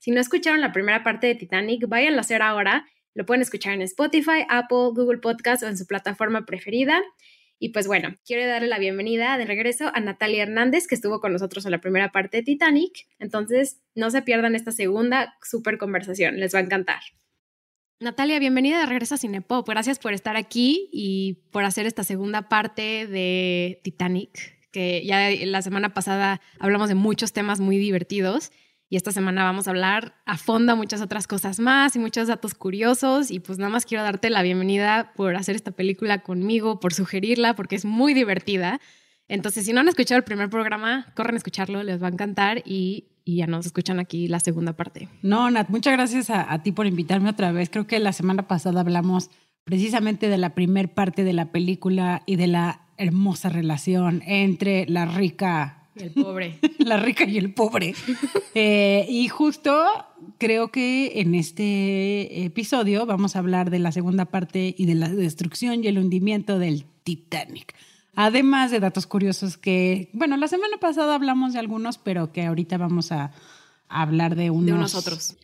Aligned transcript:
Si 0.00 0.10
no 0.12 0.20
escucharon 0.20 0.62
la 0.62 0.72
primera 0.72 1.04
parte 1.04 1.26
de 1.26 1.34
Titanic, 1.34 1.86
váyanlo 1.86 2.18
a 2.18 2.22
hacer 2.22 2.40
ahora. 2.40 2.86
Lo 3.12 3.26
pueden 3.26 3.42
escuchar 3.42 3.74
en 3.74 3.82
Spotify, 3.82 4.46
Apple, 4.48 4.94
Google 4.94 5.18
Podcast 5.18 5.62
o 5.62 5.68
en 5.68 5.76
su 5.76 5.86
plataforma 5.86 6.46
preferida. 6.46 7.02
Y 7.58 7.68
pues 7.68 7.86
bueno, 7.86 8.16
quiero 8.24 8.48
darle 8.48 8.66
la 8.66 8.78
bienvenida 8.78 9.36
de 9.36 9.44
regreso 9.44 9.90
a 9.94 10.00
Natalia 10.00 10.44
Hernández, 10.44 10.86
que 10.86 10.94
estuvo 10.94 11.20
con 11.20 11.34
nosotros 11.34 11.66
en 11.66 11.72
la 11.72 11.82
primera 11.82 12.12
parte 12.12 12.38
de 12.38 12.42
Titanic. 12.44 13.08
Entonces, 13.18 13.82
no 13.94 14.10
se 14.10 14.22
pierdan 14.22 14.54
esta 14.54 14.72
segunda 14.72 15.34
super 15.42 15.76
conversación, 15.76 16.40
les 16.40 16.54
va 16.54 16.60
a 16.60 16.62
encantar. 16.62 17.02
Natalia, 18.00 18.38
bienvenida 18.38 18.80
de 18.80 18.86
regreso 18.86 19.16
a 19.16 19.18
Cinepop. 19.18 19.68
Gracias 19.68 19.98
por 19.98 20.14
estar 20.14 20.34
aquí 20.34 20.88
y 20.90 21.42
por 21.52 21.64
hacer 21.64 21.84
esta 21.84 22.04
segunda 22.04 22.48
parte 22.48 23.06
de 23.06 23.82
Titanic, 23.84 24.58
que 24.72 25.04
ya 25.04 25.28
la 25.44 25.60
semana 25.60 25.92
pasada 25.92 26.40
hablamos 26.58 26.88
de 26.88 26.94
muchos 26.94 27.34
temas 27.34 27.60
muy 27.60 27.76
divertidos 27.76 28.50
y 28.92 28.96
esta 28.96 29.12
semana 29.12 29.44
vamos 29.44 29.68
a 29.68 29.70
hablar 29.70 30.14
a 30.26 30.36
fondo 30.36 30.76
muchas 30.76 31.00
otras 31.00 31.28
cosas 31.28 31.60
más 31.60 31.94
y 31.94 32.00
muchos 32.00 32.26
datos 32.26 32.54
curiosos. 32.54 33.30
Y 33.30 33.38
pues 33.38 33.56
nada 33.56 33.70
más 33.70 33.86
quiero 33.86 34.02
darte 34.02 34.30
la 34.30 34.42
bienvenida 34.42 35.12
por 35.14 35.36
hacer 35.36 35.54
esta 35.54 35.70
película 35.70 36.24
conmigo, 36.24 36.80
por 36.80 36.92
sugerirla, 36.92 37.54
porque 37.54 37.76
es 37.76 37.84
muy 37.84 38.14
divertida. 38.14 38.80
Entonces, 39.28 39.64
si 39.64 39.72
no 39.72 39.78
han 39.78 39.86
escuchado 39.86 40.18
el 40.18 40.24
primer 40.24 40.50
programa, 40.50 41.06
corren 41.14 41.34
a 41.34 41.38
escucharlo, 41.38 41.84
les 41.84 42.02
va 42.02 42.08
a 42.08 42.10
encantar 42.10 42.62
y, 42.66 43.06
ya 43.24 43.46
nos 43.46 43.64
escuchan 43.64 44.00
aquí 44.00 44.26
la 44.26 44.40
segunda 44.40 44.72
parte. 44.72 45.08
No, 45.22 45.48
Nat, 45.52 45.68
muchas 45.68 45.92
gracias 45.92 46.30
a, 46.30 46.52
a 46.52 46.64
ti 46.64 46.72
por 46.72 46.88
invitarme 46.88 47.30
otra 47.30 47.52
vez. 47.52 47.70
Creo 47.70 47.86
que 47.86 48.00
la 48.00 48.12
semana 48.12 48.48
pasada 48.48 48.80
hablamos 48.80 49.30
precisamente 49.62 50.28
de 50.28 50.36
la 50.36 50.56
primer 50.56 50.92
parte 50.92 51.22
de 51.22 51.32
la 51.32 51.52
película 51.52 52.24
y 52.26 52.34
de 52.34 52.48
la 52.48 52.88
hermosa 52.96 53.50
relación 53.50 54.20
entre 54.26 54.84
la 54.86 55.04
rica 55.04 55.79
el 55.96 56.10
pobre. 56.10 56.58
la 56.78 56.96
rica 56.96 57.24
y 57.24 57.38
el 57.38 57.52
pobre. 57.52 57.94
Eh, 58.54 59.06
y 59.08 59.28
justo 59.28 59.84
creo 60.38 60.70
que 60.70 61.20
en 61.20 61.34
este 61.34 62.44
episodio 62.44 63.06
vamos 63.06 63.36
a 63.36 63.40
hablar 63.40 63.70
de 63.70 63.78
la 63.78 63.92
segunda 63.92 64.26
parte 64.26 64.74
y 64.76 64.86
de 64.86 64.94
la 64.94 65.08
destrucción 65.08 65.84
y 65.84 65.88
el 65.88 65.98
hundimiento 65.98 66.58
del 66.58 66.84
Titanic. 67.04 67.74
Además 68.14 68.70
de 68.70 68.80
datos 68.80 69.06
curiosos 69.06 69.56
que, 69.56 70.10
bueno, 70.12 70.36
la 70.36 70.48
semana 70.48 70.78
pasada 70.78 71.14
hablamos 71.14 71.52
de 71.52 71.60
algunos, 71.60 71.98
pero 71.98 72.32
que 72.32 72.44
ahorita 72.44 72.76
vamos 72.76 73.12
a, 73.12 73.32
hablar 73.90 74.36
de 74.36 74.50
unos. 74.50 74.66
De 74.66 74.72
unos 74.72 74.94
otros. 74.94 75.36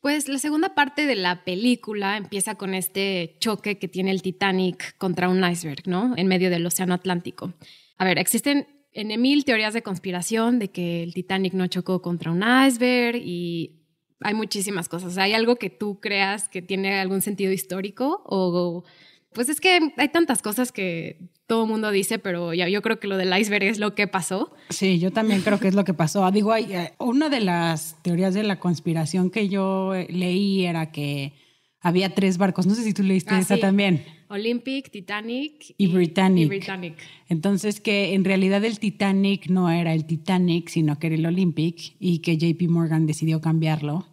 Pues 0.00 0.28
la 0.28 0.38
segunda 0.38 0.74
parte 0.74 1.06
de 1.06 1.14
la 1.14 1.44
película 1.44 2.16
empieza 2.16 2.56
con 2.56 2.74
este 2.74 3.36
choque 3.38 3.78
que 3.78 3.86
tiene 3.86 4.10
el 4.10 4.20
Titanic 4.20 4.96
contra 4.98 5.28
un 5.28 5.48
iceberg, 5.48 5.86
¿no? 5.86 6.14
En 6.16 6.26
medio 6.26 6.50
del 6.50 6.66
Océano 6.66 6.94
Atlántico. 6.94 7.52
A 7.98 8.04
ver, 8.04 8.18
existen 8.18 8.66
en 8.92 9.20
mil 9.20 9.44
teorías 9.44 9.74
de 9.74 9.82
conspiración 9.82 10.58
de 10.58 10.70
que 10.70 11.02
el 11.02 11.14
Titanic 11.14 11.54
no 11.54 11.66
chocó 11.66 12.02
contra 12.02 12.30
un 12.30 12.42
iceberg 12.42 13.16
y 13.16 13.78
hay 14.20 14.34
muchísimas 14.34 14.88
cosas. 14.88 15.18
¿Hay 15.18 15.32
algo 15.32 15.56
que 15.56 15.70
tú 15.70 16.00
creas 16.00 16.48
que 16.48 16.62
tiene 16.62 17.00
algún 17.00 17.22
sentido 17.22 17.52
histórico 17.52 18.22
o 18.26 18.84
pues 19.32 19.48
es 19.48 19.60
que 19.60 19.92
hay 19.96 20.08
tantas 20.08 20.42
cosas 20.42 20.72
que 20.72 21.30
todo 21.46 21.64
el 21.64 21.70
mundo 21.70 21.90
dice, 21.90 22.18
pero 22.18 22.54
ya 22.54 22.68
yo 22.68 22.82
creo 22.82 23.00
que 23.00 23.08
lo 23.08 23.16
del 23.16 23.36
iceberg 23.36 23.64
es 23.64 23.78
lo 23.78 23.94
que 23.94 24.06
pasó. 24.06 24.52
Sí, 24.68 24.98
yo 24.98 25.10
también 25.10 25.40
creo 25.40 25.58
que 25.58 25.68
es 25.68 25.74
lo 25.74 25.84
que 25.84 25.94
pasó. 25.94 26.30
Digo, 26.30 26.52
hay, 26.52 26.72
eh, 26.72 26.92
una 26.98 27.28
de 27.28 27.40
las 27.40 27.96
teorías 28.02 28.34
de 28.34 28.42
la 28.42 28.58
conspiración 28.58 29.30
que 29.30 29.48
yo 29.48 29.94
eh, 29.94 30.06
leí 30.10 30.66
era 30.66 30.92
que 30.92 31.32
había 31.82 32.14
tres 32.14 32.38
barcos. 32.38 32.66
No 32.66 32.74
sé 32.74 32.84
si 32.84 32.94
tú 32.94 33.02
leíste 33.02 33.34
ah, 33.34 33.40
esa 33.40 33.58
también. 33.58 34.04
Olympic, 34.28 34.90
Titanic 34.90 35.74
y, 35.76 35.88
Britannic. 35.88 36.44
y, 36.46 36.48
Britannic. 36.48 36.94
Entonces 37.28 37.80
que 37.80 38.14
en 38.14 38.24
realidad 38.24 38.64
el 38.64 38.78
Titanic 38.78 39.48
no 39.48 39.68
era 39.68 39.92
el 39.92 40.06
Titanic, 40.06 40.68
sino 40.68 40.98
que 40.98 41.08
era 41.08 41.16
el 41.16 41.26
Olympic 41.26 41.96
y 41.98 42.20
que 42.20 42.38
JP 42.38 42.70
Morgan 42.70 43.06
decidió 43.06 43.40
cambiarlo 43.40 44.06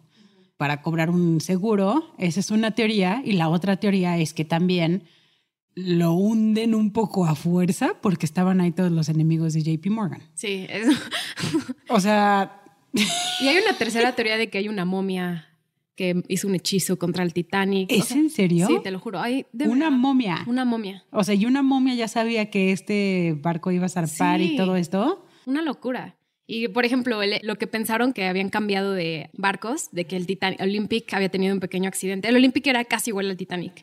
para 0.56 0.82
cobrar 0.82 1.10
un 1.10 1.40
seguro. 1.40 2.12
Esa 2.18 2.40
es 2.40 2.50
una 2.50 2.72
teoría. 2.72 3.22
Y 3.24 3.32
la 3.32 3.48
otra 3.48 3.76
teoría 3.76 4.18
es 4.18 4.34
que 4.34 4.44
también 4.44 5.04
lo 5.76 6.12
hunden 6.12 6.74
un 6.74 6.92
poco 6.92 7.24
a 7.24 7.36
fuerza 7.36 7.94
porque 8.02 8.26
estaban 8.26 8.60
ahí 8.60 8.72
todos 8.72 8.90
los 8.90 9.08
enemigos 9.08 9.54
de 9.54 9.62
JP 9.62 9.86
Morgan. 9.86 10.22
Sí, 10.34 10.66
eso. 10.68 10.90
o 11.88 12.00
sea... 12.00 12.56
y 12.92 13.46
hay 13.46 13.56
una 13.58 13.78
tercera 13.78 14.12
teoría 14.16 14.36
de 14.36 14.50
que 14.50 14.58
hay 14.58 14.68
una 14.68 14.84
momia 14.84 15.49
que 16.00 16.22
hizo 16.28 16.48
un 16.48 16.54
hechizo 16.54 16.98
contra 16.98 17.22
el 17.22 17.34
Titanic. 17.34 17.92
¿Es 17.92 18.10
en 18.12 18.30
serio? 18.30 18.66
Sí, 18.66 18.78
te 18.82 18.90
lo 18.90 18.98
juro. 18.98 19.20
Hay 19.20 19.44
una 19.52 19.90
momia. 19.90 20.44
Una 20.46 20.64
momia. 20.64 21.04
O 21.10 21.22
sea, 21.22 21.34
y 21.34 21.44
una 21.44 21.62
momia 21.62 21.94
ya 21.94 22.08
sabía 22.08 22.48
que 22.48 22.72
este 22.72 23.36
barco 23.38 23.70
iba 23.70 23.84
a 23.84 23.90
zarpar 23.90 24.40
y 24.40 24.56
todo 24.56 24.76
esto. 24.76 25.26
Una 25.44 25.60
locura. 25.60 26.16
Y, 26.46 26.68
por 26.68 26.86
ejemplo, 26.86 27.20
lo 27.42 27.56
que 27.56 27.66
pensaron 27.66 28.14
que 28.14 28.24
habían 28.24 28.48
cambiado 28.48 28.94
de 28.94 29.28
barcos, 29.34 29.90
de 29.92 30.06
que 30.06 30.16
el 30.16 30.26
Titanic, 30.26 30.58
Olympic 30.62 31.12
había 31.12 31.28
tenido 31.28 31.52
un 31.52 31.60
pequeño 31.60 31.86
accidente. 31.86 32.28
El 32.28 32.36
Olympic 32.36 32.66
era 32.66 32.82
casi 32.86 33.10
igual 33.10 33.28
al 33.28 33.36
Titanic. 33.36 33.82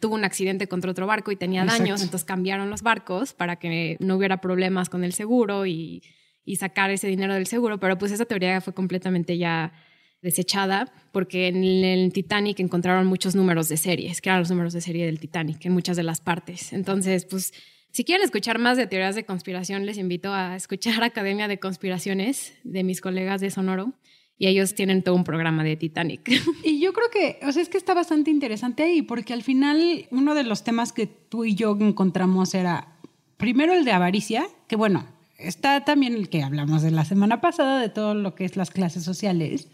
Tuvo 0.00 0.14
un 0.14 0.24
accidente 0.24 0.68
contra 0.68 0.90
otro 0.90 1.06
barco 1.06 1.32
y 1.32 1.36
tenía 1.36 1.66
daños, 1.66 2.00
entonces 2.00 2.24
cambiaron 2.24 2.70
los 2.70 2.80
barcos 2.80 3.34
para 3.34 3.56
que 3.56 3.98
no 4.00 4.16
hubiera 4.16 4.40
problemas 4.40 4.88
con 4.88 5.04
el 5.04 5.12
seguro 5.12 5.66
y, 5.66 6.02
y 6.46 6.56
sacar 6.56 6.90
ese 6.90 7.08
dinero 7.08 7.34
del 7.34 7.46
seguro. 7.46 7.78
Pero 7.78 7.98
pues 7.98 8.10
esa 8.10 8.24
teoría 8.24 8.58
fue 8.62 8.72
completamente 8.72 9.36
ya 9.36 9.74
desechada 10.22 10.92
porque 11.12 11.48
en 11.48 11.64
el 11.64 12.12
Titanic 12.12 12.60
encontraron 12.60 13.06
muchos 13.06 13.34
números 13.34 13.68
de 13.68 13.76
series, 13.76 14.20
que 14.20 14.28
eran 14.28 14.40
los 14.40 14.50
números 14.50 14.72
de 14.72 14.80
serie 14.80 15.06
del 15.06 15.20
Titanic 15.20 15.64
en 15.66 15.72
muchas 15.72 15.96
de 15.96 16.02
las 16.02 16.20
partes. 16.20 16.72
Entonces, 16.72 17.24
pues, 17.24 17.52
si 17.90 18.04
quieren 18.04 18.24
escuchar 18.24 18.58
más 18.58 18.76
de 18.76 18.86
teorías 18.86 19.14
de 19.14 19.24
conspiración, 19.24 19.86
les 19.86 19.98
invito 19.98 20.32
a 20.32 20.56
escuchar 20.56 21.02
Academia 21.02 21.48
de 21.48 21.58
Conspiraciones 21.58 22.54
de 22.64 22.84
mis 22.84 23.00
colegas 23.00 23.40
de 23.40 23.50
Sonoro. 23.50 23.94
Y 24.40 24.46
ellos 24.46 24.76
tienen 24.76 25.02
todo 25.02 25.16
un 25.16 25.24
programa 25.24 25.64
de 25.64 25.76
Titanic. 25.76 26.30
Y 26.62 26.78
yo 26.78 26.92
creo 26.92 27.10
que, 27.10 27.44
o 27.44 27.50
sea, 27.50 27.60
es 27.60 27.68
que 27.68 27.76
está 27.76 27.92
bastante 27.92 28.30
interesante 28.30 28.84
ahí, 28.84 29.02
porque 29.02 29.32
al 29.32 29.42
final 29.42 30.06
uno 30.12 30.36
de 30.36 30.44
los 30.44 30.62
temas 30.62 30.92
que 30.92 31.08
tú 31.08 31.44
y 31.44 31.56
yo 31.56 31.76
encontramos 31.80 32.54
era, 32.54 32.98
primero 33.36 33.72
el 33.72 33.84
de 33.84 33.90
avaricia, 33.90 34.46
que 34.68 34.76
bueno, 34.76 35.08
está 35.38 35.84
también 35.84 36.14
el 36.14 36.28
que 36.28 36.44
hablamos 36.44 36.82
de 36.82 36.92
la 36.92 37.04
semana 37.04 37.40
pasada, 37.40 37.80
de 37.80 37.88
todo 37.88 38.14
lo 38.14 38.36
que 38.36 38.44
es 38.44 38.56
las 38.56 38.70
clases 38.70 39.02
sociales, 39.02 39.68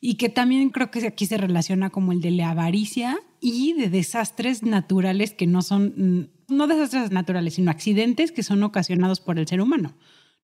y 0.00 0.14
que 0.14 0.28
también 0.28 0.70
creo 0.70 0.90
que 0.90 1.06
aquí 1.06 1.26
se 1.26 1.38
relaciona 1.38 1.90
como 1.90 2.12
el 2.12 2.20
de 2.20 2.30
la 2.30 2.50
avaricia 2.50 3.18
y 3.40 3.72
de 3.74 3.88
desastres 3.88 4.62
naturales 4.62 5.32
que 5.32 5.46
no 5.46 5.62
son, 5.62 5.94
mm, 5.96 6.54
no 6.54 6.66
desastres 6.66 7.10
naturales, 7.10 7.54
sino 7.54 7.70
accidentes 7.70 8.32
que 8.32 8.42
son 8.42 8.62
ocasionados 8.62 9.20
por 9.20 9.38
el 9.38 9.46
ser 9.46 9.60
humano, 9.60 9.96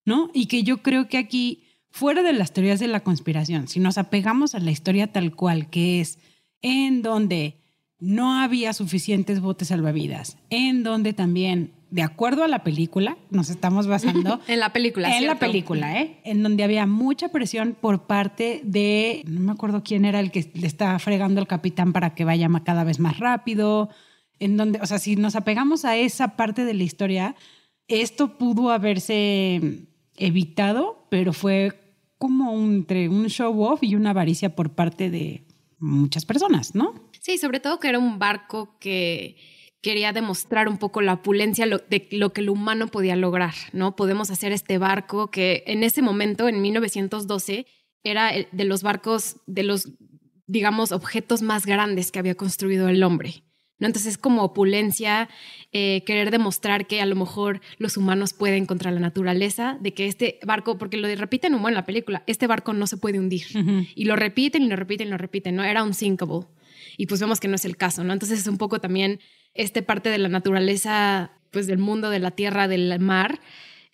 ¿no? 0.05 0.31
Y 0.33 0.47
que 0.47 0.63
yo 0.63 0.81
creo 0.81 1.07
que 1.07 1.17
aquí, 1.17 1.63
fuera 1.89 2.23
de 2.23 2.33
las 2.33 2.53
teorías 2.53 2.79
de 2.79 2.87
la 2.87 3.01
conspiración, 3.01 3.67
si 3.67 3.79
nos 3.79 3.97
apegamos 3.97 4.55
a 4.55 4.59
la 4.59 4.71
historia 4.71 5.11
tal 5.11 5.35
cual 5.35 5.69
que 5.69 6.01
es, 6.01 6.19
en 6.61 7.01
donde 7.01 7.61
no 7.99 8.39
había 8.39 8.73
suficientes 8.73 9.41
botes 9.41 9.67
salvavidas, 9.67 10.37
en 10.49 10.83
donde 10.83 11.13
también 11.13 11.73
de 11.91 12.01
acuerdo 12.01 12.45
a 12.45 12.47
la 12.47 12.63
película, 12.63 13.17
nos 13.29 13.49
estamos 13.49 13.85
basando. 13.85 14.39
en 14.47 14.59
la 14.59 14.71
película. 14.71 15.17
En 15.17 15.27
la 15.27 15.37
película, 15.37 16.01
¿eh? 16.01 16.21
En 16.23 16.41
donde 16.41 16.63
había 16.63 16.87
mucha 16.87 17.29
presión 17.29 17.75
por 17.79 18.07
parte 18.07 18.61
de, 18.63 19.23
no 19.27 19.41
me 19.41 19.51
acuerdo 19.51 19.83
quién 19.83 20.05
era 20.05 20.21
el 20.21 20.31
que 20.31 20.49
le 20.53 20.67
estaba 20.67 20.97
fregando 20.99 21.41
al 21.41 21.47
capitán 21.47 21.91
para 21.91 22.15
que 22.15 22.23
vaya 22.23 22.49
cada 22.63 22.85
vez 22.85 22.99
más 22.99 23.19
rápido. 23.19 23.89
En 24.39 24.57
donde, 24.57 24.79
o 24.81 24.85
sea, 24.85 24.99
si 24.99 25.17
nos 25.17 25.35
apegamos 25.35 25.83
a 25.83 25.97
esa 25.97 26.37
parte 26.37 26.63
de 26.63 26.73
la 26.73 26.83
historia, 26.83 27.35
esto 27.89 28.37
pudo 28.37 28.71
haberse 28.71 29.85
evitado, 30.15 31.05
pero 31.09 31.33
fue 31.33 31.77
como 32.17 32.53
entre 32.53 33.09
un 33.09 33.27
show 33.27 33.61
off 33.63 33.83
y 33.83 33.95
una 33.95 34.11
avaricia 34.11 34.55
por 34.55 34.73
parte 34.73 35.09
de 35.09 35.43
muchas 35.77 36.25
personas, 36.25 36.73
¿no? 36.73 36.93
Sí, 37.19 37.37
sobre 37.37 37.59
todo 37.59 37.79
que 37.79 37.89
era 37.89 37.99
un 37.99 38.17
barco 38.17 38.77
que 38.79 39.35
quería 39.81 40.13
demostrar 40.13 40.67
un 40.67 40.77
poco 40.77 41.01
la 41.01 41.13
opulencia 41.13 41.65
de 41.65 42.07
lo 42.11 42.33
que 42.33 42.41
el 42.41 42.49
humano 42.49 42.87
podía 42.87 43.15
lograr, 43.15 43.53
¿no? 43.73 43.95
Podemos 43.95 44.29
hacer 44.29 44.51
este 44.51 44.77
barco 44.77 45.31
que 45.31 45.63
en 45.67 45.83
ese 45.83 46.01
momento, 46.01 46.47
en 46.47 46.61
1912, 46.61 47.65
era 48.03 48.31
de 48.51 48.65
los 48.65 48.83
barcos, 48.83 49.37
de 49.47 49.63
los, 49.63 49.89
digamos, 50.47 50.91
objetos 50.91 51.41
más 51.41 51.65
grandes 51.65 52.11
que 52.11 52.19
había 52.19 52.35
construido 52.35 52.89
el 52.89 53.03
hombre. 53.03 53.43
¿no? 53.79 53.87
Entonces 53.87 54.13
es 54.13 54.17
como 54.19 54.43
opulencia, 54.43 55.27
eh, 55.71 56.03
querer 56.05 56.29
demostrar 56.29 56.85
que 56.85 57.01
a 57.01 57.05
lo 57.07 57.15
mejor 57.15 57.61
los 57.79 57.97
humanos 57.97 58.33
pueden 58.33 58.67
contra 58.67 58.91
la 58.91 58.99
naturaleza, 58.99 59.77
de 59.81 59.93
que 59.95 60.05
este 60.05 60.39
barco, 60.45 60.77
porque 60.77 60.97
lo 60.97 61.07
repiten 61.15 61.55
un 61.55 61.63
buen 61.63 61.71
en 61.71 61.77
la 61.77 61.85
película, 61.85 62.23
este 62.27 62.45
barco 62.45 62.73
no 62.73 62.85
se 62.85 62.97
puede 62.97 63.19
hundir. 63.19 63.45
Y 63.95 64.05
lo 64.05 64.15
repiten 64.15 64.61
y 64.61 64.67
lo 64.67 64.75
repiten 64.75 65.07
y 65.07 65.11
lo 65.11 65.17
repiten, 65.17 65.55
¿no? 65.55 65.63
Era 65.63 65.83
un 65.83 65.95
sinkable. 65.95 66.45
Y 66.97 67.07
pues 67.07 67.19
vemos 67.19 67.39
que 67.39 67.47
no 67.47 67.55
es 67.55 67.65
el 67.65 67.77
caso, 67.77 68.03
¿no? 68.03 68.13
Entonces 68.13 68.39
es 68.39 68.47
un 68.47 68.57
poco 68.59 68.79
también 68.79 69.19
esta 69.53 69.81
parte 69.81 70.09
de 70.09 70.17
la 70.17 70.29
naturaleza, 70.29 71.31
pues 71.51 71.67
del 71.67 71.79
mundo, 71.79 72.09
de 72.09 72.19
la 72.19 72.31
tierra, 72.31 72.67
del 72.67 72.99
mar, 72.99 73.39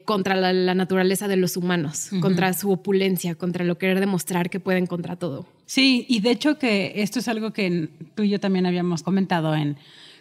contra 0.07 0.35
la, 0.35 0.73
naturaleza 0.73 1.27
de 1.27 1.35
los 1.35 1.57
humanos, 1.57 2.11
contra 2.21 2.53
su 2.53 2.71
opulencia, 2.71 3.35
contra 3.35 3.65
lo 3.65 3.77
querer 3.77 3.99
demostrar 3.99 4.49
que 4.49 4.61
pueden 4.61 4.87
contra 4.87 5.17
todo. 5.17 5.45
Sí, 5.65 6.05
y 6.07 6.21
de 6.21 6.31
hecho 6.31 6.57
que 6.57 6.93
esto 7.01 7.19
es 7.19 7.27
algo 7.27 7.51
que 7.51 7.89
tú 8.15 8.23
y 8.23 8.29
yo 8.29 8.39
también 8.39 8.65
habíamos 8.65 9.03
comentado 9.03 9.53
en 9.53 9.77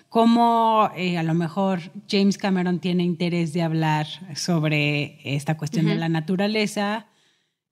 cómo 0.08 0.90
eh, 0.96 1.18
a 1.18 1.22
lo 1.22 1.34
mejor 1.34 1.80
James 2.10 2.36
Cameron 2.36 2.80
tiene 2.80 3.04
interés 3.04 3.52
de 3.52 3.62
hablar 3.62 4.08
sobre 4.34 5.20
esta 5.22 5.56
cuestión 5.56 5.86
de 5.86 5.94
la 5.94 6.08
naturaleza, 6.08 7.06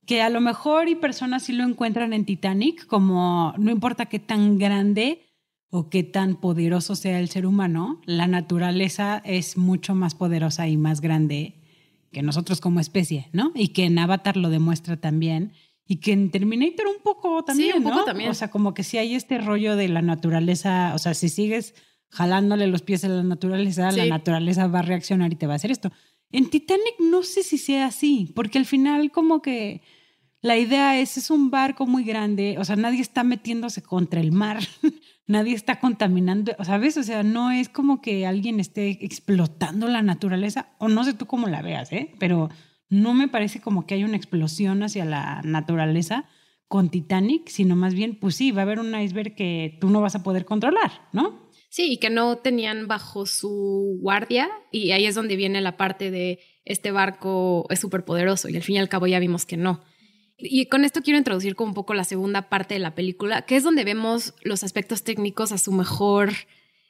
que 0.06 0.22
a 0.22 0.28
lo 0.28 0.40
mejor 0.40 0.88
y 0.88 0.94
personas 0.94 1.42
sí 1.42 1.52
lo 1.52 1.64
encuentran 1.64 2.12
en 2.12 2.24
Titanic, 2.24 2.86
como 2.86 3.54
no 3.58 3.72
importa 3.72 4.06
qué 4.06 4.20
tan 4.20 4.56
grande 4.58 5.22
o 5.70 5.90
qué 5.90 6.02
tan 6.04 6.36
poderoso 6.36 6.94
sea 6.94 7.18
el 7.18 7.28
ser 7.28 7.46
humano, 7.46 8.00
la 8.06 8.26
naturaleza 8.26 9.20
es 9.24 9.56
mucho 9.56 9.94
más 9.94 10.14
poderosa 10.14 10.68
y 10.68 10.76
más 10.76 11.00
grande 11.00 11.60
que 12.12 12.22
nosotros 12.22 12.60
como 12.60 12.80
especie, 12.80 13.28
¿no? 13.32 13.52
Y 13.54 13.68
que 13.68 13.84
en 13.84 13.98
Avatar 13.98 14.36
lo 14.36 14.48
demuestra 14.48 14.96
también. 14.96 15.52
Y 15.86 15.96
que 15.96 16.12
en 16.12 16.30
Terminator 16.30 16.86
un 16.86 17.02
poco 17.02 17.44
también, 17.44 17.72
sí, 17.72 17.78
un 17.78 17.84
poco 17.84 18.04
también. 18.04 18.30
O 18.30 18.34
sea, 18.34 18.48
como 18.48 18.72
que 18.72 18.84
si 18.84 18.96
hay 18.96 19.14
este 19.14 19.38
rollo 19.38 19.76
de 19.76 19.88
la 19.88 20.00
naturaleza, 20.00 20.92
o 20.94 20.98
sea, 20.98 21.12
si 21.12 21.28
sigues 21.28 21.74
jalándole 22.08 22.68
los 22.68 22.82
pies 22.82 23.04
a 23.04 23.08
la 23.08 23.22
naturaleza, 23.22 23.90
la 23.90 24.06
naturaleza 24.06 24.68
va 24.68 24.78
a 24.78 24.82
reaccionar 24.82 25.32
y 25.32 25.36
te 25.36 25.46
va 25.46 25.54
a 25.54 25.56
hacer 25.56 25.72
esto. 25.72 25.92
En 26.30 26.48
Titanic 26.48 26.94
no 27.00 27.22
sé 27.22 27.42
si 27.42 27.58
sea 27.58 27.86
así, 27.86 28.32
porque 28.34 28.58
al 28.58 28.66
final 28.66 29.10
como 29.10 29.42
que 29.42 29.82
la 30.40 30.56
idea 30.56 31.00
es, 31.00 31.16
es 31.16 31.30
un 31.30 31.50
barco 31.50 31.86
muy 31.86 32.04
grande, 32.04 32.56
o 32.58 32.64
sea, 32.64 32.76
nadie 32.76 33.00
está 33.00 33.24
metiéndose 33.24 33.82
contra 33.82 34.20
el 34.20 34.30
mar, 34.30 34.58
nadie 35.26 35.54
está 35.54 35.80
contaminando, 35.80 36.52
¿sabes? 36.62 36.96
O 36.96 37.02
sea, 37.02 37.22
no 37.22 37.50
es 37.50 37.68
como 37.68 38.00
que 38.00 38.26
alguien 38.26 38.60
esté 38.60 38.90
explotando 39.04 39.88
la 39.88 40.02
naturaleza, 40.02 40.74
o 40.78 40.88
no 40.88 41.04
sé 41.04 41.14
tú 41.14 41.26
cómo 41.26 41.48
la 41.48 41.62
veas, 41.62 41.92
¿eh? 41.92 42.14
Pero 42.18 42.50
no 42.88 43.14
me 43.14 43.28
parece 43.28 43.60
como 43.60 43.86
que 43.86 43.94
hay 43.94 44.04
una 44.04 44.16
explosión 44.16 44.82
hacia 44.82 45.04
la 45.04 45.40
naturaleza 45.42 46.26
con 46.68 46.90
Titanic, 46.90 47.48
sino 47.48 47.76
más 47.76 47.94
bien, 47.94 48.18
pues 48.18 48.36
sí, 48.36 48.50
va 48.50 48.62
a 48.62 48.64
haber 48.64 48.80
un 48.80 48.98
iceberg 48.98 49.34
que 49.34 49.78
tú 49.80 49.90
no 49.90 50.00
vas 50.00 50.14
a 50.14 50.22
poder 50.22 50.44
controlar, 50.44 50.90
¿no? 51.12 51.44
Sí, 51.68 51.92
y 51.92 51.96
que 51.98 52.10
no 52.10 52.36
tenían 52.36 52.86
bajo 52.86 53.26
su 53.26 53.98
guardia, 54.00 54.48
y 54.70 54.92
ahí 54.92 55.06
es 55.06 55.14
donde 55.14 55.36
viene 55.36 55.60
la 55.60 55.76
parte 55.76 56.10
de 56.10 56.38
este 56.64 56.92
barco 56.92 57.66
es 57.68 57.80
súper 57.80 58.04
poderoso, 58.04 58.48
y 58.48 58.56
al 58.56 58.62
fin 58.62 58.76
y 58.76 58.78
al 58.78 58.88
cabo 58.88 59.06
ya 59.06 59.18
vimos 59.18 59.44
que 59.44 59.56
no. 59.56 59.82
Y 60.36 60.66
con 60.66 60.84
esto 60.84 61.02
quiero 61.02 61.18
introducir 61.18 61.54
como 61.54 61.70
un 61.70 61.74
poco 61.74 61.94
la 61.94 62.04
segunda 62.04 62.48
parte 62.48 62.74
de 62.74 62.80
la 62.80 62.94
película, 62.94 63.42
que 63.42 63.56
es 63.56 63.62
donde 63.62 63.84
vemos 63.84 64.34
los 64.42 64.64
aspectos 64.64 65.04
técnicos 65.04 65.52
a 65.52 65.58
su 65.58 65.72
mejor 65.72 66.32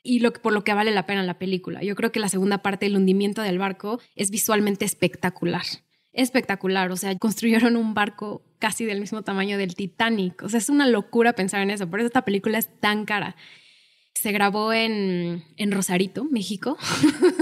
y 0.03 0.21
lo, 0.21 0.33
por 0.33 0.53
lo 0.53 0.65
que 0.65 0.75
vale 0.75 0.91
la 0.93 1.07
pena 1.07 1.23
la 1.23 1.39
película. 1.39 1.83
Yo 1.83 1.95
creo 1.95 2.13
que 2.13 2.21
la 2.21 2.29
segunda 2.29 2.59
parte, 2.59 2.87
el 2.87 2.97
hundimiento 2.97 3.43
del 3.43 3.59
barco, 3.59 4.01
es 4.17 4.31
visualmente 4.31 4.85
espectacular. 4.85 5.65
Espectacular, 6.13 6.91
o 6.91 6.97
sea, 6.97 7.17
construyeron 7.19 7.77
un 7.77 7.93
barco 7.93 8.43
casi 8.59 8.85
del 8.85 9.01
mismo 9.01 9.23
tamaño 9.23 9.59
del 9.59 9.75
Titanic. 9.75 10.43
O 10.43 10.49
sea, 10.49 10.59
es 10.59 10.69
una 10.69 10.87
locura 10.87 11.35
pensar 11.35 11.61
en 11.61 11.71
eso, 11.71 11.89
por 11.91 12.01
eso 12.01 12.07
esta 12.07 12.25
película 12.25 12.59
es 12.59 12.69
tan 12.81 13.05
cara 13.05 13.37
se 14.25 14.33
grabó 14.33 14.73
en, 14.73 15.45
en 15.59 15.71
Rosarito, 15.71 16.25
México. 16.25 16.79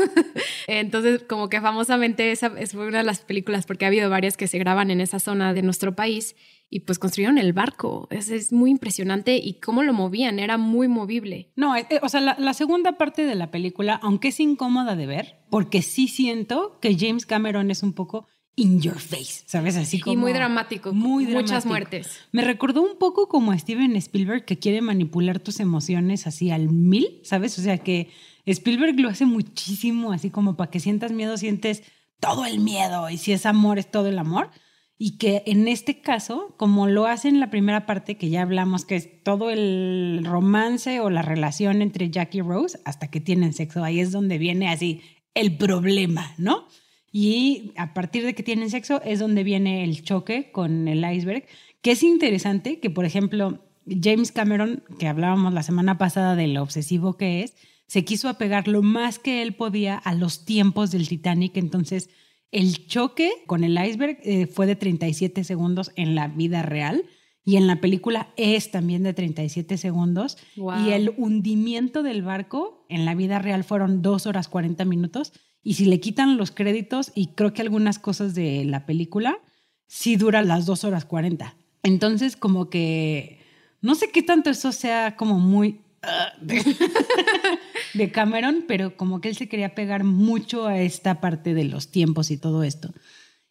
Entonces, 0.66 1.22
como 1.22 1.48
que 1.48 1.60
famosamente 1.60 2.32
esa 2.32 2.52
es 2.58 2.74
una 2.74 2.98
de 2.98 3.04
las 3.04 3.20
películas, 3.20 3.66
porque 3.66 3.84
ha 3.84 3.88
habido 3.88 4.10
varias 4.10 4.36
que 4.36 4.48
se 4.48 4.58
graban 4.58 4.90
en 4.90 5.00
esa 5.00 5.20
zona 5.20 5.54
de 5.54 5.62
nuestro 5.62 5.94
país 5.94 6.34
y 6.70 6.80
pues 6.80 6.98
construyeron 6.98 7.38
el 7.38 7.52
barco. 7.52 8.08
Es, 8.10 8.30
es 8.30 8.52
muy 8.52 8.72
impresionante 8.72 9.36
y 9.36 9.60
cómo 9.60 9.84
lo 9.84 9.92
movían, 9.92 10.40
era 10.40 10.58
muy 10.58 10.88
movible. 10.88 11.52
No, 11.54 11.76
eh, 11.76 11.86
o 12.02 12.08
sea, 12.08 12.20
la, 12.20 12.34
la, 12.36 12.52
segunda 12.52 12.98
parte 12.98 13.26
de 13.26 13.36
la 13.36 13.52
película, 13.52 14.00
aunque 14.02 14.28
es 14.28 14.40
incómoda 14.40 14.96
de 14.96 15.06
ver, 15.06 15.38
porque 15.50 15.82
sí 15.82 16.08
siento 16.08 16.80
que 16.80 16.96
James 16.98 17.26
Cameron 17.26 17.70
es 17.70 17.84
un 17.84 17.92
poco 17.92 18.26
in 18.54 18.80
your 18.80 18.98
face, 18.98 19.44
¿sabes? 19.46 19.76
Así 19.76 20.00
como... 20.00 20.12
Y 20.12 20.16
muy 20.16 20.32
dramático, 20.32 20.92
muy 20.92 21.26
muchas 21.26 21.64
muertes. 21.64 22.20
Me 22.32 22.42
recordó 22.42 22.82
un 22.82 22.98
poco 22.98 23.28
como 23.28 23.52
a 23.52 23.58
Steven 23.58 23.96
Spielberg 23.96 24.44
que 24.44 24.58
quiere 24.58 24.82
manipular 24.82 25.38
tus 25.38 25.60
emociones 25.60 26.26
así 26.26 26.50
al 26.50 26.68
mil, 26.68 27.20
¿sabes? 27.24 27.58
O 27.58 27.62
sea 27.62 27.78
que 27.78 28.10
Spielberg 28.44 28.98
lo 29.00 29.08
hace 29.08 29.24
muchísimo, 29.24 30.12
así 30.12 30.30
como 30.30 30.56
para 30.56 30.70
que 30.70 30.80
sientas 30.80 31.12
miedo, 31.12 31.36
sientes 31.38 31.82
todo 32.20 32.44
el 32.44 32.60
miedo 32.60 33.08
y 33.10 33.16
si 33.16 33.32
es 33.32 33.46
amor, 33.46 33.78
es 33.78 33.90
todo 33.90 34.08
el 34.08 34.18
amor. 34.18 34.50
Y 34.98 35.18
que 35.18 35.42
en 35.46 35.66
este 35.66 36.00
caso, 36.00 36.54
como 36.58 36.86
lo 36.86 37.06
hace 37.06 37.28
en 37.28 37.40
la 37.40 37.50
primera 37.50 37.86
parte 37.86 38.16
que 38.16 38.30
ya 38.30 38.42
hablamos, 38.42 38.84
que 38.84 38.94
es 38.94 39.22
todo 39.24 39.50
el 39.50 40.20
romance 40.24 41.00
o 41.00 41.10
la 41.10 41.22
relación 41.22 41.82
entre 41.82 42.10
Jack 42.10 42.36
y 42.36 42.40
Rose 42.40 42.78
hasta 42.84 43.10
que 43.10 43.20
tienen 43.20 43.52
sexo, 43.52 43.82
ahí 43.82 43.98
es 43.98 44.12
donde 44.12 44.38
viene 44.38 44.68
así 44.68 45.00
el 45.34 45.56
problema, 45.56 46.34
¿no? 46.38 46.68
Y 47.12 47.72
a 47.76 47.92
partir 47.92 48.24
de 48.24 48.34
que 48.34 48.42
tienen 48.42 48.70
sexo 48.70 49.02
es 49.04 49.18
donde 49.18 49.44
viene 49.44 49.84
el 49.84 50.02
choque 50.02 50.50
con 50.50 50.88
el 50.88 51.04
iceberg, 51.04 51.44
que 51.82 51.92
es 51.92 52.02
interesante 52.02 52.80
que, 52.80 52.88
por 52.88 53.04
ejemplo, 53.04 53.62
James 53.86 54.32
Cameron, 54.32 54.82
que 54.98 55.08
hablábamos 55.08 55.52
la 55.52 55.62
semana 55.62 55.98
pasada 55.98 56.34
de 56.34 56.48
lo 56.48 56.62
obsesivo 56.62 57.16
que 57.16 57.42
es, 57.42 57.54
se 57.86 58.04
quiso 58.04 58.28
apegar 58.28 58.68
lo 58.68 58.82
más 58.82 59.18
que 59.18 59.42
él 59.42 59.54
podía 59.54 59.96
a 59.96 60.14
los 60.14 60.46
tiempos 60.46 60.90
del 60.90 61.08
Titanic. 61.08 61.56
Entonces, 61.58 62.08
el 62.50 62.86
choque 62.86 63.30
con 63.46 63.64
el 63.64 63.82
iceberg 63.84 64.18
eh, 64.22 64.46
fue 64.46 64.66
de 64.66 64.76
37 64.76 65.44
segundos 65.44 65.92
en 65.96 66.14
la 66.14 66.28
vida 66.28 66.62
real 66.62 67.04
y 67.44 67.56
en 67.56 67.66
la 67.66 67.80
película 67.80 68.32
es 68.36 68.70
también 68.70 69.02
de 69.02 69.12
37 69.12 69.76
segundos. 69.76 70.38
Y 70.54 70.90
el 70.90 71.12
hundimiento 71.16 72.02
del 72.02 72.22
barco 72.22 72.86
en 72.88 73.04
la 73.04 73.14
vida 73.14 73.38
real 73.40 73.64
fueron 73.64 74.00
2 74.00 74.26
horas 74.26 74.48
40 74.48 74.84
minutos. 74.84 75.32
Y 75.62 75.74
si 75.74 75.84
le 75.84 76.00
quitan 76.00 76.36
los 76.36 76.50
créditos 76.50 77.12
y 77.14 77.28
creo 77.28 77.52
que 77.52 77.62
algunas 77.62 77.98
cosas 77.98 78.34
de 78.34 78.64
la 78.64 78.84
película, 78.86 79.38
sí 79.86 80.16
dura 80.16 80.42
las 80.42 80.66
2 80.66 80.84
horas 80.84 81.04
40. 81.04 81.54
Entonces, 81.82 82.36
como 82.36 82.70
que 82.70 83.40
no 83.82 83.96
sé 83.96 84.10
qué 84.10 84.22
tanto 84.22 84.48
eso 84.48 84.72
sea 84.72 85.16
como 85.16 85.38
muy 85.38 85.80
uh, 86.04 86.46
de, 87.94 88.12
Cameron, 88.12 88.64
pero 88.66 88.96
como 88.96 89.20
que 89.20 89.28
él 89.28 89.36
se 89.36 89.48
quería 89.48 89.74
pegar 89.74 90.04
mucho 90.04 90.66
a 90.66 90.80
esta 90.80 91.20
parte 91.20 91.52
de 91.52 91.64
los 91.64 91.90
tiempos 91.90 92.30
y 92.30 92.38
todo 92.38 92.62
esto. 92.62 92.94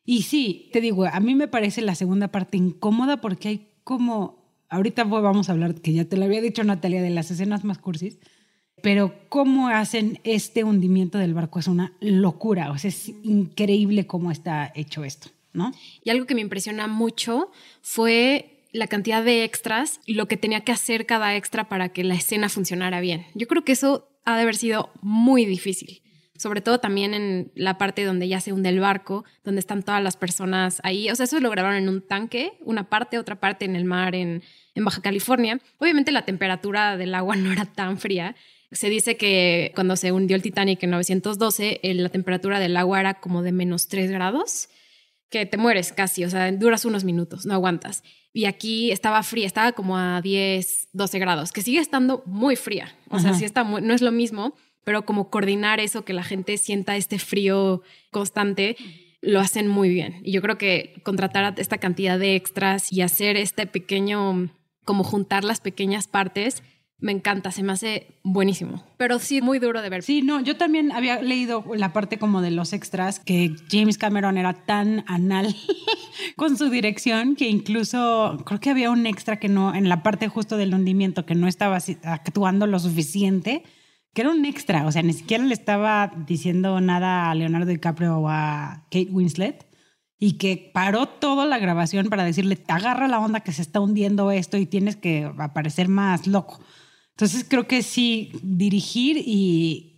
Y 0.03 0.23
sí, 0.23 0.69
te 0.73 0.81
digo, 0.81 1.05
a 1.05 1.19
mí 1.19 1.35
me 1.35 1.47
parece 1.47 1.81
la 1.81 1.95
segunda 1.95 2.29
parte 2.29 2.57
incómoda 2.57 3.17
porque 3.21 3.49
hay 3.49 3.67
como, 3.83 4.55
ahorita 4.69 5.03
vamos 5.03 5.49
a 5.49 5.51
hablar, 5.51 5.75
que 5.75 5.93
ya 5.93 6.05
te 6.05 6.17
lo 6.17 6.25
había 6.25 6.41
dicho 6.41 6.63
Natalia, 6.63 7.01
de 7.01 7.09
las 7.09 7.29
escenas 7.29 7.63
más 7.63 7.77
cursis, 7.77 8.17
pero 8.81 9.13
cómo 9.29 9.69
hacen 9.69 10.19
este 10.23 10.63
hundimiento 10.63 11.17
del 11.17 11.33
barco 11.33 11.59
es 11.59 11.67
una 11.67 11.93
locura, 11.99 12.71
o 12.71 12.77
sea, 12.77 12.89
es 12.89 13.09
increíble 13.23 14.07
cómo 14.07 14.31
está 14.31 14.71
hecho 14.75 15.03
esto, 15.03 15.29
¿no? 15.53 15.71
Y 16.03 16.09
algo 16.09 16.25
que 16.25 16.35
me 16.35 16.41
impresiona 16.41 16.87
mucho 16.87 17.51
fue 17.81 18.61
la 18.71 18.87
cantidad 18.87 19.23
de 19.23 19.43
extras 19.43 19.99
y 20.05 20.13
lo 20.13 20.27
que 20.27 20.37
tenía 20.37 20.61
que 20.61 20.71
hacer 20.71 21.05
cada 21.05 21.35
extra 21.35 21.67
para 21.67 21.89
que 21.89 22.03
la 22.03 22.15
escena 22.15 22.49
funcionara 22.49 23.01
bien. 23.01 23.25
Yo 23.35 23.47
creo 23.47 23.63
que 23.63 23.73
eso 23.73 24.07
ha 24.25 24.35
de 24.35 24.43
haber 24.43 24.55
sido 24.55 24.91
muy 25.01 25.45
difícil, 25.45 26.01
sobre 26.37 26.61
todo 26.61 26.79
también 26.79 27.13
en 27.13 27.51
la 27.53 27.77
parte 27.77 28.03
donde 28.03 28.27
ya 28.27 28.39
se 28.39 28.53
hunde 28.53 28.69
el 28.69 28.79
barco, 28.79 29.25
donde 29.43 29.59
están 29.59 29.83
todas 29.83 30.01
las 30.01 30.15
personas 30.15 30.79
ahí. 30.83 31.09
O 31.09 31.15
sea, 31.15 31.25
eso 31.25 31.39
lo 31.39 31.49
grabaron 31.49 31.77
en 31.77 31.89
un 31.89 32.01
tanque, 32.01 32.53
una 32.61 32.89
parte, 32.89 33.19
otra 33.19 33.39
parte 33.39 33.65
en 33.65 33.75
el 33.75 33.85
mar 33.85 34.15
en, 34.15 34.41
en 34.73 34.85
Baja 34.85 35.01
California. 35.01 35.59
Obviamente 35.77 36.11
la 36.11 36.23
temperatura 36.23 36.97
del 36.97 37.13
agua 37.13 37.35
no 37.37 37.51
era 37.51 37.65
tan 37.65 37.97
fría 37.97 38.35
se 38.71 38.89
dice 38.89 39.17
que 39.17 39.71
cuando 39.75 39.95
se 39.95 40.11
hundió 40.11 40.35
el 40.35 40.41
Titanic 40.41 40.81
en 40.83 40.91
912, 40.91 41.81
la 41.83 42.09
temperatura 42.09 42.59
del 42.59 42.77
agua 42.77 42.99
era 42.99 43.15
como 43.15 43.41
de 43.41 43.51
menos 43.51 43.87
3 43.87 44.11
grados, 44.11 44.69
que 45.29 45.45
te 45.45 45.57
mueres 45.57 45.93
casi, 45.93 46.23
o 46.25 46.29
sea, 46.29 46.51
duras 46.51 46.85
unos 46.85 47.03
minutos, 47.03 47.45
no 47.45 47.53
aguantas. 47.53 48.03
Y 48.33 48.45
aquí 48.45 48.91
estaba 48.91 49.23
fría, 49.23 49.45
estaba 49.45 49.73
como 49.73 49.97
a 49.97 50.21
10, 50.21 50.89
12 50.93 51.19
grados, 51.19 51.51
que 51.51 51.61
sigue 51.61 51.79
estando 51.79 52.23
muy 52.25 52.55
fría. 52.55 52.95
O 53.09 53.19
sea, 53.19 53.33
sí 53.33 53.43
está 53.43 53.63
no 53.63 53.93
es 53.93 54.01
lo 54.01 54.11
mismo, 54.11 54.55
pero 54.83 55.05
como 55.05 55.29
coordinar 55.29 55.79
eso, 55.79 56.05
que 56.05 56.13
la 56.13 56.23
gente 56.23 56.57
sienta 56.57 56.95
este 56.95 57.19
frío 57.19 57.81
constante, 58.09 58.77
lo 59.21 59.39
hacen 59.39 59.67
muy 59.67 59.89
bien. 59.89 60.21
Y 60.23 60.31
yo 60.31 60.41
creo 60.41 60.57
que 60.57 61.01
contratar 61.03 61.53
esta 61.57 61.77
cantidad 61.77 62.17
de 62.17 62.35
extras 62.35 62.91
y 62.91 63.01
hacer 63.01 63.37
este 63.37 63.67
pequeño, 63.67 64.49
como 64.85 65.03
juntar 65.03 65.43
las 65.43 65.59
pequeñas 65.59 66.07
partes, 66.07 66.63
me 67.01 67.11
encanta, 67.11 67.51
se 67.51 67.63
me 67.63 67.73
hace 67.73 68.19
buenísimo, 68.23 68.83
pero 68.97 69.17
sí 69.17 69.41
muy 69.41 69.57
duro 69.57 69.81
de 69.81 69.89
ver. 69.89 70.03
Sí, 70.03 70.21
no, 70.21 70.39
yo 70.39 70.55
también 70.55 70.91
había 70.91 71.19
leído 71.19 71.65
la 71.75 71.93
parte 71.93 72.19
como 72.19 72.41
de 72.41 72.51
los 72.51 72.73
extras, 72.73 73.19
que 73.19 73.55
James 73.69 73.97
Cameron 73.97 74.37
era 74.37 74.53
tan 74.53 75.03
anal 75.07 75.55
con 76.35 76.57
su 76.57 76.69
dirección 76.69 77.35
que 77.35 77.49
incluso 77.49 78.43
creo 78.45 78.59
que 78.59 78.69
había 78.69 78.91
un 78.91 79.07
extra 79.07 79.39
que 79.39 79.49
no, 79.49 79.73
en 79.73 79.89
la 79.89 80.03
parte 80.03 80.27
justo 80.27 80.57
del 80.57 80.75
hundimiento, 80.75 81.25
que 81.25 81.33
no 81.33 81.47
estaba 81.47 81.79
actuando 82.03 82.67
lo 82.67 82.77
suficiente, 82.79 83.63
que 84.13 84.21
era 84.21 84.29
un 84.29 84.45
extra, 84.45 84.85
o 84.85 84.91
sea, 84.91 85.01
ni 85.01 85.13
siquiera 85.13 85.43
le 85.43 85.55
estaba 85.55 86.11
diciendo 86.27 86.79
nada 86.81 87.31
a 87.31 87.35
Leonardo 87.35 87.67
DiCaprio 87.67 88.19
o 88.19 88.29
a 88.29 88.85
Kate 88.91 89.09
Winslet 89.09 89.65
y 90.19 90.33
que 90.33 90.69
paró 90.71 91.07
toda 91.07 91.47
la 91.47 91.57
grabación 91.57 92.09
para 92.09 92.23
decirle, 92.23 92.59
agarra 92.67 93.07
la 93.07 93.19
onda 93.19 93.39
que 93.39 93.51
se 93.51 93.63
está 93.63 93.79
hundiendo 93.79 94.29
esto 94.29 94.57
y 94.57 94.67
tienes 94.67 94.95
que 94.95 95.27
aparecer 95.35 95.87
más 95.87 96.27
loco. 96.27 96.59
Entonces 97.21 97.45
creo 97.47 97.67
que 97.67 97.83
sí, 97.83 98.31
dirigir 98.41 99.15
y 99.15 99.91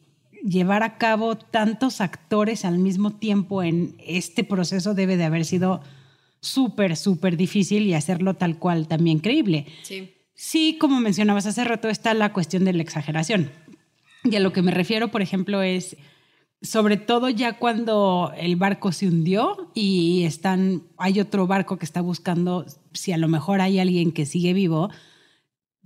llevar 0.43 0.83
a 0.83 0.97
cabo 0.97 1.37
tantos 1.37 2.01
actores 2.01 2.65
al 2.65 2.79
mismo 2.79 3.11
tiempo 3.11 3.63
en 3.63 3.95
este 4.05 4.43
proceso 4.43 4.93
debe 4.93 5.15
de 5.15 5.23
haber 5.23 5.45
sido 5.45 5.81
súper, 6.41 6.97
súper 6.97 7.37
difícil 7.37 7.83
y 7.83 7.93
hacerlo 7.93 8.33
tal 8.33 8.59
cual 8.59 8.89
también 8.89 9.19
creíble. 9.19 9.67
Sí. 9.83 10.13
Sí, 10.35 10.77
como 10.77 10.99
mencionabas 10.99 11.45
hace 11.45 11.63
rato, 11.63 11.87
está 11.87 12.13
la 12.13 12.33
cuestión 12.33 12.65
de 12.65 12.73
la 12.73 12.83
exageración. 12.83 13.51
Y 14.25 14.35
a 14.35 14.41
lo 14.41 14.51
que 14.51 14.61
me 14.61 14.71
refiero, 14.71 15.07
por 15.07 15.21
ejemplo, 15.21 15.61
es 15.61 15.95
sobre 16.61 16.97
todo 16.97 17.29
ya 17.29 17.57
cuando 17.57 18.33
el 18.35 18.57
barco 18.57 18.91
se 18.91 19.07
hundió 19.07 19.71
y 19.73 20.25
están, 20.25 20.83
hay 20.97 21.21
otro 21.21 21.47
barco 21.47 21.77
que 21.77 21.85
está 21.85 22.01
buscando 22.01 22.65
si 22.91 23.13
a 23.13 23.17
lo 23.17 23.29
mejor 23.29 23.61
hay 23.61 23.79
alguien 23.79 24.11
que 24.11 24.25
sigue 24.25 24.51
vivo. 24.51 24.89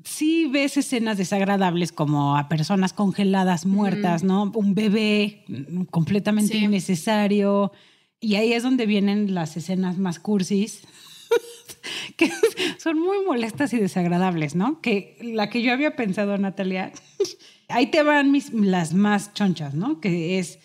Sí 0.04 0.48
ves 0.48 0.78
escenas 0.78 1.18
desagradables 1.18 1.92
como 1.92 2.38
a 2.38 2.48
personas 2.50 2.94
congeladas, 2.94 3.66
muertas, 3.66 4.24
¿no? 4.24 4.52
Un 4.56 4.74
bebé 4.76 5.44
completamente 5.92 6.54
Sí. 6.54 6.64
innecesario. 6.66 7.72
Y 8.20 8.36
ahí 8.36 8.54
es 8.54 8.64
donde 8.64 8.86
vienen 8.86 9.34
las 9.36 9.58
escenas 9.58 9.98
más 9.98 10.20
cursis, 10.20 10.82
que 12.16 12.32
son 12.80 13.00
muy 13.00 13.18
molestas 13.26 13.74
y 13.74 13.78
desagradables, 13.78 14.56
¿no? 14.56 14.82
Que 14.82 15.18
la 15.22 15.50
que 15.50 15.62
yo 15.62 15.74
había 15.74 15.96
pensado, 15.96 16.38
Natalia, 16.38 16.92
ahí 17.68 17.88
te 17.88 18.04
van 18.04 18.32
mis, 18.32 18.54
las 18.54 18.94
más 18.94 19.34
chonchas, 19.34 19.74
¿no? 19.74 20.00
Que 20.00 20.40
es 20.40 20.60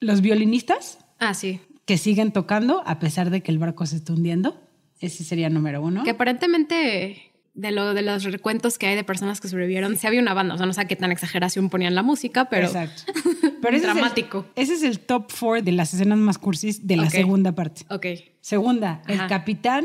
los 0.00 0.20
violinistas 0.20 0.98
Ah, 1.18 1.34
sí. 1.34 1.60
que 1.84 1.98
siguen 1.98 2.32
tocando 2.32 2.82
a 2.86 2.98
pesar 2.98 3.30
de 3.30 3.42
que 3.42 3.50
el 3.50 3.58
barco 3.58 3.86
se 3.86 3.96
está 3.96 4.12
hundiendo. 4.12 4.60
Ese 5.00 5.22
sería 5.24 5.48
número 5.48 5.80
uno. 5.80 6.02
Que 6.04 6.10
aparentemente 6.10 7.27
de 7.58 7.72
lo 7.72 7.92
de 7.92 8.02
los 8.02 8.22
recuentos 8.22 8.78
que 8.78 8.86
hay 8.86 8.94
de 8.94 9.02
personas 9.02 9.40
que 9.40 9.48
sobrevivieron, 9.48 9.96
sí 9.96 10.06
había 10.06 10.20
una 10.20 10.32
banda, 10.32 10.54
o 10.54 10.56
sea, 10.56 10.66
no 10.66 10.72
sé 10.72 10.86
qué 10.86 10.94
tan 10.94 11.10
exageración 11.10 11.70
ponían 11.70 11.96
la 11.96 12.04
música, 12.04 12.44
pero 12.46 12.66
Exacto. 12.66 13.12
Pero 13.60 13.76
ese 13.76 13.86
dramático. 13.86 14.46
Es 14.54 14.68
el, 14.68 14.76
ese 14.76 14.86
es 14.86 14.90
el 14.90 15.00
top 15.00 15.32
four 15.32 15.62
de 15.62 15.72
las 15.72 15.92
escenas 15.92 16.18
más 16.18 16.38
cursis 16.38 16.86
de 16.86 16.96
la 16.96 17.10
segunda 17.10 17.52
parte. 17.52 17.82
ok. 17.90 18.06
Segunda, 18.40 19.02
el 19.08 19.26
capitán 19.26 19.84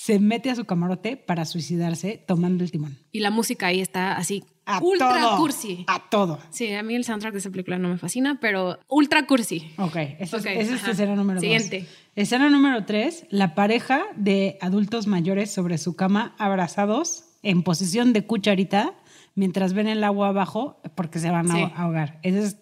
se 0.00 0.20
mete 0.20 0.48
a 0.48 0.54
su 0.54 0.64
camarote 0.64 1.16
para 1.16 1.44
suicidarse 1.44 2.22
tomando 2.24 2.62
el 2.62 2.70
timón. 2.70 2.96
Y 3.10 3.18
la 3.18 3.32
música 3.32 3.66
ahí 3.66 3.80
está 3.80 4.12
así 4.16 4.44
A 4.64 4.78
ultra 4.78 5.12
todo, 5.20 5.36
cursi. 5.38 5.84
A 5.88 6.08
todo. 6.08 6.38
Sí, 6.50 6.72
a 6.72 6.84
mí 6.84 6.94
el 6.94 7.02
soundtrack 7.04 7.32
de 7.32 7.40
esa 7.40 7.50
película 7.50 7.78
no 7.78 7.88
me 7.88 7.98
fascina, 7.98 8.38
pero 8.40 8.78
ultra 8.88 9.26
cursi. 9.26 9.72
Ok, 9.76 9.96
esa 10.20 10.36
Ok, 10.36 10.46
es, 10.46 10.70
esa 10.70 10.92
escena 10.92 11.16
número 11.16 11.40
Siguiente. 11.40 11.80
dos. 11.80 11.88
Escena 12.14 12.48
número 12.48 12.84
tres, 12.84 13.26
la 13.30 13.56
pareja 13.56 14.04
de 14.14 14.56
adultos 14.60 15.08
mayores 15.08 15.50
sobre 15.50 15.78
su 15.78 15.96
cama 15.96 16.36
abrazados 16.38 17.24
en 17.42 17.64
posición 17.64 18.12
de 18.12 18.24
cucharita 18.24 18.94
mientras 19.34 19.72
ven 19.72 19.88
el 19.88 20.04
agua 20.04 20.28
abajo 20.28 20.80
porque 20.94 21.18
se 21.18 21.30
van 21.30 21.50
a 21.50 21.66
ahogar. 21.74 22.20
Esa 22.22 22.38
es 22.38 22.56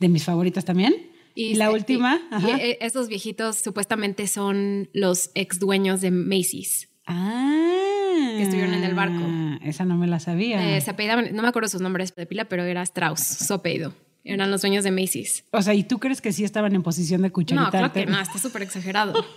de 0.00 0.08
mis 0.08 0.24
favoritas 0.24 0.64
también. 0.64 1.11
Y, 1.34 1.54
la 1.54 1.70
última, 1.70 2.20
y- 2.30 2.34
ajá. 2.34 2.48
y, 2.48 2.52
eh, 2.60 2.78
estos 2.80 3.08
viejitos 3.08 3.56
supuestamente 3.56 4.26
son 4.26 4.88
los 4.92 5.30
ex 5.34 5.58
dueños 5.58 6.00
de 6.00 6.10
Macy's. 6.10 6.88
ah, 7.06 7.58
que 8.36 8.42
estuvieron 8.42 8.74
en 8.74 8.84
el 8.84 8.94
barco. 8.94 9.22
Esa 9.62 9.84
no 9.84 9.96
me 9.96 10.06
la 10.06 10.20
sabía. 10.20 10.76
Eh, 10.76 10.80
se 10.80 10.90
apellidaban, 10.90 11.34
no 11.34 11.42
me 11.42 11.48
acuerdo 11.48 11.68
sus 11.68 11.80
nombres 11.80 12.14
de 12.14 12.26
pila, 12.26 12.44
pero 12.46 12.62
era 12.64 12.82
Strauss, 12.82 13.20
su 13.20 13.54
apellido. 13.54 13.94
Eran 14.24 14.50
los 14.52 14.60
dueños 14.60 14.84
de 14.84 14.92
Macy's. 14.92 15.44
o 15.50 15.62
sea, 15.62 15.74
¿y 15.74 15.82
tú 15.82 15.98
crees 15.98 16.20
que 16.20 16.32
sí 16.32 16.44
estaban 16.44 16.74
en 16.76 16.82
posición 16.84 17.22
de 17.22 17.30
cucharita? 17.30 17.64
No, 17.64 17.70
claro 17.70 17.92
que 17.92 18.06
no, 18.06 18.20
está 18.20 18.38
súper 18.38 18.62
exagerado. 18.62 19.14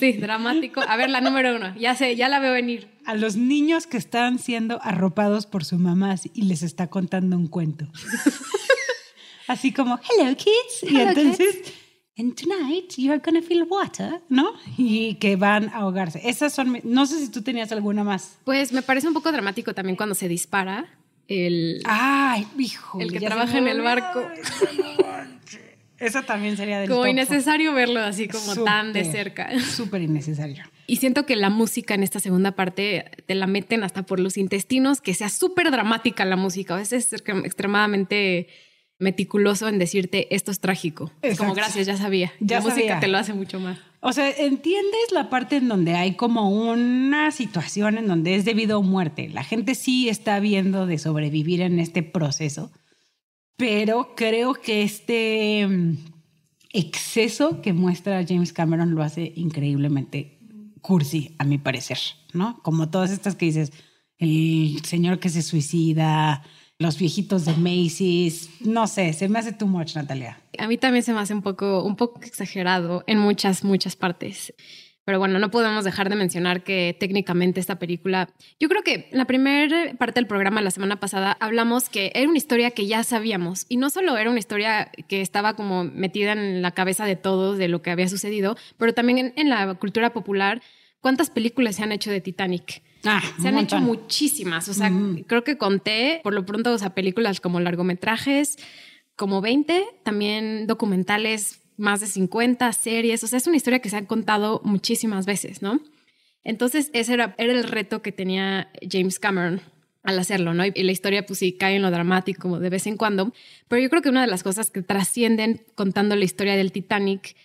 Sí, 0.00 0.14
dramático. 0.14 0.80
A 0.88 0.96
ver, 0.96 1.08
la 1.08 1.20
número 1.20 1.54
uno. 1.54 1.72
Ya 1.78 1.94
sé, 1.94 2.16
ya 2.16 2.28
la 2.28 2.40
veo 2.40 2.52
venir. 2.52 2.88
A 3.06 3.14
los 3.14 3.36
niños 3.36 3.86
que 3.86 3.96
están 3.96 4.40
siendo 4.40 4.80
arropados 4.82 5.46
por 5.46 5.64
su 5.64 5.78
mamá 5.78 6.16
y 6.34 6.42
les 6.42 6.64
está 6.64 6.88
contando 6.88 7.36
un 7.36 7.46
cuento. 7.46 7.86
Así 9.46 9.72
como, 9.72 9.98
hello 9.98 10.34
kids. 10.36 10.82
y 10.90 11.00
entonces, 11.00 11.72
and 12.16 12.34
tonight 12.34 12.92
you 12.96 13.10
are 13.12 13.20
gonna 13.24 13.42
feel 13.42 13.64
water, 13.64 14.22
¿no? 14.28 14.52
Y 14.76 15.14
que 15.16 15.36
van 15.36 15.68
a 15.70 15.78
ahogarse. 15.78 16.20
Esas 16.28 16.52
son, 16.54 16.80
no 16.84 17.06
sé 17.06 17.20
si 17.20 17.30
tú 17.30 17.42
tenías 17.42 17.72
alguna 17.72 18.04
más. 18.04 18.38
Pues 18.44 18.72
me 18.72 18.82
parece 18.82 19.08
un 19.08 19.14
poco 19.14 19.30
dramático 19.32 19.74
también 19.74 19.96
cuando 19.96 20.14
se 20.14 20.28
dispara 20.28 20.86
el, 21.28 21.82
Ay, 21.84 22.46
hijo. 22.58 23.00
el 23.00 23.12
que 23.12 23.20
trabaja 23.20 23.58
en 23.58 23.68
el 23.68 23.80
barco. 23.80 24.22
Esa 25.98 26.22
también 26.22 26.56
sería 26.56 26.80
del 26.80 26.90
Como 26.90 27.06
innecesario 27.06 27.72
verlo 27.72 28.00
así 28.00 28.28
como 28.28 28.64
tan 28.64 28.92
de 28.92 29.04
cerca. 29.04 29.48
Súper 29.60 30.02
innecesario. 30.02 30.64
Y 30.86 30.96
siento 30.96 31.24
que 31.24 31.36
la 31.36 31.50
música 31.50 31.94
en 31.94 32.02
esta 32.02 32.20
segunda 32.20 32.52
parte 32.52 33.10
te 33.26 33.34
la 33.34 33.46
meten 33.46 33.84
hasta 33.84 34.02
por 34.02 34.20
los 34.20 34.36
intestinos, 34.36 35.00
que 35.00 35.14
sea 35.14 35.30
súper 35.30 35.70
dramática 35.70 36.24
la 36.24 36.36
música. 36.36 36.74
A 36.74 36.78
veces 36.78 37.12
es 37.12 37.22
extremadamente 37.26 38.48
meticuloso 39.04 39.68
en 39.68 39.78
decirte 39.78 40.34
esto 40.34 40.50
es 40.50 40.58
trágico. 40.58 41.12
Es 41.22 41.38
como 41.38 41.54
gracias, 41.54 41.86
ya 41.86 41.96
sabía. 41.96 42.32
Ya 42.40 42.58
la 42.58 42.64
música 42.64 42.98
te 42.98 43.06
lo 43.06 43.18
hace 43.18 43.34
mucho 43.34 43.60
más. 43.60 43.78
O 44.00 44.12
sea, 44.12 44.28
entiendes 44.30 45.12
la 45.12 45.30
parte 45.30 45.56
en 45.56 45.68
donde 45.68 45.94
hay 45.94 46.14
como 46.16 46.50
una 46.50 47.30
situación 47.30 47.96
en 47.96 48.08
donde 48.08 48.34
es 48.34 48.44
debido 48.44 48.78
a 48.78 48.82
muerte. 48.82 49.28
La 49.28 49.44
gente 49.44 49.74
sí 49.74 50.08
está 50.08 50.40
viendo 50.40 50.86
de 50.86 50.98
sobrevivir 50.98 51.60
en 51.60 51.78
este 51.78 52.02
proceso, 52.02 52.72
pero 53.56 54.14
creo 54.16 54.54
que 54.54 54.82
este 54.82 55.66
mm, 55.66 55.96
exceso 56.70 57.62
que 57.62 57.72
muestra 57.72 58.24
James 58.26 58.52
Cameron 58.52 58.94
lo 58.94 59.02
hace 59.02 59.32
increíblemente 59.36 60.38
cursi, 60.82 61.34
a 61.38 61.44
mi 61.44 61.56
parecer, 61.56 61.98
¿no? 62.34 62.60
Como 62.62 62.90
todas 62.90 63.10
estas 63.10 63.36
que 63.36 63.46
dices, 63.46 63.72
el 64.18 64.84
señor 64.84 65.18
que 65.18 65.30
se 65.30 65.40
suicida, 65.40 66.42
los 66.78 66.98
viejitos 66.98 67.44
de 67.44 67.52
Macy's, 67.52 68.50
no 68.60 68.86
sé, 68.86 69.12
se 69.12 69.28
me 69.28 69.38
hace 69.38 69.52
too 69.52 69.66
much, 69.66 69.94
Natalia. 69.94 70.40
A 70.58 70.66
mí 70.66 70.76
también 70.76 71.02
se 71.02 71.12
me 71.12 71.20
hace 71.20 71.34
un 71.34 71.42
poco, 71.42 71.82
un 71.82 71.96
poco 71.96 72.20
exagerado 72.22 73.04
en 73.06 73.18
muchas, 73.18 73.64
muchas 73.64 73.96
partes. 73.96 74.52
Pero 75.04 75.18
bueno, 75.18 75.38
no 75.38 75.50
podemos 75.50 75.84
dejar 75.84 76.08
de 76.08 76.16
mencionar 76.16 76.64
que 76.64 76.96
técnicamente 76.98 77.60
esta 77.60 77.78
película, 77.78 78.30
yo 78.58 78.68
creo 78.70 78.82
que 78.82 79.10
la 79.12 79.26
primera 79.26 79.92
parte 79.98 80.18
del 80.18 80.26
programa 80.26 80.62
la 80.62 80.70
semana 80.70 80.98
pasada 80.98 81.36
hablamos 81.40 81.90
que 81.90 82.10
era 82.14 82.26
una 82.26 82.38
historia 82.38 82.70
que 82.70 82.86
ya 82.86 83.04
sabíamos 83.04 83.66
y 83.68 83.76
no 83.76 83.90
solo 83.90 84.16
era 84.16 84.30
una 84.30 84.38
historia 84.38 84.90
que 85.06 85.20
estaba 85.20 85.56
como 85.56 85.84
metida 85.84 86.32
en 86.32 86.62
la 86.62 86.70
cabeza 86.70 87.04
de 87.04 87.16
todos 87.16 87.58
de 87.58 87.68
lo 87.68 87.82
que 87.82 87.90
había 87.90 88.08
sucedido, 88.08 88.56
pero 88.78 88.94
también 88.94 89.18
en, 89.18 89.32
en 89.36 89.50
la 89.50 89.74
cultura 89.74 90.14
popular, 90.14 90.62
¿cuántas 91.04 91.28
películas 91.28 91.76
se 91.76 91.82
han 91.82 91.92
hecho 91.92 92.10
de 92.10 92.22
Titanic? 92.22 92.80
Ah, 93.04 93.20
Se 93.38 93.48
han 93.48 93.58
hecho 93.58 93.76
montón. 93.76 93.82
muchísimas, 94.04 94.66
o 94.70 94.72
sea, 94.72 94.90
creo 95.26 95.44
que 95.44 95.58
conté 95.58 96.20
por 96.24 96.32
lo 96.32 96.46
pronto, 96.46 96.72
o 96.72 96.78
sea, 96.78 96.94
películas 96.94 97.42
como 97.42 97.60
largometrajes, 97.60 98.56
como 99.14 99.42
20, 99.42 99.84
también 100.02 100.66
documentales, 100.66 101.60
más 101.76 102.00
de 102.00 102.06
50 102.06 102.72
series, 102.72 103.22
o 103.22 103.26
sea, 103.26 103.36
es 103.36 103.46
una 103.46 103.58
historia 103.58 103.80
que 103.80 103.90
se 103.90 103.98
ha 103.98 104.06
contado 104.06 104.62
muchísimas 104.64 105.26
veces, 105.26 105.60
¿no? 105.60 105.78
Entonces, 106.42 106.88
ese 106.94 107.12
era, 107.12 107.34
era 107.36 107.52
el 107.52 107.64
reto 107.64 108.00
que 108.00 108.10
tenía 108.10 108.70
James 108.90 109.18
Cameron 109.18 109.60
al 110.04 110.18
hacerlo, 110.18 110.54
¿no? 110.54 110.64
Y 110.64 110.82
la 110.82 110.92
historia, 110.92 111.26
pues 111.26 111.40
sí, 111.40 111.52
cae 111.52 111.76
en 111.76 111.82
lo 111.82 111.90
dramático 111.90 112.40
como 112.40 112.58
de 112.60 112.70
vez 112.70 112.86
en 112.86 112.96
cuando, 112.96 113.34
pero 113.68 113.82
yo 113.82 113.90
creo 113.90 114.00
que 114.00 114.08
una 114.08 114.22
de 114.22 114.28
las 114.28 114.42
cosas 114.42 114.70
que 114.70 114.80
trascienden 114.80 115.66
contando 115.74 116.16
la 116.16 116.24
historia 116.24 116.56
del 116.56 116.72
Titanic 116.72 117.36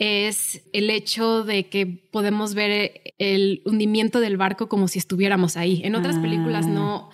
es 0.00 0.62
el 0.72 0.88
hecho 0.88 1.44
de 1.44 1.68
que 1.68 1.86
podemos 1.86 2.54
ver 2.54 3.02
el 3.18 3.60
hundimiento 3.66 4.18
del 4.20 4.38
barco 4.38 4.66
como 4.66 4.88
si 4.88 4.98
estuviéramos 4.98 5.58
ahí. 5.58 5.82
En 5.84 5.94
otras 5.94 6.16
Ah. 6.16 6.22
películas 6.22 6.66
no, 6.66 7.10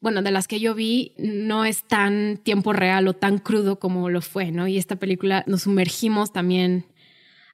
bueno, 0.00 0.22
de 0.22 0.30
las 0.30 0.48
que 0.48 0.58
yo 0.58 0.74
vi, 0.74 1.12
no 1.18 1.66
es 1.66 1.84
tan 1.86 2.38
tiempo 2.38 2.72
real 2.72 3.06
o 3.06 3.12
tan 3.12 3.36
crudo 3.36 3.78
como 3.78 4.08
lo 4.08 4.22
fue, 4.22 4.50
¿no? 4.50 4.66
Y 4.66 4.78
esta 4.78 4.96
película 4.96 5.44
nos 5.46 5.64
sumergimos 5.64 6.32
también 6.32 6.86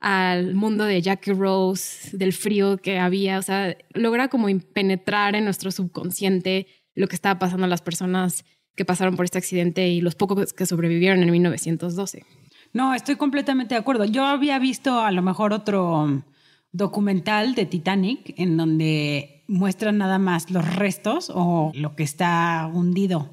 al 0.00 0.54
mundo 0.54 0.84
de 0.84 1.02
Jackie 1.02 1.32
Rose, 1.32 2.16
del 2.16 2.32
frío 2.32 2.76
que 2.76 3.00
había, 3.00 3.40
o 3.40 3.42
sea, 3.42 3.76
logra 3.94 4.28
como 4.28 4.46
penetrar 4.72 5.34
en 5.34 5.42
nuestro 5.44 5.72
subconsciente 5.72 6.68
lo 6.94 7.08
que 7.08 7.16
estaba 7.16 7.40
pasando 7.40 7.64
a 7.64 7.68
las 7.68 7.82
personas 7.82 8.44
que 8.76 8.84
pasaron 8.84 9.16
por 9.16 9.24
este 9.24 9.38
accidente 9.38 9.88
y 9.88 10.00
los 10.00 10.14
pocos 10.14 10.52
que 10.52 10.66
sobrevivieron 10.66 11.20
en 11.24 11.32
1912. 11.32 12.22
No, 12.72 12.94
estoy 12.94 13.16
completamente 13.16 13.74
de 13.74 13.80
acuerdo. 13.80 14.04
Yo 14.04 14.24
había 14.24 14.58
visto 14.58 15.00
a 15.00 15.10
lo 15.10 15.22
mejor 15.22 15.52
otro 15.52 16.22
documental 16.72 17.54
de 17.54 17.66
Titanic 17.66 18.34
en 18.36 18.56
donde 18.56 19.44
muestran 19.48 19.98
nada 19.98 20.18
más 20.18 20.50
los 20.50 20.74
restos 20.76 21.32
o 21.34 21.72
lo 21.74 21.96
que 21.96 22.02
está 22.02 22.70
hundido 22.72 23.30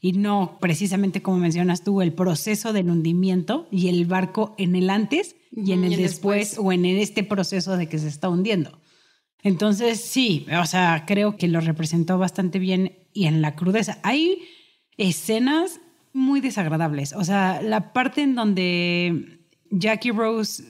y 0.00 0.12
no 0.14 0.58
precisamente 0.60 1.22
como 1.22 1.38
mencionas 1.38 1.84
tú 1.84 2.02
el 2.02 2.12
proceso 2.12 2.72
del 2.72 2.90
hundimiento 2.90 3.68
y 3.70 3.86
el 3.88 4.04
barco 4.06 4.54
en 4.58 4.74
el 4.74 4.90
antes 4.90 5.36
y 5.52 5.70
en 5.72 5.80
Ujú, 5.80 5.86
el 5.86 5.92
y 5.92 5.94
el 5.94 6.02
después, 6.02 6.50
después. 6.50 6.66
o 6.66 6.72
en 6.72 6.84
este 6.86 7.22
proceso 7.22 7.76
de 7.76 7.88
que 7.88 7.98
se 7.98 8.08
está 8.08 8.28
hundiendo. 8.28 8.80
Entonces 9.44 10.00
sí, 10.00 10.46
o 10.60 10.66
sea, 10.66 11.04
creo 11.06 11.36
que 11.36 11.46
lo 11.46 11.60
representó 11.60 12.18
bastante 12.18 12.58
bien 12.58 12.98
y 13.12 13.26
en 13.26 13.42
la 13.42 13.54
crudeza. 13.54 13.98
Hay 14.02 14.42
escenas 14.96 15.80
muy 16.12 16.40
desagradables. 16.40 17.12
O 17.12 17.24
sea, 17.24 17.62
la 17.62 17.92
parte 17.92 18.22
en 18.22 18.34
donde 18.34 19.40
Jackie 19.70 20.12
Rose 20.12 20.62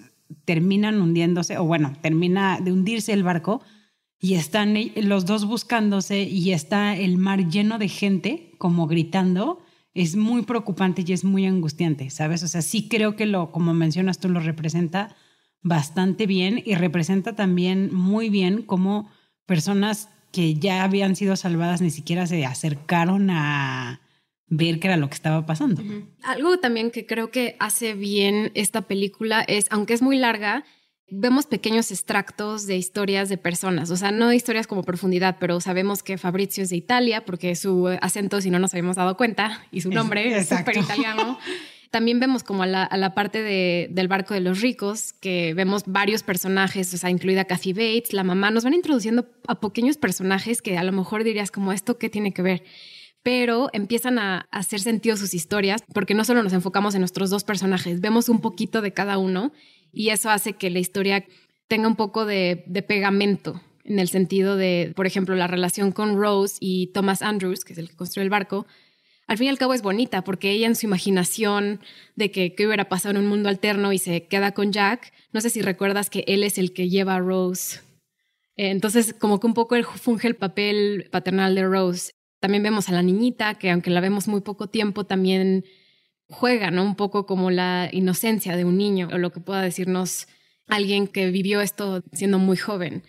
terminan 0.45 1.01
hundiéndose, 1.01 1.59
o 1.59 1.65
bueno, 1.65 1.95
termina 2.01 2.61
de 2.61 2.73
hundirse 2.73 3.13
el 3.13 3.23
barco 3.23 3.63
y 4.21 4.35
están 4.35 4.77
los 4.97 5.27
dos 5.27 5.45
buscándose 5.45 6.23
y 6.23 6.53
está 6.53 6.97
el 6.97 7.19
mar 7.19 7.49
lleno 7.49 7.79
de 7.79 7.89
gente 7.89 8.53
como 8.59 8.87
gritando, 8.87 9.61
es 9.95 10.17
muy 10.17 10.43
preocupante 10.43 11.05
y 11.07 11.13
es 11.13 11.25
muy 11.25 11.45
angustiante, 11.45 12.09
¿sabes? 12.11 12.43
O 12.45 12.49
sea, 12.49 12.63
sí 12.63 12.89
creo 12.89 13.17
que 13.17 13.27
lo, 13.27 13.51
como 13.51 13.75
mencionas 13.75 14.19
tú, 14.19 14.29
lo 14.29 14.41
representa 14.41 15.17
bastante 15.61 16.27
bien 16.27 16.63
y 16.65 16.77
representa 16.77 17.35
también 17.35 17.93
muy 17.93 18.31
bien 18.31 18.63
cómo 18.63 19.09
personas 19.45 20.09
que 20.31 20.55
ya 20.55 20.83
habían 20.85 21.15
sido 21.15 21.37
salvadas 21.37 21.83
ni 21.83 21.91
siquiera 21.91 22.27
se 22.27 22.47
acercaron 22.47 23.29
a, 23.31 24.02
ver 24.55 24.79
qué 24.79 24.89
era 24.89 24.99
lo 24.99 25.09
que 25.09 25.15
estaba 25.15 25.47
pasando. 25.47 25.83
Algo 26.23 26.59
también 26.59 26.91
que 26.91 27.07
creo 27.07 27.31
que 27.31 27.57
hace 27.59 27.95
bien 27.95 28.53
esta 28.55 28.83
película 28.83 29.43
es, 29.49 29.67
aunque 29.71 29.95
es 29.95 30.03
muy 30.03 30.19
larga, 30.19 30.65
vemos 31.09 31.47
pequeños 31.47 31.91
extractos 31.91 32.67
de 32.67 32.77
historias 32.77 33.31
de 33.31 33.39
personas, 33.39 33.91
o 33.91 33.97
sea, 33.97 34.13
no 34.13 34.31
historias 34.33 34.67
como 34.67 34.83
profundidad, 34.83 35.37
pero 35.41 35.59
sabemos 35.61 36.03
que 36.03 36.19
Fabrizio 36.19 36.63
es 36.63 36.69
de 36.69 36.77
Italia 36.77 37.25
porque 37.25 37.55
su 37.57 37.89
acento, 38.03 38.43
si 38.43 38.51
no 38.51 38.59
nos 38.59 38.75
habíamos 38.75 38.97
dado 38.97 39.17
cuenta, 39.17 39.65
y 39.73 39.81
su 39.81 39.91
nombre 39.91 40.37
es 40.37 40.49
súper 40.49 40.77
italiano. 40.77 41.39
También 41.91 42.21
vemos 42.21 42.43
como 42.43 42.63
a 42.63 42.67
la, 42.67 43.15
parte 43.15 43.43
del 43.43 44.09
barco 44.09 44.33
de 44.33 44.41
los 44.41 44.63
ricos, 44.63 45.13
que 45.15 45.53
vemos 45.55 45.85
varios 45.87 46.23
personajes, 46.23 46.93
o 46.93 46.99
sea, 46.99 47.11
incluida 47.11 47.45
Kathy 47.45 47.73
Bates, 47.75 48.15
la 48.15 48.25
mamá, 48.25 48.51
nos 48.51 48.65
van 48.65 48.73
introduciendo 48.73 49.27
a 49.47 49.61
pequeños 49.61 49.99
personajes 49.99 50.63
que 50.63 50.79
a 50.79 50.85
lo 50.85 50.93
mejor 50.93 51.23
dirías 51.23 51.51
como 51.51 51.71
esto, 51.73 51.99
¿qué 51.99 52.09
tiene 52.09 52.33
que 52.33 52.41
ver? 52.41 52.63
Pero 53.23 53.69
empiezan 53.73 54.19
a 54.19 54.49
hacer 54.50 54.81
sentido 54.81 55.17
sus 55.17 55.35
historias 55.35 55.83
porque 55.95 56.14
no 56.14 56.25
solo 56.25 56.43
nos 56.43 56.52
enfocamos 56.52 56.95
en 56.95 57.00
nuestros 57.00 57.31
dos 57.31 57.45
personajes, 57.45 58.00
vemos 58.00 58.29
un 58.29 58.41
poquito 58.41 58.83
de 58.83 58.93
cada 58.93 59.19
uno 59.19 59.52
y 59.93 60.09
eso 60.09 60.31
hace 60.31 60.55
que 60.55 60.71
la 60.71 60.81
historia 60.81 61.25
tenga 61.69 61.88
un 61.88 61.97
poco 61.97 62.26
de, 62.26 62.64
pegamento 62.87 63.61
en 63.85 63.99
el 63.99 64.09
sentido 64.09 64.57
de, 64.57 64.93
por 64.95 65.07
ejemplo, 65.07 65.35
la 65.35 65.47
relación 65.47 65.93
con 65.93 66.17
Rose 66.17 66.57
y 66.61 66.88
Thomas 66.88 67.23
Andrews, 67.23 67.64
que 67.64 67.73
es 67.73 67.79
el 67.79 67.88
que 67.88 67.97
construyó 67.97 68.25
el 68.25 68.31
barco, 68.31 68.67
al 69.26 69.38
fin 69.38 69.47
y 69.47 69.50
al 69.50 69.59
cabo 69.59 69.73
es 69.73 69.83
bonita 69.83 70.23
porque 70.25 70.50
ella 70.50 70.67
en 70.67 70.76
su 70.76 70.87
imaginación 70.87 71.81
de 72.17 72.31
que 72.31 72.55
hubiera 72.59 72.88
pasado 72.88 73.12
en 73.12 73.23
un 73.23 73.29
mundo 73.29 73.49
alterno 73.49 73.93
y 73.93 73.99
se 73.99 74.26
queda 74.26 74.52
con 74.52 74.73
Jack, 74.73 75.12
no 75.33 75.41
sé 75.41 75.50
si 75.50 75.62
recuerdas 75.62 76.11
que 76.11 76.25
él 76.26 76.43
es 76.45 76.59
el 76.59 76.73
que 76.73 76.88
lleva 76.88 77.14
a 77.14 77.21
Rose. 77.21 77.81
Entonces, 78.57 79.14
como 79.19 79.41
que 79.41 79.47
un 79.47 79.55
poco 79.55 79.76
él 79.76 79.85
funge 79.85 80.29
el 80.29 80.37
papel 80.37 81.09
paternal 81.11 81.55
de 81.55 81.64
Rose. 81.64 82.12
También 82.43 82.65
vemos 82.65 82.89
a 82.89 82.93
la 82.93 83.05
niñita, 83.05 83.55
que 83.55 83.71
aunque 83.71 83.91
la 83.91 84.01
vemos 84.01 84.27
muy 84.27 84.41
poco 84.41 84.67
tiempo, 84.67 85.05
también 85.05 85.65
juega, 86.29 86.73
¿no? 86.73 86.83
Un 86.83 86.97
poco 86.97 87.25
como 87.25 87.53
la 87.53 87.89
inocencia 87.93 88.57
de 88.57 88.65
un 88.65 88.77
niño, 88.77 89.09
o 89.13 89.19
lo 89.19 89.31
que 89.31 89.39
pueda 89.39 89.63
decirnos 89.63 90.27
alguien 90.67 91.07
que 91.07 91.31
vivió 91.31 91.61
esto 91.61 92.03
siendo 92.13 92.41
muy 92.41 92.57
joven. 92.57 93.05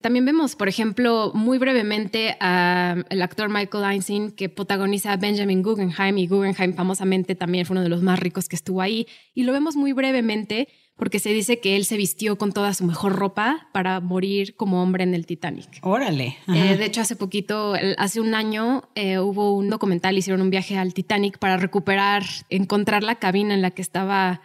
También 0.00 0.24
vemos, 0.24 0.56
por 0.56 0.68
ejemplo, 0.68 1.30
muy 1.34 1.58
brevemente 1.58 2.38
al 2.40 3.20
actor 3.20 3.50
Michael 3.50 3.84
Einstein 3.84 4.30
que 4.32 4.48
protagoniza 4.48 5.12
a 5.12 5.18
Benjamin 5.18 5.62
Guggenheim 5.62 6.16
y 6.16 6.26
Guggenheim 6.26 6.72
famosamente 6.72 7.34
también 7.34 7.66
fue 7.66 7.74
uno 7.74 7.82
de 7.82 7.90
los 7.90 8.00
más 8.00 8.18
ricos 8.18 8.48
que 8.48 8.56
estuvo 8.56 8.80
ahí 8.80 9.06
y 9.34 9.42
lo 9.42 9.52
vemos 9.52 9.76
muy 9.76 9.92
brevemente 9.92 10.68
porque 10.96 11.18
se 11.18 11.30
dice 11.30 11.58
que 11.58 11.76
él 11.76 11.84
se 11.84 11.96
vistió 11.96 12.38
con 12.38 12.52
toda 12.52 12.72
su 12.72 12.84
mejor 12.84 13.16
ropa 13.16 13.68
para 13.72 14.00
morir 14.00 14.54
como 14.54 14.82
hombre 14.82 15.02
en 15.02 15.14
el 15.14 15.26
Titanic. 15.26 15.68
Órale. 15.82 16.36
Eh, 16.48 16.76
de 16.76 16.84
hecho, 16.84 17.00
hace 17.00 17.16
poquito, 17.16 17.74
hace 17.98 18.20
un 18.20 18.34
año, 18.34 18.84
eh, 18.94 19.18
hubo 19.18 19.56
un 19.56 19.70
documental, 19.70 20.16
hicieron 20.16 20.40
un 20.40 20.50
viaje 20.50 20.78
al 20.78 20.94
Titanic 20.94 21.38
para 21.38 21.56
recuperar, 21.56 22.22
encontrar 22.48 23.02
la 23.02 23.16
cabina 23.16 23.54
en 23.54 23.62
la 23.62 23.72
que 23.72 23.82
estaba 23.82 24.40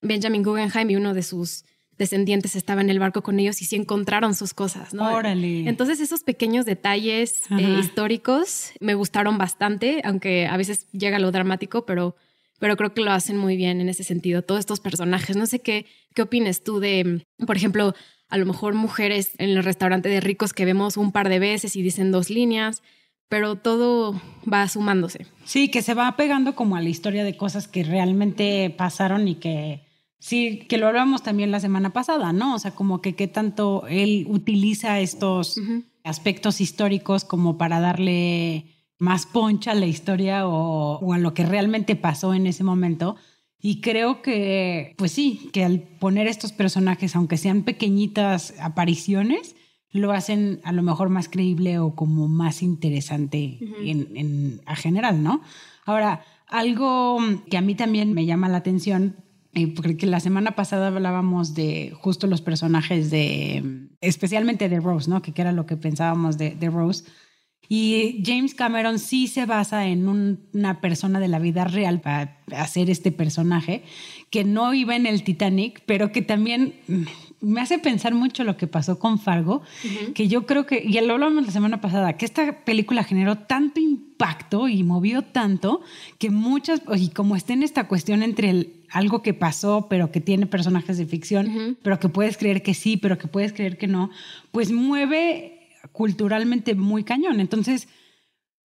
Benjamin 0.00 0.42
Guggenheim 0.42 0.88
y 0.90 0.96
uno 0.96 1.12
de 1.12 1.22
sus 1.22 1.64
descendientes 1.98 2.56
estaba 2.56 2.80
en 2.80 2.88
el 2.88 2.98
barco 2.98 3.22
con 3.22 3.38
ellos 3.38 3.60
y 3.60 3.66
sí 3.66 3.76
encontraron 3.76 4.34
sus 4.34 4.54
cosas, 4.54 4.94
¿no? 4.94 5.12
Órale. 5.12 5.68
Entonces 5.68 6.00
esos 6.00 6.22
pequeños 6.22 6.64
detalles 6.64 7.42
eh, 7.50 7.76
históricos 7.78 8.72
me 8.80 8.94
gustaron 8.94 9.36
bastante, 9.36 10.00
aunque 10.02 10.46
a 10.46 10.56
veces 10.56 10.86
llega 10.92 11.18
lo 11.18 11.30
dramático, 11.30 11.84
pero 11.84 12.16
pero 12.60 12.76
creo 12.76 12.94
que 12.94 13.00
lo 13.00 13.10
hacen 13.10 13.36
muy 13.36 13.56
bien 13.56 13.80
en 13.80 13.88
ese 13.88 14.04
sentido, 14.04 14.42
todos 14.42 14.60
estos 14.60 14.78
personajes. 14.78 15.36
No 15.36 15.46
sé 15.46 15.58
qué, 15.58 15.86
qué 16.14 16.22
opines 16.22 16.62
tú 16.62 16.78
de, 16.78 17.24
por 17.44 17.56
ejemplo, 17.56 17.94
a 18.28 18.38
lo 18.38 18.46
mejor 18.46 18.74
mujeres 18.74 19.32
en 19.38 19.50
el 19.50 19.64
restaurante 19.64 20.08
de 20.08 20.20
ricos 20.20 20.52
que 20.52 20.66
vemos 20.66 20.96
un 20.96 21.10
par 21.10 21.28
de 21.28 21.40
veces 21.40 21.74
y 21.74 21.82
dicen 21.82 22.12
dos 22.12 22.30
líneas, 22.30 22.82
pero 23.28 23.56
todo 23.56 24.20
va 24.50 24.68
sumándose. 24.68 25.26
Sí, 25.44 25.68
que 25.68 25.82
se 25.82 25.94
va 25.94 26.16
pegando 26.16 26.54
como 26.54 26.76
a 26.76 26.82
la 26.82 26.90
historia 26.90 27.24
de 27.24 27.36
cosas 27.36 27.66
que 27.66 27.82
realmente 27.82 28.70
pasaron 28.76 29.26
y 29.26 29.36
que 29.36 29.86
sí, 30.18 30.66
que 30.68 30.78
lo 30.78 30.86
hablamos 30.86 31.22
también 31.22 31.50
la 31.50 31.60
semana 31.60 31.92
pasada, 31.92 32.32
¿no? 32.32 32.54
O 32.54 32.58
sea, 32.58 32.72
como 32.72 33.00
que 33.00 33.16
qué 33.16 33.26
tanto 33.26 33.86
él 33.88 34.26
utiliza 34.28 35.00
estos 35.00 35.56
aspectos 36.04 36.60
históricos 36.60 37.24
como 37.24 37.56
para 37.56 37.80
darle 37.80 38.66
más 39.00 39.24
poncha 39.26 39.72
a 39.72 39.74
la 39.74 39.86
historia 39.86 40.46
o, 40.46 41.12
a 41.12 41.18
lo 41.18 41.34
que 41.34 41.44
realmente 41.44 41.96
pasó 41.96 42.34
en 42.34 42.46
ese 42.46 42.62
momento. 42.62 43.16
Y 43.58 43.80
creo 43.80 44.22
que, 44.22 44.94
pues 44.96 45.10
sí, 45.10 45.50
que 45.52 45.64
al 45.64 45.80
poner 45.80 46.26
estos 46.26 46.52
personajes, 46.52 47.16
aunque 47.16 47.38
sean 47.38 47.62
pequeñitas 47.62 48.54
apariciones, 48.60 49.56
lo 49.90 50.12
hacen 50.12 50.60
a 50.64 50.72
lo 50.72 50.82
mejor 50.82 51.08
más 51.08 51.28
creíble 51.28 51.78
o 51.78 51.94
como 51.94 52.28
más 52.28 52.62
interesante 52.62 53.58
en, 53.82 54.60
a 54.66 54.76
general, 54.76 55.22
¿no? 55.22 55.40
Ahora, 55.84 56.22
algo 56.46 57.18
que 57.50 57.56
a 57.56 57.62
mí 57.62 57.74
también 57.74 58.12
me 58.12 58.26
llama 58.26 58.48
la 58.48 58.58
atención, 58.58 59.16
eh, 59.54 59.66
porque 59.74 60.06
la 60.06 60.20
semana 60.20 60.52
pasada 60.52 60.88
hablábamos 60.88 61.54
de 61.54 61.92
justo 61.98 62.26
los 62.26 62.42
personajes 62.42 63.10
de, 63.10 63.88
especialmente 64.00 64.68
de 64.68 64.78
Rose, 64.78 65.08
¿no? 65.08 65.22
Que, 65.22 65.32
era 65.36 65.52
lo 65.52 65.66
que 65.66 65.76
pensábamos 65.76 66.36
de, 66.38 66.54
de 66.54 66.70
Rose 66.70 67.04
y 67.72 68.20
James 68.26 68.56
Cameron 68.56 68.98
sí 68.98 69.28
se 69.28 69.46
basa 69.46 69.86
en 69.86 70.08
una 70.08 70.80
persona 70.80 71.20
de 71.20 71.28
la 71.28 71.38
vida 71.38 71.62
real 71.62 72.00
para 72.00 72.36
hacer 72.56 72.90
este 72.90 73.12
personaje 73.12 73.84
que 74.28 74.42
no 74.42 74.74
iba 74.74 74.96
en 74.96 75.06
el 75.06 75.22
Titanic, 75.22 75.80
pero 75.86 76.10
que 76.10 76.20
también 76.20 76.74
me 77.40 77.60
hace 77.60 77.78
pensar 77.78 78.12
mucho 78.12 78.42
lo 78.42 78.56
que 78.56 78.66
pasó 78.66 78.98
con 78.98 79.20
Fargo, 79.20 79.62
que 80.14 80.26
yo 80.26 80.46
creo 80.46 80.66
que, 80.66 80.84
ya 80.90 81.00
lo 81.00 81.12
hablamos 81.12 81.46
la 81.46 81.52
semana 81.52 81.80
pasada, 81.80 82.16
que 82.16 82.24
esta 82.24 82.64
película 82.64 83.04
generó 83.04 83.38
tanto 83.38 83.78
impacto 83.78 84.66
y 84.66 84.82
movió 84.82 85.22
tanto 85.22 85.80
que 86.18 86.30
muchas, 86.30 86.82
y 86.96 87.10
como 87.10 87.36
está 87.36 87.52
en 87.52 87.62
esta 87.62 87.86
cuestión 87.86 88.24
entre 88.24 88.66
algo 88.90 89.22
que 89.22 89.32
pasó, 89.32 89.86
pero 89.88 90.10
que 90.10 90.20
tiene 90.20 90.46
personajes 90.46 90.98
de 90.98 91.06
ficción, 91.06 91.78
pero 91.82 92.00
que 92.00 92.08
puedes 92.08 92.36
creer 92.36 92.64
que 92.64 92.74
sí, 92.74 92.96
pero 92.96 93.16
que 93.16 93.28
puedes 93.28 93.52
creer 93.52 93.78
que 93.78 93.86
no, 93.86 94.10
pues 94.50 94.72
mueve 94.72 95.59
culturalmente 95.92 96.74
muy 96.74 97.04
cañón. 97.04 97.40
Entonces, 97.40 97.88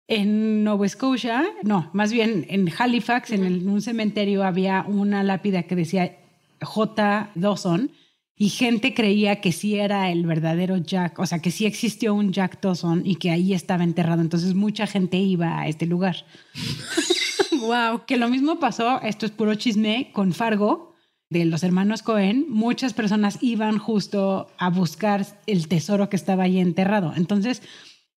en 0.07 0.63
Nova 0.63 0.87
Scotia, 0.87 1.43
no, 1.63 1.89
más 1.93 2.11
bien 2.11 2.45
en 2.49 2.69
Halifax, 2.77 3.31
en, 3.31 3.67
un 3.67 3.81
cementerio 3.81 4.43
había 4.43 4.85
una 4.87 5.23
lápida 5.23 5.63
que 5.63 5.75
decía 5.75 6.17
J. 6.61 7.31
Dawson 7.35 7.91
y 8.35 8.49
gente 8.49 8.93
creía 8.93 9.41
que 9.41 9.51
sí 9.51 9.75
era 9.75 10.11
el 10.11 10.25
verdadero 10.25 10.77
Jack, 10.77 11.19
o 11.19 11.25
sea, 11.25 11.39
que 11.39 11.51
sí 11.51 11.65
existió 11.65 12.13
un 12.13 12.33
Jack 12.33 12.59
Dawson 12.61 13.03
y 13.05 13.15
que 13.15 13.31
ahí 13.31 13.53
estaba 13.53 13.83
enterrado. 13.83 14.21
Entonces 14.21 14.55
mucha 14.55 14.87
gente 14.87 15.17
iba 15.17 15.59
a 15.59 15.67
este 15.67 15.85
lugar. 15.85 16.25
wow, 17.61 18.05
que 18.05 18.17
lo 18.17 18.29
mismo 18.29 18.59
pasó, 18.59 19.01
esto 19.01 19.25
es 19.25 19.31
puro 19.31 19.55
chisme, 19.55 20.11
con 20.13 20.33
Fargo, 20.33 20.92
de 21.33 21.45
los 21.45 21.63
hermanos 21.63 22.03
Cohen, 22.03 22.45
muchas 22.47 22.93
personas 22.93 23.39
iban 23.41 23.79
justo 23.79 24.47
a 24.57 24.69
buscar 24.69 25.25
el 25.47 25.67
tesoro 25.67 26.07
que 26.07 26.15
estaba 26.15 26.43
ahí 26.43 26.59
enterrado. 26.59 27.11
Entonces, 27.17 27.61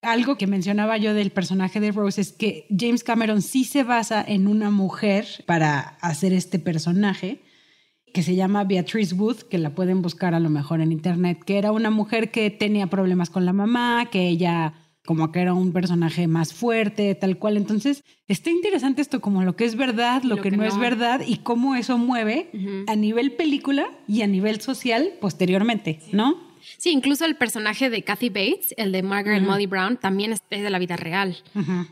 algo 0.01 0.37
que 0.37 0.47
mencionaba 0.47 0.97
yo 0.97 1.13
del 1.13 1.31
personaje 1.31 1.79
de 1.79 1.91
Rose 1.91 2.21
es 2.21 2.31
que 2.31 2.67
James 2.69 3.03
Cameron 3.03 3.41
sí 3.41 3.65
se 3.65 3.83
basa 3.83 4.23
en 4.25 4.47
una 4.47 4.69
mujer 4.69 5.25
para 5.47 5.79
hacer 6.01 6.31
este 6.31 6.59
personaje 6.59 7.41
que 8.13 8.23
se 8.23 8.35
llama 8.35 8.63
Beatrice 8.63 9.15
Wood, 9.15 9.41
que 9.49 9.57
la 9.57 9.75
pueden 9.75 10.01
buscar 10.01 10.33
a 10.33 10.39
lo 10.39 10.49
mejor 10.49 10.79
en 10.79 10.91
internet, 10.91 11.39
que 11.43 11.57
era 11.57 11.71
una 11.71 11.89
mujer 11.89 12.31
que 12.31 12.49
tenía 12.51 12.87
problemas 12.87 13.29
con 13.29 13.45
la 13.45 13.53
mamá, 13.53 14.07
que 14.11 14.29
ella 14.29 14.73
como 15.07 15.31
que 15.31 15.39
era 15.39 15.53
un 15.53 15.71
personaje 15.71 16.27
más 16.27 16.53
fuerte, 16.53 17.15
tal 17.15 17.37
cual. 17.37 17.55
Entonces, 17.55 18.03
está 18.27 18.49
interesante 18.49 19.01
esto 19.01 19.21
como 19.21 19.41
lo 19.41 19.55
que 19.55 19.63
es 19.63 19.77
verdad, 19.77 20.21
lo, 20.23 20.41
que, 20.41 20.51
no, 20.51 20.65
es 20.65 20.77
verdad 20.77 21.21
y 21.25 21.37
cómo 21.37 21.75
eso 21.75 21.97
mueve 21.97 22.51
a 22.87 22.95
nivel 22.97 23.31
película 23.31 23.89
y 24.05 24.21
a 24.21 24.27
nivel 24.27 24.59
social 24.59 25.13
posteriormente, 25.21 26.01
¿no? 26.11 26.35
Sí, 26.77 26.89
incluso 26.89 27.23
el 27.23 27.37
personaje 27.37 27.89
de 27.89 28.01
Kathy 28.03 28.27
Bates, 28.27 28.75
el 28.75 28.91
de 28.91 29.01
Margaret 29.01 29.41
Molly 29.41 29.65
Brown, 29.65 29.95
también 29.95 30.33
es 30.33 30.41
de 30.49 30.69
la 30.69 30.77
vida 30.77 30.97
real. 30.97 31.37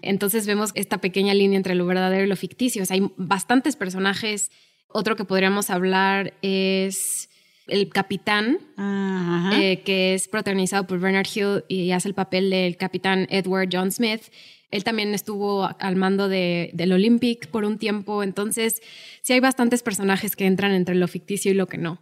Entonces 0.02 0.46
vemos 0.46 0.72
esta 0.76 0.98
pequeña 0.98 1.34
línea 1.34 1.56
entre 1.56 1.74
lo 1.74 1.86
verdadero 1.86 2.26
y 2.26 2.28
lo 2.28 2.36
ficticio. 2.36 2.84
O 2.84 2.86
sea, 2.86 2.96
hay 2.96 3.10
bastantes 3.16 3.78
personajes. 3.78 4.52
Otro 4.90 5.16
que 5.16 5.24
podríamos 5.24 5.70
hablar 5.70 6.34
es 6.42 7.30
El 7.68 7.90
capitán, 7.90 8.60
eh, 9.54 9.82
que 9.84 10.14
es 10.14 10.28
protagonizado 10.28 10.86
por 10.86 11.00
Bernard 11.00 11.28
Hill 11.34 11.64
y 11.68 11.92
hace 11.92 12.08
el 12.08 12.14
papel 12.14 12.50
del 12.50 12.78
capitán 12.78 13.28
Edward 13.30 13.70
John 13.72 13.92
Smith. 13.92 14.22
Él 14.72 14.84
también 14.84 15.14
estuvo 15.14 15.70
al 15.80 15.96
mando 15.96 16.28
de, 16.28 16.70
del 16.74 16.92
Olympic 16.92 17.48
por 17.48 17.66
un 17.66 17.78
tiempo, 17.78 18.24
entonces 18.24 18.82
sí 19.22 19.34
hay 19.34 19.40
bastantes 19.40 19.84
personajes 19.84 20.36
que 20.36 20.46
entran 20.46 20.74
entre 20.74 20.96
lo 20.96 21.08
ficticio 21.08 21.52
y 21.52 21.56
lo 21.56 21.68
que 21.68 21.78
no. 21.78 22.02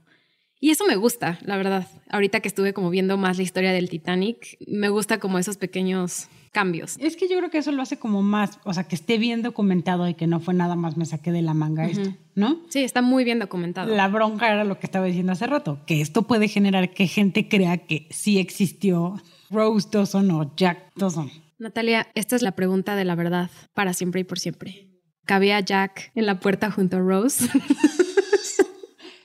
Y 0.60 0.72
eso 0.72 0.86
me 0.86 0.96
gusta, 0.96 1.40
la 1.44 1.58
verdad. 1.58 1.88
Ahorita 2.10 2.40
que 2.40 2.48
estuve 2.48 2.74
como 2.74 2.90
viendo 2.90 3.18
más 3.18 3.38
la 3.38 3.44
historia 3.44 3.74
del 3.74 3.90
Titanic, 3.90 4.58
me 4.66 4.88
gusta 4.88 5.20
como 5.20 5.38
esos 5.38 5.58
pequeños 5.58 6.30
cambios. 6.54 6.96
Es 7.00 7.18
que 7.18 7.28
yo 7.28 7.38
creo 7.38 7.50
que 7.50 7.58
eso 7.58 7.74
lo 7.74 7.82
hace 7.82 7.98
como 7.98 8.22
más, 8.22 8.60
o 8.64 8.74
sea, 8.74 8.86
que 8.86 8.96
esté 8.96 9.18
bien 9.18 9.42
documentado 9.42 10.08
y 10.08 10.14
que 10.14 10.28
no 10.28 10.40
fue 10.40 10.54
nada 10.54 10.78
más 10.78 10.96
me 10.96 11.06
saqué 11.06 11.34
de 11.34 11.42
la 11.42 11.54
manga 11.54 11.86
esto, 11.86 12.14
¿no? 12.36 12.62
Sí, 12.70 12.80
está 12.80 13.02
muy 13.02 13.26
bien 13.26 13.40
documentado. 13.40 13.94
La 13.94 14.08
bronca 14.08 14.54
era 14.54 14.64
lo 14.64 14.80
que 14.80 14.86
estaba 14.86 15.06
diciendo 15.06 15.34
hace 15.34 15.48
rato, 15.48 15.80
que 15.86 16.00
esto 16.00 16.22
puede 16.24 16.48
generar 16.48 16.94
que 16.94 17.08
gente 17.08 17.50
crea 17.50 17.80
que 17.80 18.08
sí 18.12 18.40
existió 18.40 19.22
Rose 19.50 19.90
Dawson 19.92 20.32
o 20.32 20.56
Jack 20.56 20.94
Dawson. 20.96 21.30
Natalia, 21.58 22.08
esta 22.14 22.36
es 22.36 22.42
la 22.42 22.52
pregunta 22.52 22.96
de 22.96 23.06
la 23.06 23.16
verdad 23.16 23.50
para 23.74 23.94
siempre 23.94 24.22
y 24.22 24.24
por 24.24 24.40
siempre. 24.40 24.88
¿Cabía 25.26 25.60
Jack 25.60 26.12
en 26.16 26.26
la 26.26 26.40
puerta 26.40 26.70
junto 26.70 26.98
a 26.98 27.00
Rose? 27.00 27.50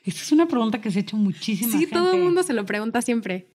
Esa 0.05 0.23
es 0.23 0.33
una 0.33 0.47
pregunta 0.47 0.81
que 0.81 0.91
se 0.91 1.01
ha 1.01 1.03
hecho 1.03 1.19
muchísimo. 1.19 1.79
Sí, 1.79 1.87
todo 1.87 2.15
el 2.15 2.23
mundo 2.23 2.43
se 2.43 2.55
lo 2.55 2.65
pregunta 2.65 3.03
siempre. 3.03 3.53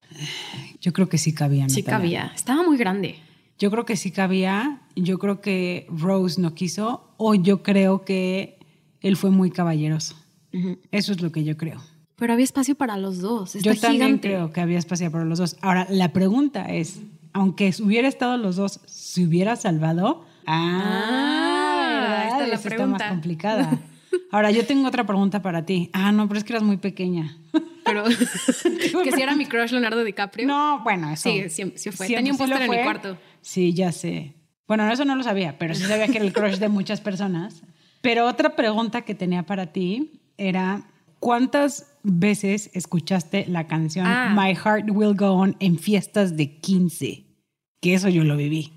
Yo 0.79 0.93
creo 0.93 1.09
que 1.09 1.17
sí 1.17 1.33
cabía. 1.33 1.67
Sí 1.67 1.81
cabía. 1.81 2.31
Estaba 2.35 2.61
muy 2.61 2.77
grande. 2.77 3.15
Yo 3.59 3.71
creo 3.71 3.85
que 3.85 3.95
sí 3.95 4.11
cabía. 4.11 4.81
Yo 4.95 5.19
creo 5.19 5.41
que 5.41 5.87
Rose 5.89 6.41
no 6.41 6.53
quiso. 6.53 7.13
O 7.17 7.35
yo 7.35 7.63
creo 7.63 8.03
que 8.03 8.57
él 9.01 9.17
fue 9.17 9.29
muy 9.29 9.51
caballeroso. 9.51 10.15
Eso 10.91 11.11
es 11.11 11.21
lo 11.21 11.31
que 11.31 11.43
yo 11.43 11.57
creo. 11.57 11.81
Pero 12.15 12.33
había 12.33 12.45
espacio 12.45 12.75
para 12.75 12.97
los 12.97 13.19
dos. 13.19 13.53
yo 13.55 13.75
también 13.75 14.19
creo 14.19 14.51
que 14.51 14.61
había 14.61 14.77
espacio 14.77 15.11
para 15.11 15.25
los 15.25 15.39
dos. 15.39 15.57
Ahora, 15.61 15.87
la 15.89 16.13
pregunta 16.13 16.65
es, 16.65 16.99
aunque 17.33 17.73
hubiera 17.83 18.07
estado 18.07 18.37
los 18.37 18.55
dos, 18.55 18.79
¿se 18.85 19.25
hubiera 19.25 19.55
salvado? 19.55 20.25
Ah, 20.45 22.25
esta 22.27 22.43
es 22.43 22.49
la 22.49 22.59
pregunta. 22.59 22.95
Está 22.95 23.05
más 23.05 23.11
complicada. 23.11 23.79
Ahora, 24.31 24.51
yo 24.51 24.65
tengo 24.65 24.87
otra 24.87 25.05
pregunta 25.05 25.41
para 25.41 25.65
ti. 25.65 25.89
Ah, 25.93 26.11
no, 26.11 26.27
pero 26.27 26.37
es 26.37 26.43
que 26.43 26.53
eras 26.53 26.63
muy 26.63 26.77
pequeña. 26.77 27.37
Pero 27.93 29.03
que 29.03 29.11
si 29.11 29.21
era 29.21 29.35
mi 29.35 29.45
crush 29.45 29.71
Leonardo 29.71 30.03
DiCaprio. 30.03 30.47
No, 30.47 30.83
bueno, 30.83 31.09
eso. 31.11 31.29
Sí, 31.29 31.49
sí, 31.49 31.91
fue. 31.91 32.07
Tenía 32.07 32.31
un 32.31 32.37
póster 32.37 32.61
en 32.61 32.69
mi 32.69 32.81
cuarto. 32.81 33.17
Sí, 33.41 33.73
ya 33.73 33.91
sé. 33.91 34.33
Bueno, 34.67 34.89
eso 34.91 35.05
no 35.05 35.15
lo 35.15 35.23
sabía, 35.23 35.57
pero 35.57 35.75
sí 35.75 35.83
sabía 35.83 36.07
que 36.07 36.17
era 36.17 36.25
el 36.25 36.33
crush 36.33 36.57
de 36.57 36.69
muchas 36.69 37.01
personas. 37.01 37.63
Pero 38.01 38.27
otra 38.27 38.55
pregunta 38.55 39.03
que 39.03 39.15
tenía 39.15 39.43
para 39.43 39.67
ti 39.67 40.21
era, 40.37 40.87
¿cuántas 41.19 41.95
veces 42.03 42.69
escuchaste 42.73 43.45
la 43.47 43.67
canción 43.67 44.05
ah. 44.07 44.33
My 44.35 44.55
Heart 44.55 44.89
Will 44.91 45.15
Go 45.15 45.31
On 45.33 45.55
en 45.59 45.77
fiestas 45.77 46.35
de 46.35 46.57
15? 46.59 47.25
Que 47.81 47.93
eso 47.93 48.09
yo 48.09 48.23
lo 48.23 48.35
viví. 48.37 48.71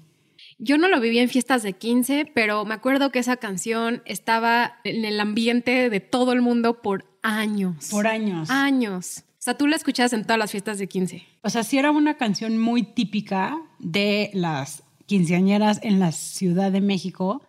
Yo 0.58 0.78
no 0.78 0.88
lo 0.88 1.00
viví 1.00 1.18
en 1.18 1.28
fiestas 1.28 1.62
de 1.62 1.74
15, 1.74 2.30
pero 2.34 2.64
me 2.64 2.74
acuerdo 2.74 3.10
que 3.10 3.18
esa 3.18 3.36
canción 3.36 4.02
estaba 4.06 4.78
en 4.84 5.04
el 5.04 5.20
ambiente 5.20 5.90
de 5.90 6.00
todo 6.00 6.32
el 6.32 6.40
mundo 6.40 6.80
por 6.80 7.15
años. 7.26 7.88
Por 7.90 8.06
años. 8.06 8.50
Años. 8.50 9.24
O 9.38 9.42
sea, 9.46 9.56
tú 9.56 9.66
la 9.66 9.76
escuchabas 9.76 10.12
en 10.12 10.22
todas 10.22 10.38
las 10.38 10.50
fiestas 10.50 10.78
de 10.78 10.88
15. 10.88 11.24
O 11.42 11.50
sea, 11.50 11.62
sí 11.62 11.78
era 11.78 11.90
una 11.90 12.14
canción 12.14 12.58
muy 12.58 12.82
típica 12.82 13.56
de 13.78 14.30
las 14.34 14.82
quinceañeras 15.06 15.80
en 15.82 16.00
la 16.00 16.12
Ciudad 16.12 16.72
de 16.72 16.80
México 16.80 17.42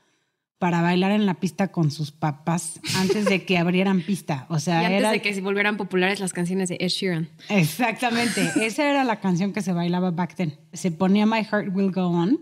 para 0.59 0.81
bailar 0.81 1.11
en 1.11 1.25
la 1.25 1.35
pista 1.35 1.71
con 1.71 1.91
sus 1.91 2.11
papás 2.11 2.79
antes 2.97 3.25
de 3.25 3.45
que 3.45 3.57
abrieran 3.59 4.01
pista. 4.01 4.45
O 4.49 4.59
sea, 4.59 4.81
y 4.81 4.85
antes 4.85 4.99
era... 4.99 5.11
de 5.11 5.21
que 5.21 5.33
se 5.33 5.41
volvieran 5.41 5.77
populares 5.77 6.19
las 6.19 6.33
canciones 6.33 6.69
de 6.69 6.77
Ed 6.79 6.89
Sheeran. 6.89 7.29
Exactamente. 7.49 8.51
Esa 8.65 8.89
era 8.89 9.03
la 9.03 9.19
canción 9.19 9.53
que 9.53 9.61
se 9.61 9.73
bailaba 9.73 10.11
back 10.11 10.35
then. 10.35 10.57
Se 10.73 10.91
ponía 10.91 11.25
My 11.25 11.43
Heart 11.43 11.75
Will 11.75 11.91
Go 11.91 12.07
On 12.07 12.39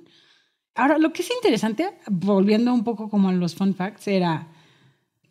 Ahora, 0.75 0.97
lo 0.97 1.13
que 1.13 1.21
es 1.21 1.31
interesante, 1.31 1.89
volviendo 2.07 2.73
un 2.73 2.83
poco 2.83 3.09
como 3.09 3.29
a 3.29 3.31
los 3.31 3.55
fun 3.55 3.73
facts, 3.73 4.09
era 4.09 4.49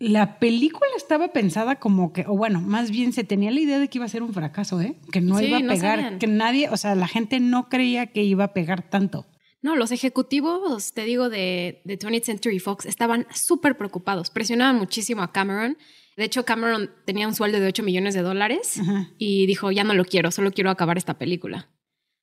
la 0.08 0.38
película 0.38 0.90
estaba 0.96 1.28
pensada 1.28 1.76
como 1.76 2.12
que, 2.12 2.24
o 2.26 2.36
bueno, 2.36 2.60
más 2.60 2.90
bien 2.90 3.12
se 3.12 3.24
tenía 3.24 3.50
la 3.50 3.60
idea 3.60 3.78
de 3.78 3.88
que 3.88 3.98
iba 3.98 4.04
a 4.04 4.08
ser 4.08 4.22
un 4.22 4.32
fracaso, 4.32 4.80
¿eh? 4.80 4.96
Que 5.10 5.20
no 5.20 5.40
iba 5.40 5.58
a 5.58 5.60
pegar, 5.60 6.18
que 6.18 6.26
nadie, 6.26 6.68
o 6.68 6.76
sea, 6.76 6.94
la 6.94 7.08
gente 7.08 7.40
no 7.40 7.68
creía 7.68 8.06
que 8.06 8.22
iba 8.22 8.44
a 8.44 8.52
pegar 8.52 8.88
tanto. 8.88 9.26
No, 9.62 9.76
los 9.76 9.92
ejecutivos, 9.92 10.92
te 10.92 11.04
digo, 11.04 11.30
de, 11.30 11.80
de 11.84 11.98
20th 11.98 12.24
Century 12.24 12.58
Fox 12.58 12.84
estaban 12.84 13.26
súper 13.32 13.78
preocupados, 13.78 14.28
presionaban 14.28 14.76
muchísimo 14.76 15.22
a 15.22 15.32
Cameron. 15.32 15.78
De 16.18 16.24
hecho, 16.24 16.44
Cameron 16.44 16.90
tenía 17.06 17.26
un 17.26 17.34
sueldo 17.34 17.58
de 17.58 17.68
8 17.68 17.82
millones 17.82 18.14
de 18.14 18.20
dólares 18.20 18.80
y 19.18 19.46
dijo, 19.46 19.72
ya 19.72 19.82
no 19.82 19.94
lo 19.94 20.04
quiero, 20.04 20.30
solo 20.30 20.52
quiero 20.52 20.70
acabar 20.70 20.98
esta 20.98 21.14
película. 21.14 21.70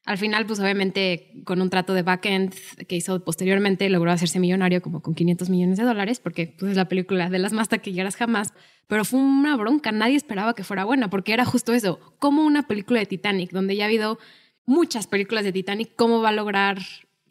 Al 0.06 0.18
final, 0.18 0.48
pues 0.48 0.60
obviamente 0.60 1.32
con 1.46 1.62
un 1.62 1.70
trato 1.70 1.94
de 1.94 2.02
backend 2.02 2.56
que 2.88 2.96
hizo 2.96 3.24
posteriormente, 3.24 3.88
logró 3.90 4.12
hacerse 4.12 4.40
millonario 4.40 4.82
como 4.82 5.02
con 5.02 5.14
500 5.14 5.50
millones 5.50 5.78
de 5.78 5.84
dólares, 5.84 6.20
porque 6.20 6.56
pues, 6.58 6.72
es 6.72 6.78
la 6.78 6.90
película 6.90 7.30
de 7.30 7.38
las 7.38 7.54
más 7.54 7.70
taquilleras 7.70 8.16
jamás. 8.16 8.54
Pero 8.88 9.06
fue 9.06 9.20
una 9.20 9.56
bronca, 9.58 9.92
nadie 9.92 10.16
esperaba 10.16 10.56
que 10.56 10.64
fuera 10.64 10.86
buena, 10.86 11.10
porque 11.10 11.34
era 11.34 11.46
justo 11.46 11.74
eso, 11.74 12.00
como 12.18 12.44
una 12.44 12.68
película 12.68 13.00
de 13.00 13.06
Titanic, 13.06 13.52
donde 13.52 13.76
ya 13.76 13.84
ha 13.84 13.88
habido 13.88 14.18
muchas 14.66 15.06
películas 15.06 15.44
de 15.44 15.52
Titanic, 15.52 15.96
¿cómo 15.96 16.22
va 16.22 16.30
a 16.30 16.34
lograr 16.34 16.80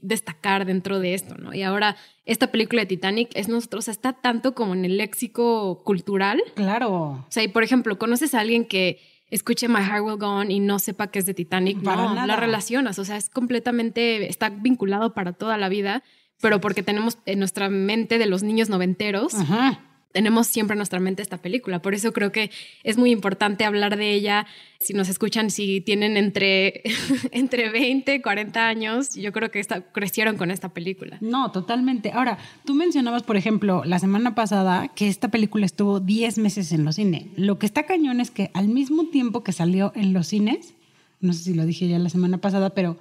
destacar 0.00 0.64
dentro 0.64 1.00
de 1.00 1.14
esto? 1.14 1.36
¿no? 1.36 1.52
Y 1.52 1.62
ahora 1.62 1.96
esta 2.24 2.52
película 2.52 2.82
de 2.82 2.86
Titanic 2.86 3.30
es 3.34 3.48
nosotros, 3.48 3.88
está 3.88 4.12
tanto 4.12 4.54
como 4.54 4.74
en 4.74 4.84
el 4.84 4.96
léxico 4.96 5.82
cultural. 5.82 6.40
Claro. 6.54 6.92
O 6.92 7.26
sea, 7.30 7.42
y 7.42 7.48
por 7.48 7.64
ejemplo, 7.64 7.98
¿conoces 7.98 8.34
a 8.34 8.40
alguien 8.40 8.64
que 8.64 9.00
escuche 9.30 9.68
My 9.68 9.82
Heart 9.82 10.04
Will 10.04 10.16
Go 10.18 10.28
On 10.28 10.50
y 10.50 10.60
no 10.60 10.78
sepa 10.78 11.08
que 11.08 11.18
es 11.18 11.26
de 11.26 11.34
Titanic, 11.34 11.82
para 11.82 12.14
no, 12.14 12.26
la 12.26 12.36
relacionas, 12.36 12.98
o 12.98 13.04
sea, 13.04 13.16
es 13.16 13.28
completamente, 13.28 14.28
está 14.28 14.50
vinculado 14.50 15.14
para 15.14 15.32
toda 15.32 15.56
la 15.56 15.68
vida, 15.68 16.02
pero 16.40 16.60
porque 16.60 16.82
tenemos 16.82 17.18
en 17.26 17.38
nuestra 17.38 17.68
mente 17.68 18.18
de 18.18 18.26
los 18.26 18.42
niños 18.42 18.68
noventeros, 18.68 19.34
Ajá 19.34 19.89
tenemos 20.12 20.46
siempre 20.46 20.74
en 20.74 20.78
nuestra 20.78 21.00
mente 21.00 21.22
esta 21.22 21.38
película. 21.38 21.80
Por 21.82 21.94
eso 21.94 22.12
creo 22.12 22.32
que 22.32 22.50
es 22.82 22.96
muy 22.96 23.10
importante 23.10 23.64
hablar 23.64 23.96
de 23.96 24.12
ella. 24.12 24.46
Si 24.78 24.92
nos 24.92 25.08
escuchan, 25.08 25.50
si 25.50 25.80
tienen 25.80 26.16
entre, 26.16 26.82
entre 27.32 27.70
20, 27.70 28.20
40 28.20 28.66
años, 28.66 29.14
yo 29.14 29.32
creo 29.32 29.50
que 29.50 29.62
crecieron 29.92 30.36
con 30.36 30.50
esta 30.50 30.70
película. 30.70 31.18
No, 31.20 31.52
totalmente. 31.52 32.12
Ahora, 32.12 32.38
tú 32.64 32.74
mencionabas, 32.74 33.22
por 33.22 33.36
ejemplo, 33.36 33.82
la 33.84 33.98
semana 33.98 34.34
pasada 34.34 34.88
que 34.88 35.08
esta 35.08 35.28
película 35.28 35.66
estuvo 35.66 36.00
10 36.00 36.38
meses 36.38 36.72
en 36.72 36.84
los 36.84 36.96
cines. 36.96 37.26
Lo 37.36 37.58
que 37.58 37.66
está 37.66 37.84
cañón 37.84 38.20
es 38.20 38.30
que 38.30 38.50
al 38.54 38.68
mismo 38.68 39.08
tiempo 39.08 39.44
que 39.44 39.52
salió 39.52 39.92
en 39.94 40.12
los 40.12 40.26
cines, 40.28 40.74
no 41.20 41.32
sé 41.32 41.44
si 41.44 41.54
lo 41.54 41.66
dije 41.66 41.86
ya 41.86 41.98
la 41.98 42.08
semana 42.08 42.38
pasada, 42.38 42.70
pero 42.70 42.98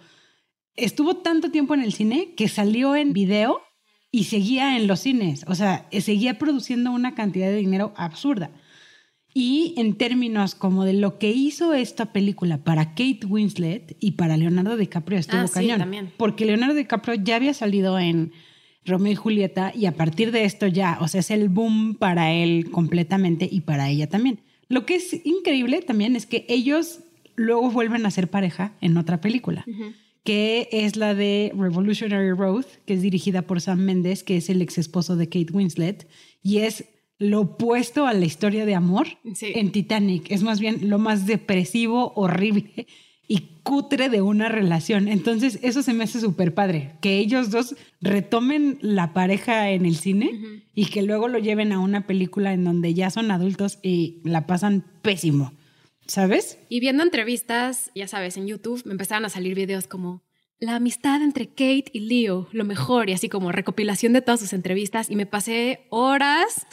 estuvo 0.76 1.18
tanto 1.18 1.52
tiempo 1.52 1.74
en 1.74 1.82
el 1.82 1.94
cine 1.94 2.34
que 2.36 2.48
salió 2.48 2.96
en 2.96 3.14
video 3.14 3.62
y 4.12 4.26
seguía 4.26 4.78
en 4.78 4.88
los 4.88 5.02
cines, 5.02 5.46
o 5.48 5.56
sea, 5.56 5.88
seguía 5.92 6.40
produciendo 6.40 6.92
una 6.92 7.14
cantidad 7.16 7.48
de 7.48 7.58
dinero 7.58 7.94
absurda. 7.96 8.52
Y 9.32 9.76
en 9.78 9.96
términos 9.96 10.56
como 10.56 10.86
de 10.86 10.94
lo 10.94 11.20
que 11.20 11.30
hizo 11.30 11.74
esta 11.74 12.12
película 12.12 12.64
para 12.64 12.90
Kate 12.90 13.20
Winslet 13.28 13.96
y 14.00 14.12
para 14.12 14.38
Leonardo 14.38 14.76
DiCaprio 14.76 15.20
estuvo 15.20 15.42
ah, 15.42 15.50
cañón. 15.54 15.78
Sí, 15.78 15.80
también. 15.80 16.12
Porque 16.18 16.46
Leonardo 16.46 16.74
DiCaprio 16.74 17.14
ya 17.14 17.36
había 17.36 17.54
salido 17.54 18.00
en 18.00 18.32
Romeo 18.86 19.12
y 19.12 19.16
Julieta 19.16 19.72
y 19.76 19.86
a 19.86 19.96
partir 19.96 20.32
de 20.32 20.46
esto 20.46 20.66
ya, 20.66 20.98
o 21.00 21.08
sea, 21.08 21.20
es 21.20 21.30
el 21.30 21.48
boom 21.50 21.96
para 21.96 22.34
él 22.34 22.72
completamente 22.72 23.48
y 23.50 23.62
para 23.62 23.90
ella 23.90 24.10
también. 24.10 24.40
Lo 24.68 24.86
que 24.86 24.96
es 24.96 25.26
increíble 25.26 25.82
también 25.84 26.16
es 26.16 26.26
que 26.26 26.46
ellos 26.50 27.02
luego 27.36 27.70
vuelven 27.70 28.06
a 28.08 28.12
ser 28.12 28.30
pareja 28.30 28.74
en 28.82 28.98
otra 28.98 29.22
película 29.22 29.64
que 30.30 30.70
es 30.72 30.96
la 30.96 31.16
de 31.16 31.52
Revolutionary 31.58 32.34
Road, 32.34 32.66
que 32.86 32.94
es 32.94 33.02
dirigida 33.02 33.42
por 33.42 33.62
Sam 33.62 33.80
Mendes, 33.80 34.24
que 34.24 34.38
es 34.38 34.52
el 34.52 34.62
ex 34.62 34.78
esposo 34.78 35.16
de 35.16 35.26
Kate 35.26 35.52
Winslet, 35.52 36.08
y 36.44 36.60
es 36.60 36.86
lo 37.18 37.42
opuesto 37.42 38.06
a 38.06 38.14
la 38.14 38.28
historia 38.28 38.68
de 38.68 38.76
amor 38.76 39.08
en 39.24 39.72
Titanic. 39.72 40.30
Es 40.30 40.44
más 40.44 40.60
bien 40.60 40.88
lo 40.88 41.00
más 41.00 41.26
depresivo, 41.26 42.14
horrible 42.14 42.86
y 43.28 43.60
cutre 43.64 44.10
de 44.10 44.22
una 44.22 44.50
relación. 44.50 45.08
Entonces, 45.08 45.58
eso 45.64 45.82
se 45.82 45.96
me 45.96 46.04
hace 46.04 46.20
súper 46.20 46.54
padre, 46.54 46.94
que 47.02 47.18
ellos 47.18 47.50
dos 47.50 47.76
retomen 48.00 48.78
la 48.82 49.14
pareja 49.14 49.72
en 49.72 49.88
el 49.88 49.96
cine 49.96 50.62
y 50.76 50.86
que 50.86 51.02
luego 51.02 51.28
lo 51.28 51.40
lleven 51.40 51.72
a 51.72 51.80
una 51.80 52.06
película 52.06 52.54
en 52.54 52.66
donde 52.66 52.94
ya 52.94 53.10
son 53.10 53.32
adultos 53.32 53.80
y 53.82 54.22
la 54.24 54.46
pasan 54.46 54.86
pésimo. 55.02 55.54
¿Sabes? 56.10 56.58
Y 56.70 56.80
viendo 56.80 57.04
entrevistas, 57.04 57.92
ya 57.96 58.08
sabes, 58.08 58.36
en 58.36 58.48
YouTube 58.48 58.82
me 58.86 58.92
empezaron 58.92 59.26
a 59.26 59.30
salir 59.30 59.56
videos 59.56 59.88
como 59.88 60.24
la 60.60 60.76
amistad 60.76 61.22
entre 61.22 61.48
Kate 61.48 61.86
y 61.94 62.02
Leo, 62.02 62.50
lo 62.52 62.66
mejor, 62.66 63.10
y 63.10 63.14
así 63.14 63.30
como 63.30 63.52
recopilación 63.52 64.12
de 64.12 64.22
todas 64.22 64.42
sus 64.42 64.52
entrevistas, 64.52 65.10
y 65.10 65.16
me 65.16 65.26
pasé 65.26 65.88
horas. 65.90 66.68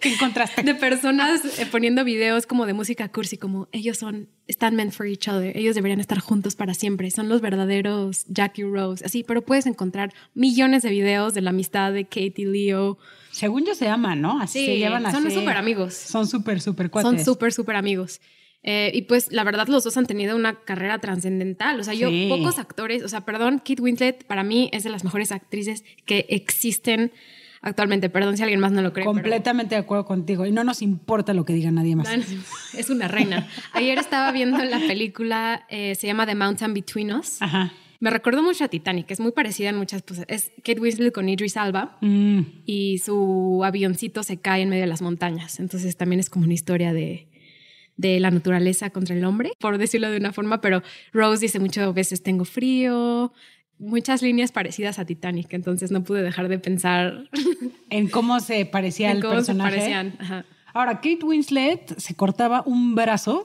¿Qué 0.00 0.12
encontraste? 0.14 0.62
De 0.62 0.74
personas 0.74 1.58
eh, 1.58 1.66
poniendo 1.66 2.04
videos 2.04 2.46
como 2.46 2.66
de 2.66 2.72
música 2.72 3.08
cursi, 3.10 3.36
como 3.36 3.68
ellos 3.72 3.98
son, 3.98 4.28
están 4.46 4.74
meant 4.74 4.92
for 4.92 5.06
each 5.06 5.28
other, 5.28 5.56
ellos 5.56 5.74
deberían 5.74 6.00
estar 6.00 6.18
juntos 6.18 6.56
para 6.56 6.74
siempre, 6.74 7.10
son 7.10 7.28
los 7.28 7.40
verdaderos 7.40 8.24
Jackie 8.28 8.64
Rose, 8.64 9.04
así, 9.04 9.24
pero 9.24 9.42
puedes 9.42 9.66
encontrar 9.66 10.12
millones 10.34 10.82
de 10.82 10.90
videos 10.90 11.34
de 11.34 11.40
la 11.42 11.50
amistad 11.50 11.92
de 11.92 12.04
Kate 12.04 12.34
y 12.36 12.44
Leo. 12.44 12.98
Según 13.30 13.64
yo 13.64 13.74
se 13.74 13.88
aman, 13.88 14.20
¿no? 14.20 14.40
Así 14.40 14.64
se 14.64 14.78
llevan 14.78 15.06
así. 15.06 15.16
Son 15.20 15.30
súper 15.30 15.56
amigos. 15.56 15.94
Son 15.94 16.26
súper, 16.26 16.60
súper 16.60 16.90
cuates. 16.90 17.10
Son 17.10 17.24
súper, 17.24 17.52
súper 17.52 17.76
amigos. 17.76 18.20
Eh, 18.64 18.92
y 18.94 19.02
pues 19.02 19.32
la 19.32 19.42
verdad 19.42 19.66
los 19.66 19.82
dos 19.82 19.96
han 19.96 20.06
tenido 20.06 20.36
una 20.36 20.60
carrera 20.60 20.98
trascendental. 20.98 21.80
O 21.80 21.84
sea, 21.84 21.94
yo 21.94 22.08
Sí. 22.10 22.26
pocos 22.28 22.58
actores, 22.58 23.02
o 23.02 23.08
sea, 23.08 23.22
perdón, 23.24 23.58
Kate 23.58 23.82
Winslet 23.82 24.24
para 24.24 24.44
mí 24.44 24.70
es 24.72 24.84
de 24.84 24.90
las 24.90 25.02
mejores 25.02 25.32
actrices 25.32 25.82
que 26.06 26.26
existen 26.28 27.10
actualmente. 27.62 28.10
Perdón 28.10 28.36
si 28.36 28.42
alguien 28.42 28.60
más 28.60 28.72
no 28.72 28.82
lo 28.82 28.92
cree. 28.92 29.04
pero- 29.04 29.12
Completamente 29.14 29.74
de 29.76 29.80
acuerdo 29.80 30.04
contigo. 30.04 30.44
Y 30.46 30.52
no 30.52 30.62
nos 30.64 30.82
importa 30.82 31.32
lo 31.32 31.44
que 31.44 31.54
diga 31.54 31.70
nadie 31.70 31.96
más. 31.96 32.08
es 32.76 32.90
una 32.90 33.08
reina. 33.08 33.48
Ayer 33.72 33.98
estaba 33.98 34.30
viendo 34.32 34.62
la 34.64 34.78
película, 34.80 35.64
eh, 35.70 35.94
se 35.94 36.06
llama 36.06 36.26
The 36.26 36.34
Mountain 36.34 36.74
Between 36.74 37.12
Us. 37.14 37.40
Ajá. 37.40 37.72
Me 38.00 38.10
recordó 38.10 38.42
mucho 38.42 38.64
a 38.64 38.68
Titanic, 38.68 39.08
es 39.12 39.20
muy 39.20 39.30
parecida 39.30 39.68
en 39.68 39.76
muchas 39.76 40.02
cosas. 40.02 40.24
Es 40.28 40.50
Kate 40.64 40.80
Winslet 40.80 41.12
con 41.14 41.28
Idris 41.28 41.56
Alba 41.56 41.98
Mm, 42.00 42.40
y 42.66 42.98
su 42.98 43.62
avioncito 43.64 44.24
se 44.24 44.38
cae 44.38 44.62
en 44.62 44.70
medio 44.70 44.82
de 44.82 44.88
las 44.88 45.02
montañas. 45.02 45.60
Entonces 45.60 45.96
también 45.96 46.18
es 46.18 46.28
como 46.28 46.44
una 46.46 46.54
historia 46.54 46.92
de, 46.92 47.28
de 47.96 48.18
la 48.18 48.32
naturaleza 48.32 48.90
contra 48.90 49.14
el 49.14 49.24
hombre, 49.24 49.52
por 49.60 49.78
decirlo 49.78 50.10
de 50.10 50.16
una 50.16 50.32
forma, 50.32 50.60
pero 50.60 50.82
Rose 51.12 51.42
dice 51.42 51.60
muchas 51.60 51.94
veces 51.94 52.24
tengo 52.24 52.44
frío, 52.44 53.32
muchas 53.82 54.22
líneas 54.22 54.52
parecidas 54.52 54.98
a 54.98 55.04
Titanic, 55.04 55.52
entonces 55.52 55.90
no 55.90 56.02
pude 56.04 56.22
dejar 56.22 56.48
de 56.48 56.58
pensar 56.58 57.28
en 57.90 58.08
cómo 58.08 58.40
se 58.40 58.64
parecía 58.64 59.10
en 59.10 59.16
el 59.18 59.22
cómo 59.22 59.34
se 59.34 59.38
personaje. 59.38 59.76
parecían. 59.76 60.14
Ajá. 60.18 60.44
Ahora, 60.72 60.96
Kate 60.96 61.18
Winslet 61.22 61.98
se 61.98 62.14
cortaba 62.14 62.62
un 62.64 62.94
brazo, 62.94 63.44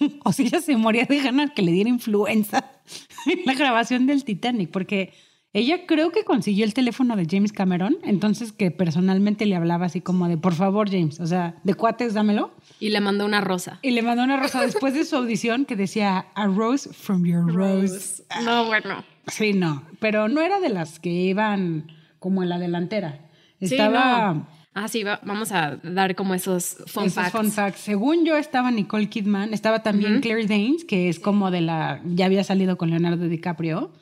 o 0.24 0.32
sea, 0.32 0.46
ella 0.46 0.60
se 0.60 0.76
moría 0.76 1.04
de 1.04 1.20
ganas 1.20 1.52
que 1.52 1.62
le 1.62 1.72
diera 1.72 1.90
influenza 1.90 2.72
en 3.26 3.40
la 3.44 3.54
grabación 3.54 4.06
del 4.06 4.24
Titanic, 4.24 4.70
porque 4.70 5.12
ella 5.52 5.86
creo 5.86 6.10
que 6.10 6.24
consiguió 6.24 6.64
el 6.66 6.74
teléfono 6.74 7.16
de 7.16 7.26
James 7.30 7.52
Cameron, 7.52 7.96
entonces 8.02 8.52
que 8.52 8.70
personalmente 8.70 9.46
le 9.46 9.56
hablaba 9.56 9.86
así 9.86 10.02
como 10.02 10.28
de, 10.28 10.36
por 10.36 10.54
favor, 10.54 10.90
James, 10.90 11.18
o 11.20 11.26
sea, 11.26 11.54
de 11.64 11.72
cuates, 11.72 12.12
dámelo. 12.12 12.52
Y 12.78 12.90
le 12.90 13.00
mandó 13.00 13.24
una 13.24 13.40
rosa. 13.40 13.78
Y 13.80 13.92
le 13.92 14.02
mandó 14.02 14.22
una 14.24 14.36
rosa 14.38 14.60
después 14.60 14.92
de 14.92 15.04
su 15.04 15.16
audición 15.16 15.64
que 15.64 15.76
decía, 15.76 16.26
a 16.34 16.46
rose 16.46 16.92
from 16.92 17.24
your 17.24 17.50
rose. 17.50 18.22
No, 18.44 18.66
bueno. 18.66 19.02
Sí, 19.26 19.52
no, 19.52 19.82
pero 20.00 20.28
no 20.28 20.40
era 20.40 20.60
de 20.60 20.68
las 20.68 20.98
que 21.00 21.10
iban 21.10 21.92
como 22.18 22.42
en 22.42 22.48
la 22.48 22.58
delantera. 22.58 23.28
Sí, 23.60 23.74
Estaba... 23.74 24.34
no. 24.34 24.48
Ah, 24.78 24.88
sí, 24.88 25.02
va- 25.04 25.20
vamos 25.24 25.52
a 25.52 25.76
dar 25.82 26.14
como 26.14 26.34
esos 26.34 26.76
fun 26.86 27.04
Esos 27.06 27.14
facts. 27.14 27.32
fun 27.32 27.50
facts. 27.50 27.80
Según 27.80 28.26
yo 28.26 28.36
estaba 28.36 28.70
Nicole 28.70 29.08
Kidman, 29.08 29.54
estaba 29.54 29.82
también 29.82 30.20
Claire 30.20 30.46
Danes, 30.46 30.84
que 30.84 31.08
es 31.08 31.18
como 31.18 31.50
de 31.50 31.62
la, 31.62 32.02
ya 32.04 32.26
había 32.26 32.44
salido 32.44 32.76
con 32.76 32.90
Leonardo 32.90 33.26
DiCaprio. 33.26 33.94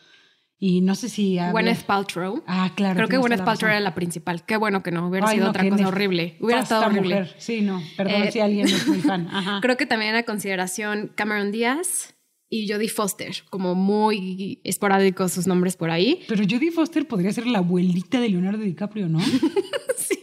Y 0.59 0.81
no 0.81 0.95
sé 0.97 1.09
si... 1.09 1.39
había- 1.39 1.53
Gwyneth 1.53 1.85
Paltrow. 1.85 2.43
Ah, 2.47 2.71
claro. 2.75 2.97
Creo 2.97 3.09
que 3.09 3.19
Gwyneth 3.19 3.45
Paltrow 3.45 3.71
era 3.71 3.81
la 3.81 3.95
principal. 3.95 4.45
Qué 4.45 4.57
bueno 4.57 4.83
que 4.83 4.91
no 4.91 5.07
hubiera 5.09 5.29
Ay, 5.29 5.35
sido 5.35 5.45
no, 5.45 5.51
otra 5.51 5.69
cosa 5.69 5.89
horrible. 5.89 6.37
Hubiera 6.41 6.63
estado 6.63 6.83
Esta 6.83 6.91
horrible. 6.93 7.21
mujer. 7.21 7.35
Sí, 7.39 7.61
no. 7.61 7.81
Perdón 7.97 8.23
Eh, 8.23 8.33
si 8.33 8.41
alguien 8.41 8.67
es 8.67 8.87
muy 8.89 8.99
fan. 9.01 9.29
Ajá. 9.33 9.59
Creo 9.63 9.77
que 9.77 9.87
también 9.87 10.15
a 10.17 10.23
consideración 10.25 11.13
Cameron 11.15 11.53
Díaz 11.53 12.14
y 12.55 12.69
Jodie 12.69 12.89
Foster, 12.89 13.35
como 13.51 13.75
muy 13.75 14.61
esporádicos 14.63 15.33
sus 15.33 15.49
nombres 15.49 15.77
por 15.77 15.91
ahí. 15.91 16.21
Pero 16.29 16.45
Judy 16.45 16.71
Foster 16.71 17.05
podría 17.09 17.33
ser 17.33 17.49
la 17.49 17.59
abuelita 17.59 18.21
de 18.21 18.29
Leonardo 18.29 18.63
DiCaprio, 18.63 19.09
¿no? 19.09 19.19
sí. 19.97 20.21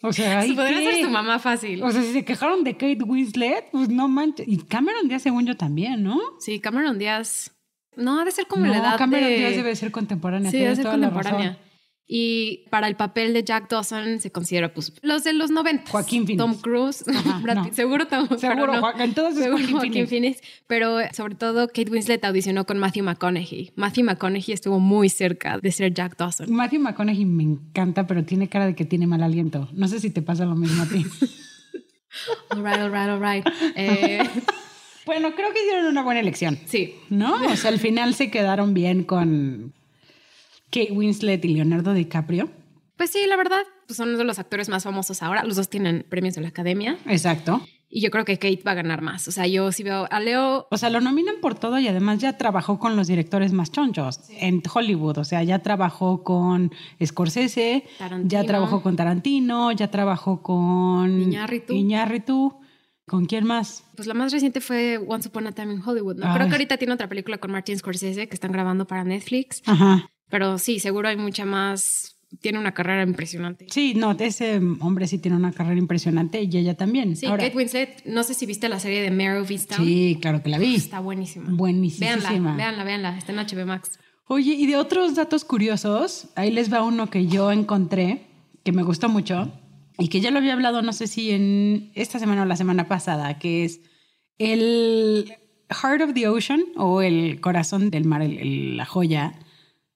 O 0.00 0.12
sea, 0.12 0.40
¿ay 0.40 0.52
Podría 0.52 0.78
qué? 0.78 0.92
ser 0.92 1.04
su 1.04 1.10
mamá 1.10 1.40
fácil. 1.40 1.82
O 1.82 1.90
sea, 1.90 2.02
si 2.02 2.12
se 2.12 2.24
quejaron 2.24 2.62
de 2.62 2.74
Kate 2.74 3.02
Winslet, 3.02 3.70
pues 3.72 3.88
no 3.88 4.06
manches. 4.06 4.46
Y 4.46 4.58
Cameron 4.58 5.08
Díaz, 5.08 5.22
según 5.22 5.44
yo, 5.44 5.56
también, 5.56 6.04
¿no? 6.04 6.20
Sí, 6.38 6.60
Cameron 6.60 6.98
Díaz. 7.00 7.50
No, 7.96 8.20
ha 8.20 8.24
de 8.24 8.30
ser 8.30 8.46
como 8.46 8.64
no, 8.66 8.72
la 8.72 8.78
edad 8.78 8.96
Cameron 8.96 9.28
de... 9.28 9.36
Díaz 9.36 9.56
debe 9.56 9.74
ser 9.74 9.90
contemporánea. 9.90 10.52
Sí, 10.52 10.58
debe 10.58 10.76
ser 10.76 10.84
toda 10.84 10.96
la 10.98 11.10
contemporánea. 11.10 11.50
razón. 11.50 11.71
Y 12.06 12.66
para 12.70 12.88
el 12.88 12.96
papel 12.96 13.32
de 13.32 13.42
Jack 13.42 13.70
Dawson 13.70 14.20
se 14.20 14.30
considera 14.30 14.74
pues 14.74 14.92
los 15.02 15.24
de 15.24 15.32
los 15.32 15.50
90. 15.50 15.90
Joaquín 15.90 16.26
Phoenix. 16.26 16.38
Tom 16.38 16.54
Cruise, 16.60 17.04
Ajá, 17.08 17.38
Brad 17.42 17.56
no. 17.56 17.64
Pitt, 17.64 17.72
seguro 17.74 18.06
Tom 18.06 18.28
Seguro, 18.38 18.80
no. 18.80 19.00
Entonces 19.00 19.44
Seguro 19.44 19.64
Joaquín 19.70 20.06
Phoenix. 20.08 20.40
Pero 20.66 20.98
sobre 21.14 21.36
todo 21.36 21.68
Kate 21.68 21.90
Winslet 21.90 22.22
audicionó 22.24 22.66
con 22.66 22.78
Matthew 22.78 23.04
McConaughey. 23.04 23.72
Matthew 23.76 24.04
McConaughey 24.04 24.52
estuvo 24.52 24.78
muy 24.78 25.08
cerca 25.08 25.58
de 25.58 25.72
ser 25.72 25.94
Jack 25.94 26.16
Dawson. 26.18 26.52
Matthew 26.52 26.80
McConaughey 26.80 27.24
me 27.24 27.44
encanta, 27.44 28.06
pero 28.06 28.24
tiene 28.24 28.48
cara 28.48 28.66
de 28.66 28.74
que 28.74 28.84
tiene 28.84 29.06
mal 29.06 29.22
aliento. 29.22 29.68
No 29.72 29.88
sé 29.88 30.00
si 30.00 30.10
te 30.10 30.20
pasa 30.22 30.44
lo 30.44 30.54
mismo 30.56 30.82
a 30.82 30.86
ti. 30.86 31.06
All 32.50 32.62
right, 32.62 32.78
all 32.78 32.90
right, 32.90 33.08
all 33.08 33.20
right. 33.20 33.46
Eh, 33.74 34.20
bueno, 35.06 35.34
creo 35.34 35.50
que 35.54 35.62
hicieron 35.62 35.86
una 35.86 36.02
buena 36.02 36.20
elección. 36.20 36.58
sí. 36.66 36.96
¿No? 37.08 37.36
O 37.46 37.56
sea, 37.56 37.70
al 37.70 37.78
final 37.78 38.14
se 38.14 38.30
quedaron 38.30 38.74
bien 38.74 39.04
con 39.04 39.72
Kate 40.72 40.90
Winslet 40.92 41.44
y 41.44 41.48
Leonardo 41.48 41.92
DiCaprio. 41.92 42.50
Pues 42.96 43.10
sí, 43.10 43.20
la 43.28 43.36
verdad, 43.36 43.62
pues 43.86 43.96
son 43.96 44.08
uno 44.08 44.18
de 44.18 44.24
los 44.24 44.38
actores 44.38 44.68
más 44.68 44.84
famosos 44.84 45.22
ahora. 45.22 45.44
Los 45.44 45.56
dos 45.56 45.68
tienen 45.68 46.04
premios 46.08 46.34
de 46.34 46.40
la 46.40 46.48
academia. 46.48 46.98
Exacto. 47.06 47.60
Y 47.94 48.00
yo 48.00 48.10
creo 48.10 48.24
que 48.24 48.38
Kate 48.38 48.62
va 48.66 48.70
a 48.70 48.74
ganar 48.74 49.02
más. 49.02 49.28
O 49.28 49.32
sea, 49.32 49.46
yo 49.46 49.70
sí 49.70 49.82
veo 49.82 50.08
a 50.10 50.18
Leo. 50.18 50.66
O 50.70 50.78
sea, 50.78 50.88
lo 50.88 51.02
nominan 51.02 51.34
por 51.42 51.54
todo 51.54 51.78
y 51.78 51.86
además 51.88 52.20
ya 52.20 52.38
trabajó 52.38 52.78
con 52.78 52.96
los 52.96 53.06
directores 53.06 53.52
más 53.52 53.70
chonchos 53.70 54.20
en 54.30 54.62
Hollywood. 54.72 55.18
O 55.18 55.24
sea, 55.24 55.42
ya 55.42 55.58
trabajó 55.58 56.24
con 56.24 56.72
Scorsese, 57.04 57.84
Tarantino. 57.98 58.30
ya 58.30 58.46
trabajó 58.46 58.82
con 58.82 58.96
Tarantino, 58.96 59.72
ya 59.72 59.90
trabajó 59.90 60.42
con 60.42 61.20
Iñárritu. 61.20 61.74
Iñárritu. 61.74 62.54
¿Con 63.06 63.26
quién 63.26 63.44
más? 63.44 63.84
Pues 63.96 64.06
la 64.08 64.14
más 64.14 64.32
reciente 64.32 64.60
fue 64.62 64.96
Once 65.06 65.28
Upon 65.28 65.48
a 65.48 65.52
Time 65.52 65.74
in 65.74 65.82
Hollywood, 65.84 66.16
¿no? 66.16 66.26
Ay. 66.28 66.34
Creo 66.34 66.46
que 66.46 66.52
ahorita 66.54 66.76
tiene 66.78 66.94
otra 66.94 67.08
película 67.08 67.36
con 67.38 67.50
Martin 67.50 67.76
Scorsese 67.76 68.28
que 68.28 68.34
están 68.34 68.52
grabando 68.52 68.86
para 68.86 69.04
Netflix. 69.04 69.60
Ajá. 69.66 70.08
Pero 70.32 70.56
sí, 70.58 70.80
seguro 70.80 71.08
hay 71.08 71.16
mucha 71.18 71.44
más. 71.44 72.16
Tiene 72.40 72.58
una 72.58 72.72
carrera 72.72 73.02
impresionante. 73.02 73.66
Sí, 73.70 73.92
no, 73.94 74.12
ese 74.18 74.56
hombre 74.80 75.06
sí 75.06 75.18
tiene 75.18 75.36
una 75.36 75.52
carrera 75.52 75.78
impresionante 75.78 76.42
y 76.42 76.56
ella 76.56 76.74
también. 76.74 77.14
Sí, 77.14 77.26
Ahora, 77.26 77.44
Kate 77.44 77.54
Winslet, 77.56 78.06
no 78.06 78.22
sé 78.24 78.32
si 78.32 78.46
viste 78.46 78.70
la 78.70 78.80
serie 78.80 79.02
de 79.02 79.10
Mare 79.10 79.38
of 79.40 79.50
Easttown. 79.50 79.84
sí, 79.84 80.18
claro 80.22 80.42
que 80.42 80.48
la 80.48 80.58
vi. 80.58 80.74
Está 80.76 81.00
buenísima. 81.00 81.50
Buenísima. 81.50 82.06
Véanla, 82.16 82.56
véanla, 82.56 82.84
véanla. 82.84 83.18
Está 83.18 83.32
en 83.32 83.38
HBO 83.38 83.66
Max. 83.66 83.98
Oye, 84.28 84.54
y 84.54 84.66
de 84.66 84.76
otros 84.76 85.14
datos 85.14 85.44
curiosos, 85.44 86.28
ahí 86.34 86.50
les 86.50 86.72
va 86.72 86.82
uno 86.82 87.10
que 87.10 87.26
yo 87.26 87.52
encontré, 87.52 88.22
que 88.64 88.72
me 88.72 88.82
gustó 88.82 89.10
mucho, 89.10 89.52
y 89.98 90.08
que 90.08 90.22
ya 90.22 90.30
lo 90.30 90.38
había 90.38 90.54
hablado, 90.54 90.80
no 90.80 90.94
sé 90.94 91.06
si 91.08 91.32
en 91.32 91.92
esta 91.94 92.18
semana 92.18 92.42
o 92.42 92.44
la 92.46 92.56
semana 92.56 92.88
pasada, 92.88 93.38
que 93.38 93.66
es 93.66 93.80
el 94.38 95.34
Heart 95.70 96.02
of 96.02 96.14
the 96.14 96.28
Ocean 96.28 96.62
o 96.76 97.02
el 97.02 97.40
corazón 97.42 97.90
del 97.90 98.04
mar, 98.06 98.22
el- 98.22 98.38
el- 98.38 98.76
la 98.78 98.86
joya, 98.86 99.34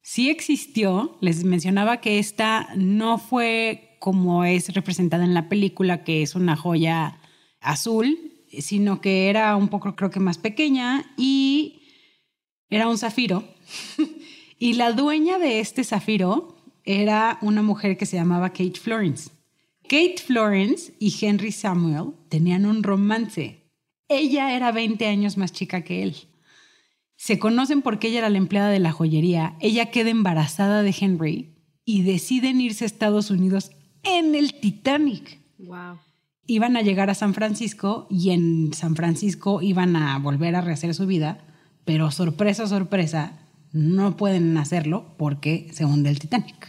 sí 0.06 0.30
existió. 0.30 1.18
Les 1.20 1.42
mencionaba 1.42 2.00
que 2.00 2.20
esta 2.20 2.68
no 2.76 3.18
fue 3.18 3.96
como 3.98 4.44
es 4.44 4.72
representada 4.72 5.24
en 5.24 5.34
la 5.34 5.48
película, 5.48 6.04
que 6.04 6.22
es 6.22 6.36
una 6.36 6.54
joya 6.54 7.18
azul, 7.60 8.16
sino 8.60 9.00
que 9.00 9.28
era 9.28 9.56
un 9.56 9.66
poco, 9.66 9.96
creo 9.96 10.10
que 10.10 10.20
más 10.20 10.38
pequeña 10.38 11.12
y 11.16 11.82
era 12.70 12.88
un 12.88 12.98
zafiro. 12.98 13.42
y 14.60 14.74
la 14.74 14.92
dueña 14.92 15.38
de 15.40 15.58
este 15.58 15.82
zafiro 15.82 16.56
era 16.84 17.38
una 17.42 17.62
mujer 17.62 17.96
que 17.96 18.06
se 18.06 18.16
llamaba 18.16 18.50
Kate 18.50 18.78
Florence. 18.80 19.30
Kate 19.82 20.18
Florence 20.24 20.94
y 21.00 21.12
Henry 21.20 21.50
Samuel 21.50 22.12
tenían 22.28 22.64
un 22.64 22.84
romance. 22.84 23.60
Ella 24.08 24.54
era 24.54 24.70
20 24.70 25.04
años 25.04 25.36
más 25.36 25.50
chica 25.52 25.82
que 25.82 26.04
él. 26.04 26.16
Se 27.16 27.38
conocen 27.38 27.82
porque 27.82 28.08
ella 28.08 28.18
era 28.18 28.30
la 28.30 28.38
empleada 28.38 28.70
de 28.70 28.78
la 28.78 28.92
joyería. 28.92 29.56
Ella 29.60 29.90
queda 29.90 30.10
embarazada 30.10 30.82
de 30.82 30.94
Henry 30.98 31.54
y 31.84 32.02
deciden 32.02 32.60
irse 32.60 32.84
a 32.84 32.86
Estados 32.86 33.30
Unidos 33.30 33.70
en 34.02 34.34
el 34.34 34.54
Titanic 34.60 35.40
Wow. 35.58 35.98
iban 36.46 36.76
a 36.76 36.82
llegar 36.82 37.08
a 37.08 37.14
San 37.14 37.32
Francisco 37.32 38.06
y 38.10 38.30
en 38.30 38.72
San 38.74 38.94
Francisco 38.94 39.62
iban 39.62 39.96
a 39.96 40.18
volver 40.18 40.54
a 40.54 40.60
rehacer 40.60 40.94
su 40.94 41.06
vida, 41.06 41.44
pero 41.86 42.10
sorpresa, 42.10 42.66
sorpresa, 42.66 43.40
no 43.72 44.16
pueden 44.16 44.56
hacerlo 44.58 45.14
porque 45.16 45.68
se 45.72 45.84
hunde 45.84 46.10
el 46.10 46.18
Titanic. 46.18 46.68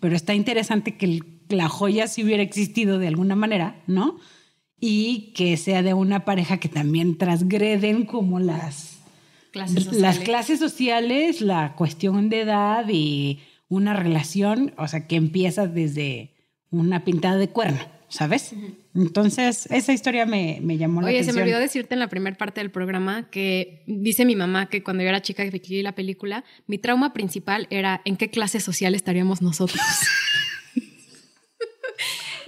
Pero 0.00 0.14
está 0.14 0.34
interesante 0.34 0.96
que 0.96 1.22
la 1.48 1.68
joya 1.68 2.08
sí 2.08 2.24
hubiera 2.24 2.42
existido 2.42 2.98
de 2.98 3.08
alguna 3.08 3.36
manera, 3.36 3.82
¿no? 3.86 4.18
Y 4.78 5.32
que 5.34 5.56
sea 5.56 5.82
de 5.82 5.94
una 5.94 6.24
pareja 6.24 6.58
que 6.58 6.68
también 6.68 7.16
transgreden 7.16 8.04
como 8.04 8.38
las, 8.38 8.95
Clases 9.56 9.84
sociales. 9.84 10.02
las 10.02 10.18
clases 10.18 10.58
sociales, 10.58 11.40
la 11.40 11.74
cuestión 11.76 12.28
de 12.28 12.42
edad 12.42 12.84
y 12.88 13.40
una 13.68 13.94
relación, 13.94 14.74
o 14.76 14.86
sea, 14.86 15.06
que 15.06 15.16
empieza 15.16 15.66
desde 15.66 16.34
una 16.70 17.04
pintada 17.04 17.36
de 17.36 17.48
cuerno, 17.48 17.78
¿sabes? 18.08 18.54
Entonces, 18.94 19.66
esa 19.70 19.94
historia 19.94 20.26
me, 20.26 20.58
me 20.62 20.76
llamó 20.76 21.00
la 21.00 21.06
Oye, 21.08 21.16
se 21.16 21.22
atención. 21.22 21.36
me 21.36 21.42
olvidó 21.42 21.58
decirte 21.58 21.94
en 21.94 22.00
la 22.00 22.08
primera 22.08 22.36
parte 22.36 22.60
del 22.60 22.70
programa 22.70 23.30
que 23.30 23.82
dice 23.86 24.26
mi 24.26 24.36
mamá 24.36 24.68
que 24.68 24.82
cuando 24.82 25.02
yo 25.02 25.08
era 25.08 25.22
chica 25.22 25.48
que 25.48 25.58
vi 25.58 25.82
la 25.82 25.92
película, 25.92 26.44
mi 26.66 26.76
trauma 26.76 27.14
principal 27.14 27.66
era 27.70 28.02
en 28.04 28.16
qué 28.16 28.30
clase 28.30 28.60
social 28.60 28.94
estaríamos 28.94 29.40
nosotros. 29.40 29.80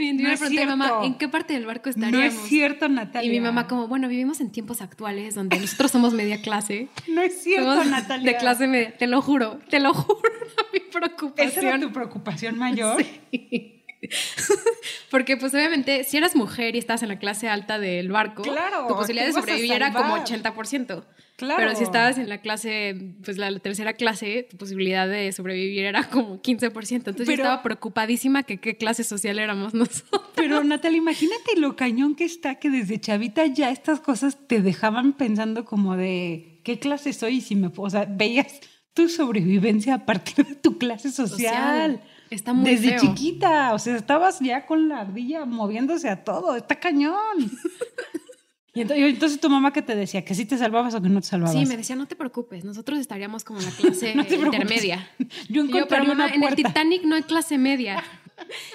y 0.03 0.13
No 0.13 0.31
es 0.31 0.41
pregunté 0.41 0.67
mamá. 0.67 1.01
¿en 1.05 1.15
qué 1.15 1.29
parte 1.29 1.55
del 1.55 1.67
barco 1.67 1.91
No 1.97 2.07
estaríamos? 2.07 2.35
es 2.43 2.49
cierto, 2.49 2.89
Natalia. 2.89 3.29
Y 3.29 3.31
mi 3.35 3.41
mamá 3.41 3.67
como, 3.67 3.89
bueno, 3.89 4.09
vivimos 4.09 4.41
en 4.41 4.51
tiempos 4.51 4.81
actuales 4.81 5.35
donde 5.35 5.59
nosotros 5.61 5.91
somos 5.91 6.15
media 6.15 6.41
clase. 6.43 6.89
No 7.09 7.23
es 7.23 7.43
cierto, 7.43 7.71
Somos 7.71 7.87
Natalia. 7.89 8.33
De 8.33 8.39
clase 8.39 8.67
media. 8.67 8.97
Te 8.97 9.07
lo 9.07 9.21
juro, 9.23 9.59
te 9.71 9.81
lo 9.81 9.95
juro. 9.95 10.21
Mi 10.73 10.81
preocupación. 10.81 11.49
¿Esa 11.49 11.61
era 11.61 11.79
tu 11.81 11.93
preocupación 11.93 12.59
mayor? 12.59 13.03
Sí. 13.31 13.75
Porque 15.11 15.37
pues 15.37 15.55
obviamente 15.55 16.05
si 16.05 16.17
eras 16.17 16.37
mujer 16.37 16.77
y 16.77 16.79
estás 16.79 17.03
en 17.03 17.09
la 17.09 17.19
clase 17.19 17.49
alta 17.49 17.79
del 17.79 18.11
barco, 18.11 18.43
Claro, 18.43 18.87
tu 18.87 18.95
posibilidad 18.95 19.27
de 19.27 19.33
sobrevivir 19.33 19.73
era 19.73 19.93
como 19.93 20.25
salvar. 20.25 20.55
80%. 20.55 21.05
Claro. 21.37 21.55
Pero 21.57 21.77
si 21.77 21.85
estabas 21.85 22.19
en 22.19 22.29
la 22.29 22.39
clase, 22.39 23.15
pues 23.25 23.39
la 23.39 23.57
tercera 23.61 23.93
clase, 23.93 24.49
tu 24.51 24.57
posibilidad 24.57 25.07
de 25.09 25.31
sobrevivir 25.31 25.85
era 25.85 26.09
como 26.11 26.43
15%. 26.43 26.91
Entonces 26.97 27.27
yo 27.27 27.35
estaba 27.35 27.63
preocupadísima 27.63 28.43
que 28.43 28.59
qué 28.59 28.77
clase 28.77 29.05
social 29.05 29.39
éramos 29.39 29.73
nosotros. 29.75 30.23
Pero 30.35 30.65
Natalia, 30.65 30.99
imagínate 30.99 31.57
lo 31.57 31.77
cañón 31.77 32.17
que 32.17 32.25
está 32.25 32.57
que 32.57 32.71
desde 32.71 33.01
chavita 33.01 33.47
ya 33.47 33.71
estas 33.71 34.01
cosas 34.01 34.49
te 34.49 34.61
dejaban 34.63 35.13
pensando 35.13 35.65
como 35.65 35.97
de 35.97 36.61
qué 36.65 36.81
clase 36.81 37.13
soy 37.13 37.37
y 37.37 37.41
si 37.41 37.55
me, 37.55 37.71
o 37.75 37.91
sea, 37.91 38.05
veías 38.09 38.61
tu 38.93 39.09
sobrevivencia 39.09 39.95
a 39.95 40.07
partir 40.07 40.45
de 40.45 40.57
tu 40.57 40.77
clase 40.77 41.13
social. 41.13 41.29
Social. 41.39 42.03
Está 42.31 42.53
muy 42.53 42.71
Desde 42.71 42.91
feo. 42.91 43.01
chiquita, 43.01 43.73
o 43.75 43.79
sea, 43.79 43.97
estabas 43.97 44.41
ya 44.41 44.67
con 44.67 44.89
la 44.89 45.01
ardilla 45.01 45.45
moviéndose 45.45 46.09
a 46.09 46.25
todo, 46.25 46.57
está 46.57 46.79
cañón. 46.79 47.17
y 48.75 48.83
entonces, 48.83 49.07
entonces 49.07 49.41
tu 49.41 49.49
mamá 49.49 49.73
que 49.73 49.83
te 49.83 49.97
decía 49.97 50.25
que 50.25 50.35
sí 50.35 50.45
te 50.45 50.59
salvabas 50.59 50.95
o 50.95 51.03
que 51.03 51.09
no 51.09 51.21
te 51.21 51.27
salvabas. 51.27 51.55
Sí, 51.55 51.65
me 51.67 51.77
decía, 51.77 51.97
no 51.97 52.07
te 52.07 52.17
preocupes, 52.17 52.65
nosotros 52.65 52.99
estaríamos 52.99 53.45
como 53.45 53.61
en 53.61 53.67
la 53.67 53.73
clase 53.73 54.15
No 54.15 54.23
intermedia. 54.23 55.09
Yo 55.49 55.65
Y 55.65 55.73
yo, 55.73 55.89
pero 55.89 56.05
mamá, 56.05 56.27
una 56.27 56.35
en 56.35 56.43
el. 56.45 56.55
Titanic 56.55 57.05
no 57.05 57.17
hay 57.17 57.23
clase 57.23 57.57
media. 57.57 58.03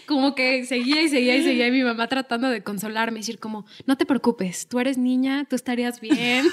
Como 0.06 0.36
que 0.36 0.66
seguía 0.66 1.02
y 1.02 1.08
seguía 1.08 1.38
y 1.38 1.44
seguía 1.44 1.68
y 1.68 1.72
mi 1.72 1.84
mamá 1.84 2.08
tratando 2.08 2.50
de 2.50 2.64
consolarme, 2.64 3.20
decir 3.20 3.40
como, 3.40 3.66
no 3.86 3.96
te 3.98 4.06
preocupes, 4.06 4.68
tú 4.68 4.80
eres 4.80 4.98
niña, 4.98 5.46
tú 5.50 5.56
estarías 5.56 6.02
bien. 6.02 6.46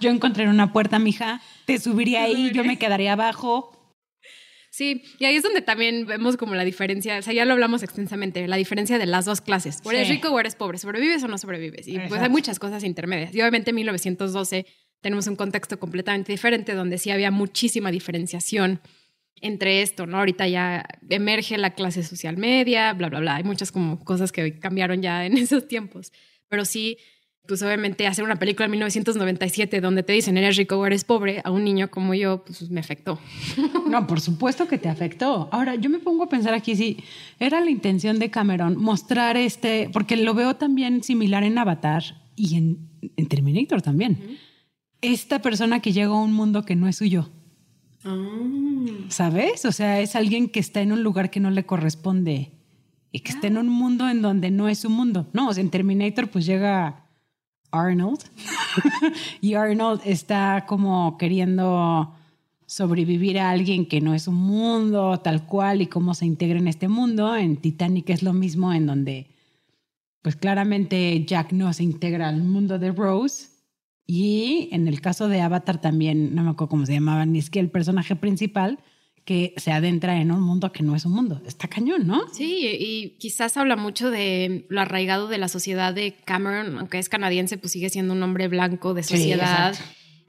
Yo 0.00 0.10
encontraría 0.10 0.52
una 0.52 0.72
puerta, 0.72 0.98
mija, 0.98 1.40
te 1.64 1.78
subiría 1.78 2.24
ahí, 2.24 2.50
yo 2.52 2.64
me 2.64 2.78
quedaría 2.78 3.14
abajo. 3.14 3.79
Sí, 4.80 5.02
y 5.18 5.26
ahí 5.26 5.36
es 5.36 5.42
donde 5.42 5.60
también 5.60 6.06
vemos 6.06 6.38
como 6.38 6.54
la 6.54 6.64
diferencia, 6.64 7.18
o 7.18 7.22
sea, 7.22 7.34
ya 7.34 7.44
lo 7.44 7.52
hablamos 7.52 7.82
extensamente, 7.82 8.48
la 8.48 8.56
diferencia 8.56 8.96
de 8.98 9.04
las 9.04 9.26
dos 9.26 9.42
clases. 9.42 9.78
O 9.84 9.90
eres 9.92 10.06
Sí. 10.08 10.14
rico 10.14 10.30
o 10.30 10.40
eres 10.40 10.54
pobre, 10.54 10.78
sobrevives 10.78 11.22
o 11.22 11.28
no 11.28 11.36
sobrevives. 11.36 11.86
Y 11.86 11.92
pues 11.96 12.04
Exacto. 12.04 12.24
hay 12.24 12.30
muchas 12.30 12.58
cosas 12.58 12.82
intermedias. 12.82 13.34
Y 13.34 13.42
obviamente 13.42 13.70
en 13.70 13.76
1912 13.76 14.64
tenemos 15.02 15.26
un 15.26 15.36
contexto 15.36 15.78
completamente 15.78 16.32
diferente 16.32 16.72
donde 16.72 16.96
sí 16.96 17.10
había 17.10 17.30
muchísima 17.30 17.90
diferenciación 17.90 18.80
entre 19.42 19.82
esto, 19.82 20.06
¿no? 20.06 20.16
Ahorita 20.16 20.48
ya 20.48 20.84
emerge 21.10 21.58
la 21.58 21.74
clase 21.74 22.02
social 22.02 22.38
media, 22.38 22.94
bla, 22.94 23.10
bla, 23.10 23.20
bla. 23.20 23.36
Hay 23.36 23.44
muchas 23.44 23.72
como 23.72 24.02
cosas 24.02 24.32
que 24.32 24.58
cambiaron 24.58 25.02
ya 25.02 25.26
en 25.26 25.32
esos 25.38 25.68
tiempos. 25.68 26.10
Pero 26.48 26.64
sí, 26.64 26.96
pues 27.46 27.62
obviamente 27.62 28.06
hacer 28.06 28.24
una 28.24 28.36
película 28.36 28.66
en 28.66 28.72
1997 28.72 29.80
donde 29.80 30.02
te 30.02 30.12
dicen 30.12 30.36
eres 30.36 30.56
rico 30.56 30.76
o 30.76 30.86
eres 30.86 31.04
pobre, 31.04 31.40
a 31.44 31.50
un 31.50 31.64
niño 31.64 31.90
como 31.90 32.14
yo, 32.14 32.44
pues 32.44 32.70
me 32.70 32.80
afectó. 32.80 33.18
No, 33.88 34.06
por 34.06 34.20
supuesto 34.20 34.68
que 34.68 34.78
te 34.78 34.88
afectó. 34.88 35.48
Ahora, 35.50 35.74
yo 35.74 35.90
me 35.90 35.98
pongo 35.98 36.24
a 36.24 36.28
pensar 36.28 36.54
aquí 36.54 36.76
si 36.76 36.98
era 37.40 37.60
la 37.60 37.70
intención 37.70 38.20
de 38.20 38.30
Cameron 38.30 38.76
mostrar 38.76 39.36
este, 39.36 39.90
porque 39.92 40.16
lo 40.16 40.32
veo 40.32 40.54
también 40.54 41.02
similar 41.02 41.42
en 41.42 41.58
Avatar 41.58 42.04
y 42.36 42.56
en, 42.56 42.88
en 43.16 43.26
Terminator 43.26 43.82
también. 43.82 44.38
Esta 45.00 45.42
persona 45.42 45.80
que 45.80 45.92
llega 45.92 46.10
a 46.10 46.22
un 46.22 46.32
mundo 46.32 46.64
que 46.64 46.76
no 46.76 46.86
es 46.86 46.96
suyo, 46.96 47.30
¿sabes? 49.08 49.64
O 49.64 49.72
sea, 49.72 50.00
es 50.00 50.14
alguien 50.14 50.48
que 50.48 50.60
está 50.60 50.80
en 50.80 50.92
un 50.92 51.02
lugar 51.02 51.30
que 51.30 51.40
no 51.40 51.50
le 51.50 51.66
corresponde 51.66 52.52
y 53.12 53.20
que 53.20 53.32
está 53.32 53.48
en 53.48 53.58
un 53.58 53.68
mundo 53.68 54.08
en 54.08 54.22
donde 54.22 54.50
no 54.50 54.68
es 54.68 54.78
su 54.78 54.90
mundo. 54.90 55.28
No, 55.32 55.48
o 55.48 55.54
sea, 55.54 55.62
en 55.62 55.70
Terminator 55.70 56.30
pues 56.30 56.46
llega 56.46 57.09
Arnold 57.72 58.20
y 59.40 59.54
Arnold 59.54 60.00
está 60.04 60.64
como 60.66 61.16
queriendo 61.18 62.14
sobrevivir 62.66 63.38
a 63.38 63.50
alguien 63.50 63.86
que 63.86 64.00
no 64.00 64.14
es 64.14 64.28
un 64.28 64.36
mundo 64.36 65.18
tal 65.20 65.44
cual 65.46 65.82
y 65.82 65.86
cómo 65.86 66.14
se 66.14 66.26
integra 66.26 66.58
en 66.58 66.68
este 66.68 66.88
mundo. 66.88 67.34
En 67.34 67.56
Titanic 67.56 68.10
es 68.10 68.22
lo 68.22 68.32
mismo 68.32 68.72
en 68.72 68.86
donde 68.86 69.30
pues 70.22 70.36
claramente 70.36 71.24
Jack 71.24 71.52
no 71.52 71.72
se 71.72 71.82
integra 71.82 72.28
al 72.28 72.42
mundo 72.42 72.78
de 72.78 72.92
Rose. 72.92 73.48
Y 74.06 74.68
en 74.72 74.88
el 74.88 75.00
caso 75.00 75.28
de 75.28 75.40
Avatar 75.40 75.80
también, 75.80 76.34
no 76.34 76.42
me 76.42 76.50
acuerdo 76.50 76.70
cómo 76.70 76.86
se 76.86 76.94
llamaba, 76.94 77.26
ni 77.26 77.38
es 77.38 77.48
que 77.48 77.60
el 77.60 77.70
personaje 77.70 78.16
principal 78.16 78.80
que 79.30 79.54
se 79.58 79.70
adentra 79.70 80.20
en 80.20 80.32
un 80.32 80.42
mundo 80.42 80.72
que 80.72 80.82
no 80.82 80.96
es 80.96 81.04
un 81.04 81.12
mundo. 81.12 81.40
Está 81.46 81.68
cañón, 81.68 82.04
¿no? 82.04 82.22
Sí, 82.32 82.66
y 82.80 83.10
quizás 83.10 83.56
habla 83.56 83.76
mucho 83.76 84.10
de 84.10 84.66
lo 84.68 84.80
arraigado 84.80 85.28
de 85.28 85.38
la 85.38 85.46
sociedad 85.46 85.94
de 85.94 86.16
Cameron, 86.24 86.76
aunque 86.78 86.98
es 86.98 87.08
canadiense, 87.08 87.56
pues 87.56 87.72
sigue 87.72 87.90
siendo 87.90 88.12
un 88.12 88.20
hombre 88.24 88.48
blanco 88.48 88.92
de 88.92 89.04
sociedad. 89.04 89.76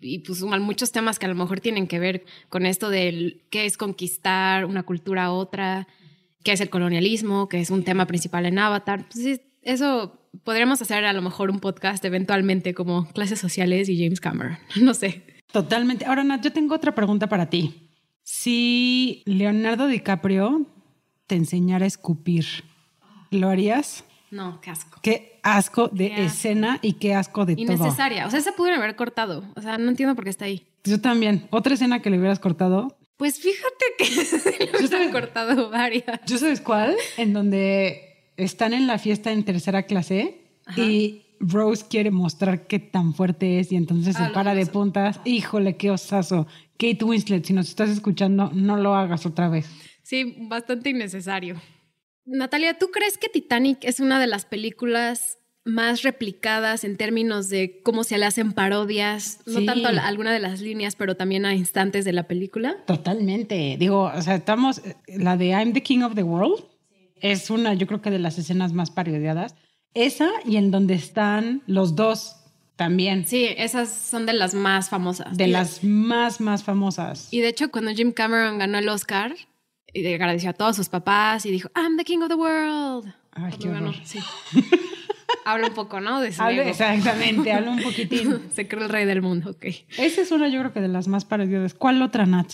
y 0.01 0.19
pues 0.19 0.43
hay 0.43 0.59
muchos 0.59 0.91
temas 0.91 1.17
que 1.17 1.25
a 1.25 1.29
lo 1.29 1.33
mejor 1.33 1.61
tienen 1.61 1.87
que 1.87 1.97
ver 1.97 2.25
con 2.49 2.67
esto 2.67 2.91
del 2.91 3.41
qué 3.49 3.65
es 3.65 3.75
conquistar 3.75 4.65
una 4.65 4.83
cultura 4.83 5.23
a 5.23 5.31
otra, 5.31 5.87
qué 6.43 6.51
es 6.51 6.61
el 6.61 6.69
colonialismo, 6.69 7.49
que 7.49 7.59
es 7.59 7.71
un 7.71 7.83
tema 7.83 8.05
principal 8.05 8.45
en 8.45 8.59
Avatar. 8.59 9.07
Pues 9.11 9.41
eso 9.63 10.19
podríamos 10.43 10.79
hacer 10.83 11.05
a 11.05 11.13
lo 11.13 11.23
mejor 11.23 11.49
un 11.49 11.59
podcast 11.59 12.05
eventualmente 12.05 12.75
como 12.75 13.07
clases 13.13 13.39
sociales 13.39 13.89
y 13.89 13.97
James 13.97 14.21
Cameron. 14.21 14.59
No 14.79 14.93
sé. 14.93 15.23
Totalmente. 15.51 16.05
Ahora, 16.05 16.23
Nat, 16.23 16.43
yo 16.43 16.53
tengo 16.53 16.75
otra 16.75 16.93
pregunta 16.93 17.27
para 17.27 17.49
ti. 17.49 17.87
Si 18.23 19.23
Leonardo 19.25 19.87
DiCaprio 19.87 20.65
te 21.27 21.35
enseñara 21.35 21.85
a 21.85 21.87
escupir, 21.87 22.45
¿lo 23.29 23.49
harías? 23.49 24.03
No, 24.29 24.61
qué 24.61 24.69
asco. 24.69 24.99
Qué 25.01 25.39
asco 25.43 25.87
de 25.89 26.07
Qué 26.09 26.13
asco. 26.15 26.25
escena 26.27 26.79
y 26.81 26.93
qué 26.93 27.13
asco 27.15 27.45
de 27.45 27.55
todo. 27.55 27.63
Innecesaria. 27.65 28.27
O 28.27 28.31
sea, 28.31 28.41
se 28.41 28.51
pudieron 28.53 28.81
haber 28.81 28.95
cortado. 28.95 29.43
O 29.55 29.61
sea, 29.61 29.77
no 29.77 29.89
entiendo 29.89 30.15
por 30.15 30.23
qué 30.23 30.29
está 30.29 30.45
ahí. 30.45 30.65
Yo 30.83 31.01
también. 31.01 31.47
Otra 31.51 31.73
escena 31.73 32.01
que 32.01 32.09
le 32.09 32.17
hubieras 32.17 32.39
cortado. 32.39 32.97
Pues 33.17 33.39
fíjate 33.39 33.85
que 33.97 34.05
se 34.25 34.39
sabes- 34.39 34.93
han 34.93 35.11
cortado 35.11 35.69
varias. 35.69 36.21
¿Yo 36.25 36.37
sabes 36.37 36.61
cuál? 36.61 36.95
En 37.17 37.33
donde 37.33 38.31
están 38.37 38.73
en 38.73 38.87
la 38.87 38.97
fiesta 38.97 39.31
en 39.31 39.43
tercera 39.43 39.83
clase 39.83 40.41
y 40.77 41.23
Rose 41.41 41.85
quiere 41.89 42.11
mostrar 42.11 42.67
qué 42.67 42.79
tan 42.79 43.13
fuerte 43.13 43.59
es 43.59 43.71
y 43.71 43.75
entonces 43.75 44.15
Ah, 44.15 44.19
se 44.19 44.27
lo 44.29 44.33
para 44.33 44.53
de 44.55 44.65
puntas. 44.65 45.19
Híjole, 45.25 45.75
qué 45.75 45.91
osazo. 45.91 46.47
Kate 46.77 47.03
Winslet, 47.03 47.45
si 47.45 47.53
nos 47.53 47.67
estás 47.69 47.89
escuchando, 47.89 48.51
no 48.53 48.77
lo 48.77 48.95
hagas 48.95 49.25
otra 49.25 49.49
vez. 49.49 49.67
Sí, 50.03 50.35
bastante 50.49 50.89
innecesario. 50.91 51.61
Natalia, 52.25 52.77
¿tú 52.77 52.91
crees 52.91 53.17
que 53.17 53.29
Titanic 53.29 53.79
es 53.83 53.99
una 53.99 54.19
de 54.19 54.27
las 54.27 54.45
películas 54.45 55.37
más 55.63 56.01
replicadas 56.01 56.83
en 56.83 56.97
términos 56.97 57.49
de 57.49 57.81
cómo 57.83 58.03
se 58.03 58.17
le 58.17 58.25
hacen 58.25 58.51
parodias? 58.53 59.39
No 59.45 59.63
tanto 59.65 59.87
a 59.89 60.07
alguna 60.07 60.31
de 60.31 60.39
las 60.39 60.61
líneas, 60.61 60.95
pero 60.95 61.15
también 61.15 61.45
a 61.45 61.55
instantes 61.55 62.05
de 62.05 62.13
la 62.13 62.27
película. 62.27 62.77
Totalmente. 62.85 63.75
Digo, 63.79 64.11
o 64.15 64.21
sea, 64.21 64.35
estamos. 64.35 64.81
La 65.07 65.37
de 65.37 65.49
I'm 65.49 65.73
the 65.73 65.83
King 65.83 66.01
of 66.01 66.15
the 66.15 66.23
World 66.23 66.63
es 67.15 67.49
una, 67.49 67.73
yo 67.75 67.85
creo 67.87 68.01
que 68.01 68.09
de 68.11 68.19
las 68.19 68.37
escenas 68.37 68.73
más 68.73 68.91
parodiadas. 68.91 69.55
Esa 69.93 70.29
y 70.45 70.57
en 70.57 70.71
donde 70.71 70.93
están 70.93 71.61
los 71.67 71.95
dos 71.95 72.37
también. 72.75 73.27
Sí, 73.27 73.47
esas 73.57 73.89
son 73.93 74.25
de 74.25 74.33
las 74.33 74.53
más 74.53 74.89
famosas. 74.89 75.37
De 75.37 75.47
las 75.47 75.83
más, 75.83 76.41
más 76.41 76.63
famosas. 76.63 77.27
Y 77.31 77.41
de 77.41 77.49
hecho, 77.49 77.69
cuando 77.69 77.91
Jim 77.91 78.11
Cameron 78.11 78.57
ganó 78.57 78.77
el 78.77 78.89
Oscar, 78.89 79.35
y 79.93 80.01
le 80.01 80.15
agradeció 80.15 80.49
a 80.49 80.53
todos 80.53 80.75
sus 80.75 80.89
papás 80.89 81.45
y 81.45 81.51
dijo, 81.51 81.69
I'm 81.75 81.97
the 81.97 82.03
king 82.03 82.19
of 82.19 82.29
the 82.29 82.35
world. 82.35 83.13
Ay, 83.31 83.53
qué 83.59 83.69
ganó, 83.69 83.89
horror. 83.89 84.01
sí. 84.03 84.19
Habla 85.45 85.67
un 85.67 85.73
poco, 85.73 86.01
¿no? 86.01 86.21
De 86.21 86.27
exactamente, 86.27 87.51
habla 87.51 87.71
un 87.71 87.81
poquitín. 87.81 88.49
Se 88.53 88.67
cree 88.67 88.83
el 88.83 88.89
rey 88.89 89.05
del 89.05 89.21
mundo, 89.21 89.51
ok. 89.51 89.65
Esa 89.97 90.21
es 90.21 90.31
una, 90.31 90.49
yo 90.49 90.59
creo 90.59 90.73
que 90.73 90.81
de 90.81 90.87
las 90.87 91.07
más 91.07 91.25
parodiadas. 91.25 91.73
¿Cuál 91.73 92.01
otra, 92.01 92.25
Nat? 92.25 92.51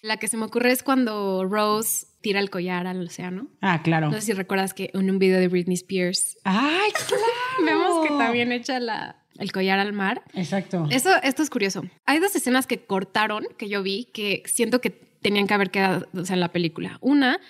La 0.00 0.16
que 0.16 0.28
se 0.28 0.36
me 0.38 0.44
ocurre 0.46 0.72
es 0.72 0.82
cuando 0.82 1.44
Rose 1.44 2.06
tira 2.20 2.40
el 2.40 2.50
collar 2.50 2.86
al 2.86 3.00
océano. 3.00 3.48
Ah, 3.60 3.82
claro. 3.82 4.10
No 4.10 4.14
sé 4.14 4.22
si 4.22 4.32
recuerdas 4.32 4.74
que 4.74 4.90
en 4.92 5.10
un 5.10 5.18
video 5.18 5.38
de 5.38 5.48
Britney 5.48 5.74
Spears 5.74 6.38
Ay, 6.44 6.90
claro. 6.92 7.22
vemos 7.64 8.06
que 8.06 8.14
también 8.16 8.52
echa 8.52 8.78
la, 8.80 9.16
el 9.38 9.52
collar 9.52 9.78
al 9.78 9.92
mar. 9.92 10.22
Exacto. 10.34 10.86
Eso, 10.90 11.10
esto 11.22 11.42
es 11.42 11.50
curioso. 11.50 11.84
Hay 12.06 12.18
dos 12.18 12.34
escenas 12.36 12.66
que 12.66 12.84
cortaron, 12.84 13.44
que 13.58 13.68
yo 13.68 13.82
vi, 13.82 14.04
que 14.12 14.42
siento 14.46 14.80
que 14.80 14.90
tenían 14.90 15.46
que 15.46 15.54
haber 15.54 15.70
quedado 15.70 16.08
o 16.14 16.24
sea, 16.24 16.34
en 16.34 16.40
la 16.40 16.52
película. 16.52 16.98
Una 17.00 17.40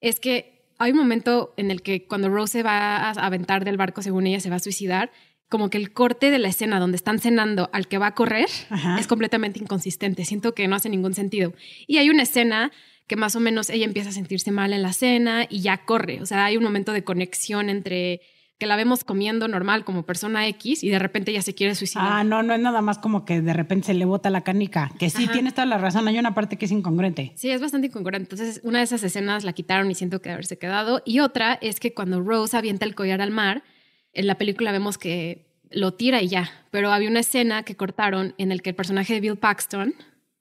es 0.00 0.20
que 0.20 0.60
hay 0.78 0.92
un 0.92 0.98
momento 0.98 1.52
en 1.56 1.70
el 1.70 1.82
que 1.82 2.06
cuando 2.06 2.28
Rose 2.28 2.52
se 2.52 2.62
va 2.62 2.96
a 2.96 3.10
aventar 3.10 3.64
del 3.64 3.76
barco, 3.76 4.02
según 4.02 4.26
ella, 4.26 4.40
se 4.40 4.48
va 4.48 4.56
a 4.56 4.60
suicidar, 4.60 5.10
como 5.48 5.68
que 5.68 5.78
el 5.78 5.92
corte 5.92 6.30
de 6.30 6.38
la 6.38 6.48
escena 6.48 6.78
donde 6.80 6.96
están 6.96 7.18
cenando 7.18 7.68
al 7.72 7.88
que 7.88 7.98
va 7.98 8.06
a 8.06 8.14
correr 8.14 8.48
Ajá. 8.70 8.98
es 8.98 9.06
completamente 9.06 9.58
inconsistente. 9.58 10.24
Siento 10.24 10.54
que 10.54 10.66
no 10.68 10.76
hace 10.76 10.88
ningún 10.88 11.12
sentido. 11.12 11.52
Y 11.86 11.98
hay 11.98 12.08
una 12.08 12.22
escena 12.22 12.70
que 13.10 13.16
más 13.16 13.34
o 13.34 13.40
menos 13.40 13.70
ella 13.70 13.86
empieza 13.86 14.10
a 14.10 14.12
sentirse 14.12 14.52
mal 14.52 14.72
en 14.72 14.82
la 14.82 14.92
cena 14.92 15.44
y 15.50 15.62
ya 15.62 15.78
corre. 15.78 16.22
O 16.22 16.26
sea, 16.26 16.44
hay 16.44 16.56
un 16.56 16.62
momento 16.62 16.92
de 16.92 17.02
conexión 17.02 17.68
entre 17.68 18.20
que 18.56 18.66
la 18.66 18.76
vemos 18.76 19.02
comiendo 19.02 19.48
normal 19.48 19.84
como 19.84 20.04
persona 20.06 20.46
X 20.46 20.84
y 20.84 20.90
de 20.90 21.00
repente 21.00 21.32
ella 21.32 21.42
se 21.42 21.52
quiere 21.52 21.74
suicidar. 21.74 22.06
Ah, 22.08 22.22
no, 22.22 22.44
no 22.44 22.54
es 22.54 22.60
nada 22.60 22.82
más 22.82 22.98
como 22.98 23.24
que 23.24 23.40
de 23.40 23.52
repente 23.52 23.88
se 23.88 23.94
le 23.94 24.04
bota 24.04 24.30
la 24.30 24.42
canica. 24.42 24.92
Que 24.96 25.10
sí, 25.10 25.24
Ajá. 25.24 25.32
tienes 25.32 25.54
toda 25.54 25.66
la 25.66 25.78
razón. 25.78 26.06
Hay 26.06 26.20
una 26.20 26.36
parte 26.36 26.56
que 26.56 26.66
es 26.66 26.70
incongruente. 26.70 27.32
Sí, 27.34 27.50
es 27.50 27.60
bastante 27.60 27.88
incongruente. 27.88 28.32
Entonces, 28.32 28.60
una 28.62 28.78
de 28.78 28.84
esas 28.84 29.02
escenas 29.02 29.42
la 29.42 29.54
quitaron 29.54 29.90
y 29.90 29.96
siento 29.96 30.22
que 30.22 30.30
haberse 30.30 30.56
quedado. 30.56 31.02
Y 31.04 31.18
otra 31.18 31.54
es 31.54 31.80
que 31.80 31.92
cuando 31.92 32.20
Rose 32.20 32.56
avienta 32.56 32.86
el 32.86 32.94
collar 32.94 33.20
al 33.20 33.32
mar, 33.32 33.64
en 34.12 34.28
la 34.28 34.36
película 34.36 34.70
vemos 34.70 34.98
que 34.98 35.48
lo 35.72 35.94
tira 35.94 36.22
y 36.22 36.28
ya. 36.28 36.48
Pero 36.70 36.92
había 36.92 37.10
una 37.10 37.20
escena 37.20 37.64
que 37.64 37.74
cortaron 37.74 38.36
en 38.38 38.52
el 38.52 38.62
que 38.62 38.70
el 38.70 38.76
personaje 38.76 39.14
de 39.14 39.20
Bill 39.20 39.36
Paxton 39.36 39.94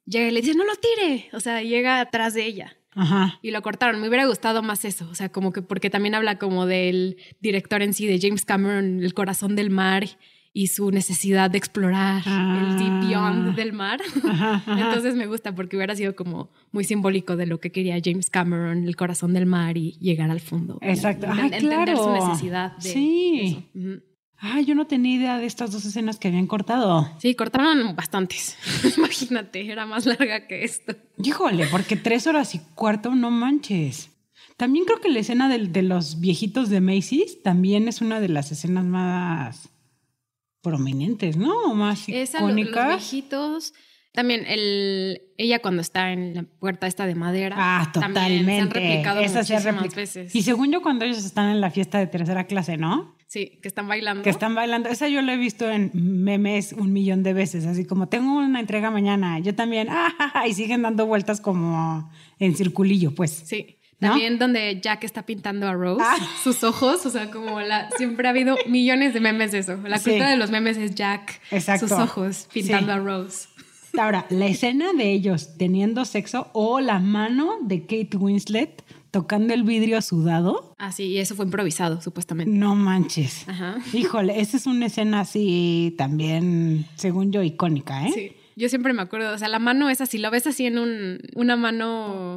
llega 0.09 0.27
y 0.27 0.31
le 0.31 0.41
dice, 0.41 0.55
no 0.55 0.63
lo 0.65 0.73
tire. 0.75 1.29
O 1.33 1.39
sea, 1.39 1.61
llega 1.61 1.99
atrás 2.01 2.33
de 2.33 2.45
ella. 2.45 2.75
Ajá. 2.95 3.39
Y 3.41 3.51
lo 3.51 3.61
cortaron. 3.61 4.01
Me 4.01 4.07
hubiera 4.07 4.25
gustado 4.25 4.61
más 4.63 4.83
eso. 4.83 5.07
O 5.09 5.15
sea, 5.15 5.29
como 5.29 5.53
que 5.53 5.61
porque 5.61 5.89
también 5.89 6.15
habla 6.15 6.37
como 6.37 6.65
del 6.65 7.17
director 7.39 7.81
en 7.81 7.93
sí, 7.93 8.07
de 8.07 8.19
James 8.19 8.45
Cameron, 8.45 9.03
el 9.03 9.13
corazón 9.13 9.55
del 9.55 9.69
mar 9.69 10.05
y 10.51 10.67
su 10.67 10.89
necesidad 10.89 11.51
de 11.51 11.59
explorar 11.59 12.23
el 12.25 12.77
deep 12.79 12.89
Ah. 12.91 13.01
beyond 13.07 13.55
del 13.55 13.71
mar. 13.71 14.01
Ajá, 14.27 14.55
ajá. 14.55 14.71
Entonces 15.03 15.15
me 15.15 15.27
gusta 15.27 15.53
porque 15.53 15.77
hubiera 15.77 15.95
sido 15.95 16.15
como 16.15 16.49
muy 16.71 16.83
simbólico 16.83 17.35
de 17.37 17.45
lo 17.45 17.59
que 17.59 17.71
quería 17.71 17.99
James 18.03 18.31
Cameron, 18.31 18.85
el 18.87 18.95
corazón 18.95 19.33
del 19.35 19.45
mar 19.45 19.77
y 19.77 19.91
llegar 19.99 20.31
al 20.31 20.39
fondo. 20.39 20.79
Exacto. 20.81 21.27
Enten- 21.27 21.39
Ay, 21.39 21.49
entender 21.53 21.95
su 21.95 22.03
claro. 22.03 22.27
necesidad 22.27 22.75
de 22.77 22.89
Sí. 22.89 23.67
eso. 23.75 24.01
Ah, 24.41 24.61
yo 24.61 24.73
no 24.73 24.87
tenía 24.87 25.15
idea 25.15 25.37
de 25.37 25.45
estas 25.45 25.71
dos 25.71 25.83
escenas 25.85 26.17
que 26.17 26.29
habían 26.29 26.47
cortado. 26.47 27.11
Sí, 27.19 27.35
cortaron 27.35 27.95
bastantes. 27.95 28.55
Imagínate, 28.97 29.69
era 29.69 29.85
más 29.85 30.05
larga 30.05 30.47
que 30.47 30.63
esto. 30.63 30.95
Híjole, 31.21 31.67
porque 31.67 31.95
tres 31.97 32.25
horas 32.27 32.55
y 32.55 32.59
cuarto, 32.75 33.13
no 33.15 33.31
manches. 33.31 34.11
También 34.55 34.85
creo 34.85 35.01
que 35.01 35.09
la 35.09 35.19
escena 35.19 35.49
del- 35.49 35.71
de, 35.73 35.81
los 35.83 36.19
viejitos 36.21 36.69
de 36.69 36.79
Macy's 36.81 37.41
también 37.43 37.87
es 37.87 38.01
una 38.01 38.19
de 38.21 38.29
las 38.29 38.51
escenas 38.51 38.85
más 38.85 39.69
prominentes, 40.61 41.37
¿no? 41.37 41.53
O 41.63 41.73
más 41.75 42.07
Esa, 42.09 42.41
lo- 42.41 42.47
los 42.49 42.57
icónicas. 42.57 42.87
viejitos. 42.87 43.73
También 44.11 44.45
el, 44.47 45.21
ella 45.37 45.59
cuando 45.61 45.81
está 45.81 46.11
en 46.11 46.33
la 46.33 46.43
puerta 46.43 46.87
esta 46.87 47.05
de 47.05 47.15
madera. 47.15 47.55
Ah, 47.59 47.89
también 47.93 48.13
totalmente. 48.13 48.55
Se 48.55 48.61
han 48.61 48.69
replicado 48.71 49.19
Esa 49.21 49.43
se 49.43 49.53
muchísimas 49.53 49.95
veces. 49.95 50.35
Y 50.35 50.41
según 50.41 50.71
yo, 50.71 50.81
cuando 50.81 51.05
ellos 51.05 51.23
están 51.23 51.49
en 51.51 51.61
la 51.61 51.69
fiesta 51.71 51.99
de 51.99 52.07
tercera 52.07 52.45
clase, 52.47 52.75
¿no? 52.77 53.15
Sí, 53.31 53.59
que 53.61 53.67
están 53.67 53.87
bailando. 53.87 54.23
Que 54.23 54.31
están 54.31 54.55
bailando. 54.55 54.89
Esa 54.89 55.07
yo 55.07 55.21
la 55.21 55.33
he 55.35 55.37
visto 55.37 55.69
en 55.69 55.91
memes 55.93 56.73
un 56.73 56.91
millón 56.91 57.21
de 57.21 57.33
veces, 57.33 57.67
así 57.67 57.85
como 57.85 58.07
tengo 58.09 58.35
una 58.35 58.59
entrega 58.59 58.89
mañana, 58.89 59.37
yo 59.37 59.53
también, 59.53 59.87
ah, 59.91 60.45
y 60.47 60.53
siguen 60.55 60.81
dando 60.81 61.05
vueltas 61.05 61.39
como 61.39 62.11
en 62.39 62.55
circulillo, 62.55 63.13
pues. 63.13 63.29
Sí. 63.45 63.75
¿No? 63.99 64.11
También 64.11 64.39
donde 64.39 64.79
Jack 64.81 65.03
está 65.03 65.27
pintando 65.27 65.67
a 65.67 65.73
Rose, 65.73 66.03
Ah. 66.03 66.15
sus 66.43 66.63
ojos, 66.63 67.05
o 67.05 67.09
sea, 67.11 67.29
como 67.29 67.59
la, 67.59 67.89
siempre 67.97 68.27
ha 68.27 68.31
habido 68.31 68.57
millones 68.65 69.13
de 69.13 69.19
memes 69.19 69.51
de 69.51 69.59
eso. 69.59 69.77
La 69.85 69.99
Sí. 69.99 70.05
cultura 70.11 70.31
de 70.31 70.37
los 70.37 70.49
memes 70.49 70.77
es 70.77 70.95
Jack, 70.95 71.39
Exacto. 71.51 71.87
sus 71.87 71.97
ojos 71.99 72.47
pintando 72.51 72.93
Sí. 72.93 72.97
a 72.99 73.03
Rose. 73.03 73.47
Ahora, 73.99 74.25
la 74.29 74.47
escena 74.47 74.93
de 74.93 75.11
ellos 75.11 75.55
teniendo 75.57 76.03
sexo 76.05 76.49
o 76.53 76.79
la 76.79 76.99
mano 76.99 77.57
de 77.61 77.81
Kate 77.81 78.17
Winslet 78.17 78.83
tocando 79.11 79.53
el 79.53 79.63
vidrio 79.63 80.01
sudado, 80.01 80.75
Ah, 80.77 80.91
sí, 80.91 81.05
y 81.05 81.17
eso 81.19 81.35
fue 81.35 81.45
improvisado, 81.45 82.01
supuestamente. 82.01 82.51
no 82.51 82.75
manches. 82.75 83.47
Ajá. 83.49 83.77
Híjole, 83.93 84.39
esa 84.39 84.57
es 84.57 84.65
una 84.67 84.85
escena 84.87 85.21
así 85.21 85.95
también, 85.97 86.85
según 86.95 87.31
yo, 87.31 87.41
icónica, 87.43 88.05
¿eh? 88.07 88.11
Sí. 88.13 88.31
Yo 88.55 88.67
siempre 88.67 88.91
me 88.91 89.01
acuerdo, 89.01 89.33
o 89.33 89.37
sea, 89.37 89.47
la 89.47 89.59
mano 89.59 89.89
es 89.89 90.01
así, 90.01 90.17
lo 90.17 90.29
ves 90.31 90.45
así 90.45 90.65
en 90.65 90.77
un, 90.77 91.19
una 91.35 91.55
mano 91.55 92.35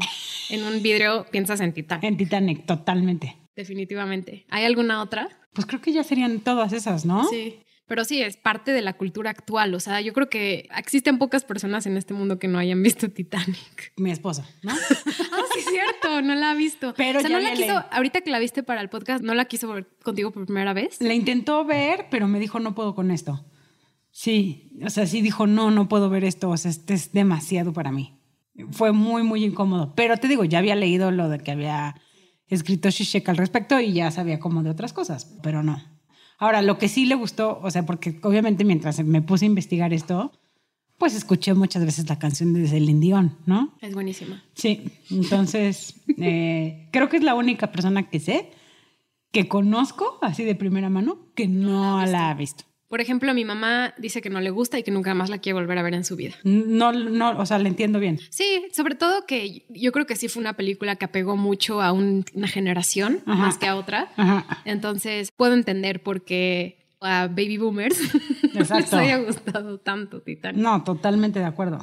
en 0.50 0.62
un 0.62 0.80
vidrio, 0.82 1.26
piensas 1.32 1.60
en 1.60 1.72
Titán, 1.72 1.98
En 2.02 2.16
Titanic, 2.16 2.64
totalmente. 2.64 3.36
definitivamente. 3.56 4.46
¿Hay 4.48 4.64
alguna 4.64 5.02
otra? 5.02 5.28
Pues 5.52 5.66
creo 5.66 5.80
que 5.80 5.92
ya 5.92 6.04
serían 6.04 6.40
todas 6.40 6.72
esas, 6.72 7.04
¿no? 7.04 7.24
Sí. 7.28 7.56
Pero 7.86 8.04
sí, 8.04 8.22
es 8.22 8.36
parte 8.36 8.72
de 8.72 8.80
la 8.80 8.94
cultura 8.94 9.30
actual. 9.30 9.74
O 9.74 9.80
sea, 9.80 10.00
yo 10.00 10.12
creo 10.12 10.30
que 10.30 10.68
existen 10.76 11.18
pocas 11.18 11.44
personas 11.44 11.86
en 11.86 11.96
este 11.96 12.14
mundo 12.14 12.38
que 12.38 12.48
no 12.48 12.58
hayan 12.58 12.82
visto 12.82 13.10
Titanic. 13.10 13.92
Mi 13.96 14.10
esposo, 14.10 14.44
¿no? 14.62 14.72
Ah, 15.32 15.44
sí, 15.54 15.60
es 15.60 15.66
cierto, 15.66 16.22
no 16.22 16.34
la 16.34 16.50
ha 16.50 16.54
visto. 16.54 16.94
Pero 16.96 17.18
o 17.18 17.22
sea, 17.22 17.30
ya 17.30 17.38
no 17.38 17.42
la 17.42 17.52
quiso, 17.54 17.84
ahorita 17.90 18.20
que 18.20 18.30
la 18.30 18.38
viste 18.38 18.62
para 18.62 18.80
el 18.80 18.88
podcast, 18.88 19.24
no 19.24 19.34
la 19.34 19.46
quiso 19.46 19.68
ver 19.68 19.86
contigo 20.02 20.30
por 20.30 20.44
primera 20.44 20.72
vez. 20.72 21.00
La 21.00 21.14
intentó 21.14 21.64
ver, 21.64 22.06
pero 22.10 22.28
me 22.28 22.38
dijo, 22.38 22.60
no 22.60 22.74
puedo 22.74 22.94
con 22.94 23.10
esto. 23.10 23.44
Sí, 24.10 24.70
o 24.84 24.90
sea, 24.90 25.06
sí 25.06 25.22
dijo, 25.22 25.46
no, 25.46 25.70
no 25.70 25.88
puedo 25.88 26.10
ver 26.10 26.24
esto, 26.24 26.50
o 26.50 26.56
sea, 26.56 26.70
este 26.70 26.94
es 26.94 27.12
demasiado 27.12 27.72
para 27.72 27.92
mí. 27.92 28.18
Fue 28.70 28.92
muy, 28.92 29.22
muy 29.22 29.42
incómodo. 29.42 29.94
Pero 29.94 30.18
te 30.18 30.28
digo, 30.28 30.44
ya 30.44 30.58
había 30.58 30.76
leído 30.76 31.10
lo 31.10 31.30
de 31.30 31.38
que 31.38 31.50
había 31.50 31.94
escrito 32.46 32.90
Shishek 32.90 33.26
al 33.30 33.38
respecto 33.38 33.80
y 33.80 33.94
ya 33.94 34.10
sabía 34.10 34.38
como 34.38 34.62
de 34.62 34.70
otras 34.70 34.92
cosas, 34.92 35.34
pero 35.42 35.62
no. 35.62 35.82
Ahora, 36.42 36.60
lo 36.60 36.76
que 36.76 36.88
sí 36.88 37.06
le 37.06 37.14
gustó, 37.14 37.60
o 37.62 37.70
sea, 37.70 37.86
porque 37.86 38.18
obviamente 38.24 38.64
mientras 38.64 38.98
me 39.04 39.22
puse 39.22 39.44
a 39.44 39.46
investigar 39.46 39.92
esto, 39.92 40.32
pues 40.98 41.14
escuché 41.14 41.54
muchas 41.54 41.84
veces 41.84 42.08
la 42.08 42.18
canción 42.18 42.52
de 42.52 42.66
Celine 42.66 42.98
Dion, 42.98 43.38
¿no? 43.46 43.72
Es 43.80 43.94
buenísima. 43.94 44.42
Sí, 44.52 44.90
entonces 45.10 45.94
eh, 46.18 46.88
creo 46.90 47.08
que 47.08 47.18
es 47.18 47.22
la 47.22 47.36
única 47.36 47.70
persona 47.70 48.10
que 48.10 48.18
sé, 48.18 48.50
que 49.30 49.46
conozco 49.46 50.18
así 50.20 50.42
de 50.42 50.56
primera 50.56 50.90
mano, 50.90 51.16
que 51.36 51.46
no 51.46 52.04
la 52.06 52.30
ha 52.30 52.34
visto. 52.34 52.64
Por 52.92 53.00
ejemplo, 53.00 53.32
mi 53.32 53.46
mamá 53.46 53.94
dice 53.96 54.20
que 54.20 54.28
no 54.28 54.42
le 54.42 54.50
gusta 54.50 54.78
y 54.78 54.82
que 54.82 54.90
nunca 54.90 55.14
más 55.14 55.30
la 55.30 55.38
quiere 55.38 55.54
volver 55.58 55.78
a 55.78 55.82
ver 55.82 55.94
en 55.94 56.04
su 56.04 56.14
vida. 56.14 56.34
No, 56.44 56.92
no, 56.92 57.38
o 57.38 57.46
sea, 57.46 57.58
la 57.58 57.68
entiendo 57.68 57.98
bien. 57.98 58.20
Sí, 58.28 58.66
sobre 58.70 58.96
todo 58.96 59.24
que 59.24 59.64
yo 59.70 59.92
creo 59.92 60.04
que 60.04 60.14
sí 60.14 60.28
fue 60.28 60.42
una 60.42 60.52
película 60.58 60.96
que 60.96 61.06
apegó 61.06 61.38
mucho 61.38 61.80
a 61.80 61.90
un- 61.92 62.26
una 62.34 62.48
generación 62.48 63.20
Ajá. 63.24 63.34
más 63.46 63.56
que 63.56 63.66
a 63.66 63.76
otra. 63.76 64.12
Ajá. 64.18 64.60
Entonces 64.66 65.30
puedo 65.34 65.54
entender 65.54 66.02
por 66.02 66.22
qué 66.22 66.86
a 67.00 67.28
baby 67.28 67.56
boomers 67.56 67.98
les 68.52 68.70
Exacto. 68.70 68.98
haya 68.98 69.16
gustado 69.16 69.78
tanto 69.80 70.20
Titanic. 70.20 70.60
No, 70.60 70.84
totalmente 70.84 71.38
de 71.38 71.46
acuerdo. 71.46 71.78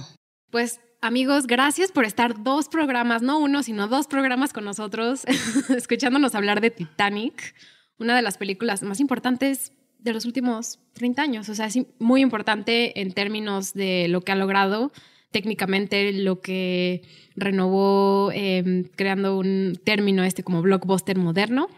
Pues 0.52 0.80
amigos, 1.02 1.48
gracias 1.48 1.92
por 1.92 2.06
estar 2.06 2.44
dos 2.44 2.70
programas, 2.70 3.24
no 3.24 3.40
uno, 3.40 3.64
sino 3.64 3.88
dos 3.88 4.06
programas 4.06 4.54
con 4.54 4.64
nosotros, 4.64 5.24
escuchándonos 5.76 6.36
hablar 6.36 6.62
de 6.62 6.70
Titanic, 6.70 7.56
una 7.98 8.16
de 8.16 8.22
las 8.22 8.38
películas 8.38 8.84
más 8.84 9.00
importantes 9.00 9.74
de 10.00 10.14
los 10.14 10.26
últimos 10.26 10.80
30 10.94 11.22
años. 11.22 11.50
O 11.50 11.56
sea, 11.56 11.68
es 11.68 11.78
muy 12.00 12.22
importante 12.22 13.00
en 13.00 13.12
términos 13.14 13.74
de 13.74 14.08
lo 14.08 14.22
que 14.22 14.32
ha 14.32 14.36
logrado 14.36 14.92
técnicamente, 15.32 16.12
lo 16.12 16.42
que 16.42 17.04
renovó 17.36 18.32
eh, 18.34 18.90
creando 18.96 19.38
un 19.38 19.80
término 19.84 20.24
este 20.24 20.44
como 20.44 20.62
blockbuster 20.62 21.18
moderno. 21.18 21.70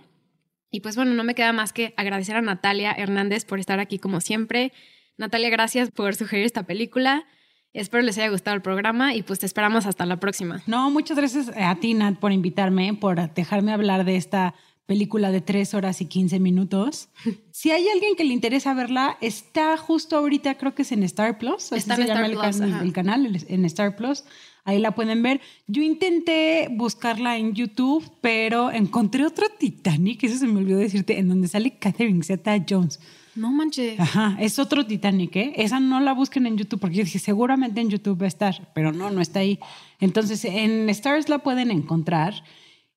Y 0.69 0.79
pues 0.79 0.95
bueno, 0.95 1.13
no 1.13 1.23
me 1.23 1.35
queda 1.35 1.51
más 1.51 1.73
que 1.73 1.93
agradecer 1.97 2.37
a 2.37 2.41
Natalia 2.41 2.93
Hernández 2.93 3.43
por 3.43 3.59
estar 3.59 3.79
aquí 3.79 3.99
como 3.99 4.21
siempre. 4.21 4.71
Natalia, 5.17 5.49
gracias 5.49 5.91
por 5.91 6.15
sugerir 6.15 6.45
esta 6.45 6.63
película. 6.63 7.25
Espero 7.73 8.03
les 8.03 8.17
haya 8.17 8.29
gustado 8.29 8.55
el 8.55 8.61
programa 8.61 9.15
y 9.15 9.23
pues 9.23 9.39
te 9.39 9.45
esperamos 9.45 9.85
hasta 9.85 10.05
la 10.05 10.17
próxima. 10.17 10.61
No, 10.67 10.89
muchas 10.89 11.17
gracias 11.17 11.51
a 11.55 11.75
ti, 11.75 11.93
Nat, 11.93 12.17
por 12.17 12.31
invitarme, 12.31 12.93
por 12.93 13.33
dejarme 13.33 13.71
hablar 13.71 14.03
de 14.05 14.15
esta 14.17 14.55
película 14.91 15.31
de 15.31 15.39
3 15.39 15.73
horas 15.73 16.01
y 16.01 16.05
15 16.05 16.39
minutos. 16.39 17.07
Si 17.51 17.69
hay 17.69 17.87
alguien 17.89 18.15
que 18.17 18.23
le 18.23 18.33
interesa 18.33 18.73
verla, 18.73 19.17
está 19.21 19.77
justo 19.77 20.17
ahorita, 20.17 20.55
creo 20.57 20.73
que 20.73 20.81
es 20.81 20.91
en 20.91 21.03
Star 21.03 21.37
Plus. 21.37 21.71
así 21.71 21.75
Está 21.75 21.95
se 21.95 22.01
en 22.03 22.07
llama 22.07 22.27
Star 22.27 22.31
el, 22.31 22.37
Plus, 22.39 22.59
can- 22.59 22.85
el 22.87 22.93
canal, 22.93 23.45
en 23.47 23.65
Star 23.65 23.95
Plus. 23.95 24.23
Ahí 24.65 24.79
la 24.79 24.91
pueden 24.95 25.21
ver. 25.21 25.41
Yo 25.67 25.81
intenté 25.83 26.67
buscarla 26.71 27.37
en 27.37 27.53
YouTube, 27.53 28.03
pero 28.21 28.71
encontré 28.71 29.25
otro 29.25 29.45
Titanic, 29.59 30.23
eso 30.23 30.37
se 30.37 30.47
me 30.47 30.59
olvidó 30.59 30.77
decirte, 30.79 31.19
en 31.19 31.27
donde 31.29 31.47
sale 31.47 31.77
Catherine 31.77 32.23
Zeta 32.23 32.53
Jones. 32.67 32.99
No 33.35 33.51
manches. 33.51 33.99
Ajá, 33.99 34.35
es 34.39 34.57
otro 34.59 34.85
Titanic, 34.85 35.35
¿eh? 35.35 35.53
Esa 35.55 35.79
no 35.79 35.99
la 35.99 36.13
busquen 36.13 36.45
en 36.47 36.57
YouTube, 36.57 36.79
porque 36.81 36.97
yo 36.97 37.03
dije, 37.05 37.19
seguramente 37.19 37.79
en 37.81 37.89
YouTube 37.89 38.19
va 38.21 38.25
a 38.25 38.27
estar, 38.35 38.71
pero 38.75 38.91
no, 38.91 39.09
no 39.11 39.21
está 39.21 39.39
ahí. 39.39 39.57
Entonces, 39.99 40.43
en 40.45 40.89
Stars 40.89 41.29
la 41.29 41.39
pueden 41.39 41.69
encontrar. 41.71 42.33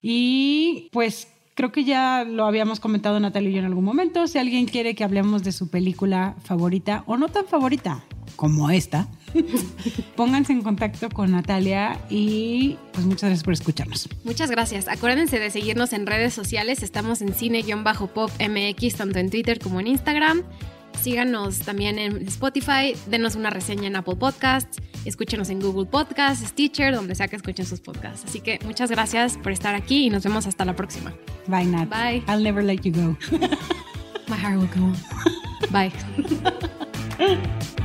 Y 0.00 0.88
pues 0.92 1.28
creo 1.54 1.72
que 1.72 1.84
ya 1.84 2.24
lo 2.24 2.46
habíamos 2.46 2.80
comentado 2.80 3.18
Natalia 3.20 3.50
y 3.50 3.52
yo 3.54 3.58
en 3.60 3.66
algún 3.66 3.84
momento. 3.84 4.26
Si 4.26 4.38
alguien 4.38 4.66
quiere 4.66 4.94
que 4.94 5.04
hablemos 5.04 5.42
de 5.42 5.52
su 5.52 5.68
película 5.68 6.34
favorita 6.44 7.04
o 7.06 7.16
no 7.16 7.28
tan 7.28 7.46
favorita 7.46 8.04
como 8.36 8.70
esta, 8.70 9.08
pónganse 10.16 10.52
en 10.52 10.62
contacto 10.62 11.08
con 11.08 11.32
Natalia 11.32 12.00
y 12.10 12.76
pues 12.92 13.06
muchas 13.06 13.30
gracias 13.30 13.44
por 13.44 13.54
escucharnos. 13.54 14.08
Muchas 14.24 14.50
gracias. 14.50 14.88
Acuérdense 14.88 15.38
de 15.38 15.50
seguirnos 15.50 15.92
en 15.92 16.06
redes 16.06 16.34
sociales. 16.34 16.82
Estamos 16.82 17.22
en 17.22 17.34
cine-pop 17.34 18.30
MX, 18.40 18.94
tanto 18.96 19.18
en 19.18 19.30
Twitter 19.30 19.58
como 19.58 19.80
en 19.80 19.86
Instagram. 19.86 20.42
Síganos 21.00 21.60
también 21.60 21.98
en 21.98 22.26
Spotify, 22.28 22.96
denos 23.06 23.34
una 23.34 23.50
reseña 23.50 23.86
en 23.86 23.96
Apple 23.96 24.16
Podcasts, 24.16 24.78
escúchenos 25.04 25.50
en 25.50 25.60
Google 25.60 25.86
Podcasts, 25.86 26.46
Stitcher, 26.48 26.94
donde 26.94 27.14
sea 27.14 27.28
que 27.28 27.36
escuchen 27.36 27.66
sus 27.66 27.80
podcasts. 27.80 28.24
Así 28.26 28.40
que 28.40 28.58
muchas 28.64 28.90
gracias 28.90 29.36
por 29.38 29.52
estar 29.52 29.74
aquí 29.74 30.06
y 30.06 30.10
nos 30.10 30.24
vemos 30.24 30.46
hasta 30.46 30.64
la 30.64 30.74
próxima. 30.74 31.12
Bye, 31.46 31.66
Nat. 31.66 31.88
Bye. 31.88 32.22
I'll 32.28 32.42
never 32.42 32.62
let 32.62 32.82
you 32.82 32.92
go. 32.92 33.16
My 34.28 34.36
heart 34.36 34.58
will 34.58 34.68
go 34.74 34.84
on. 34.84 34.96
Bye. 35.70 35.92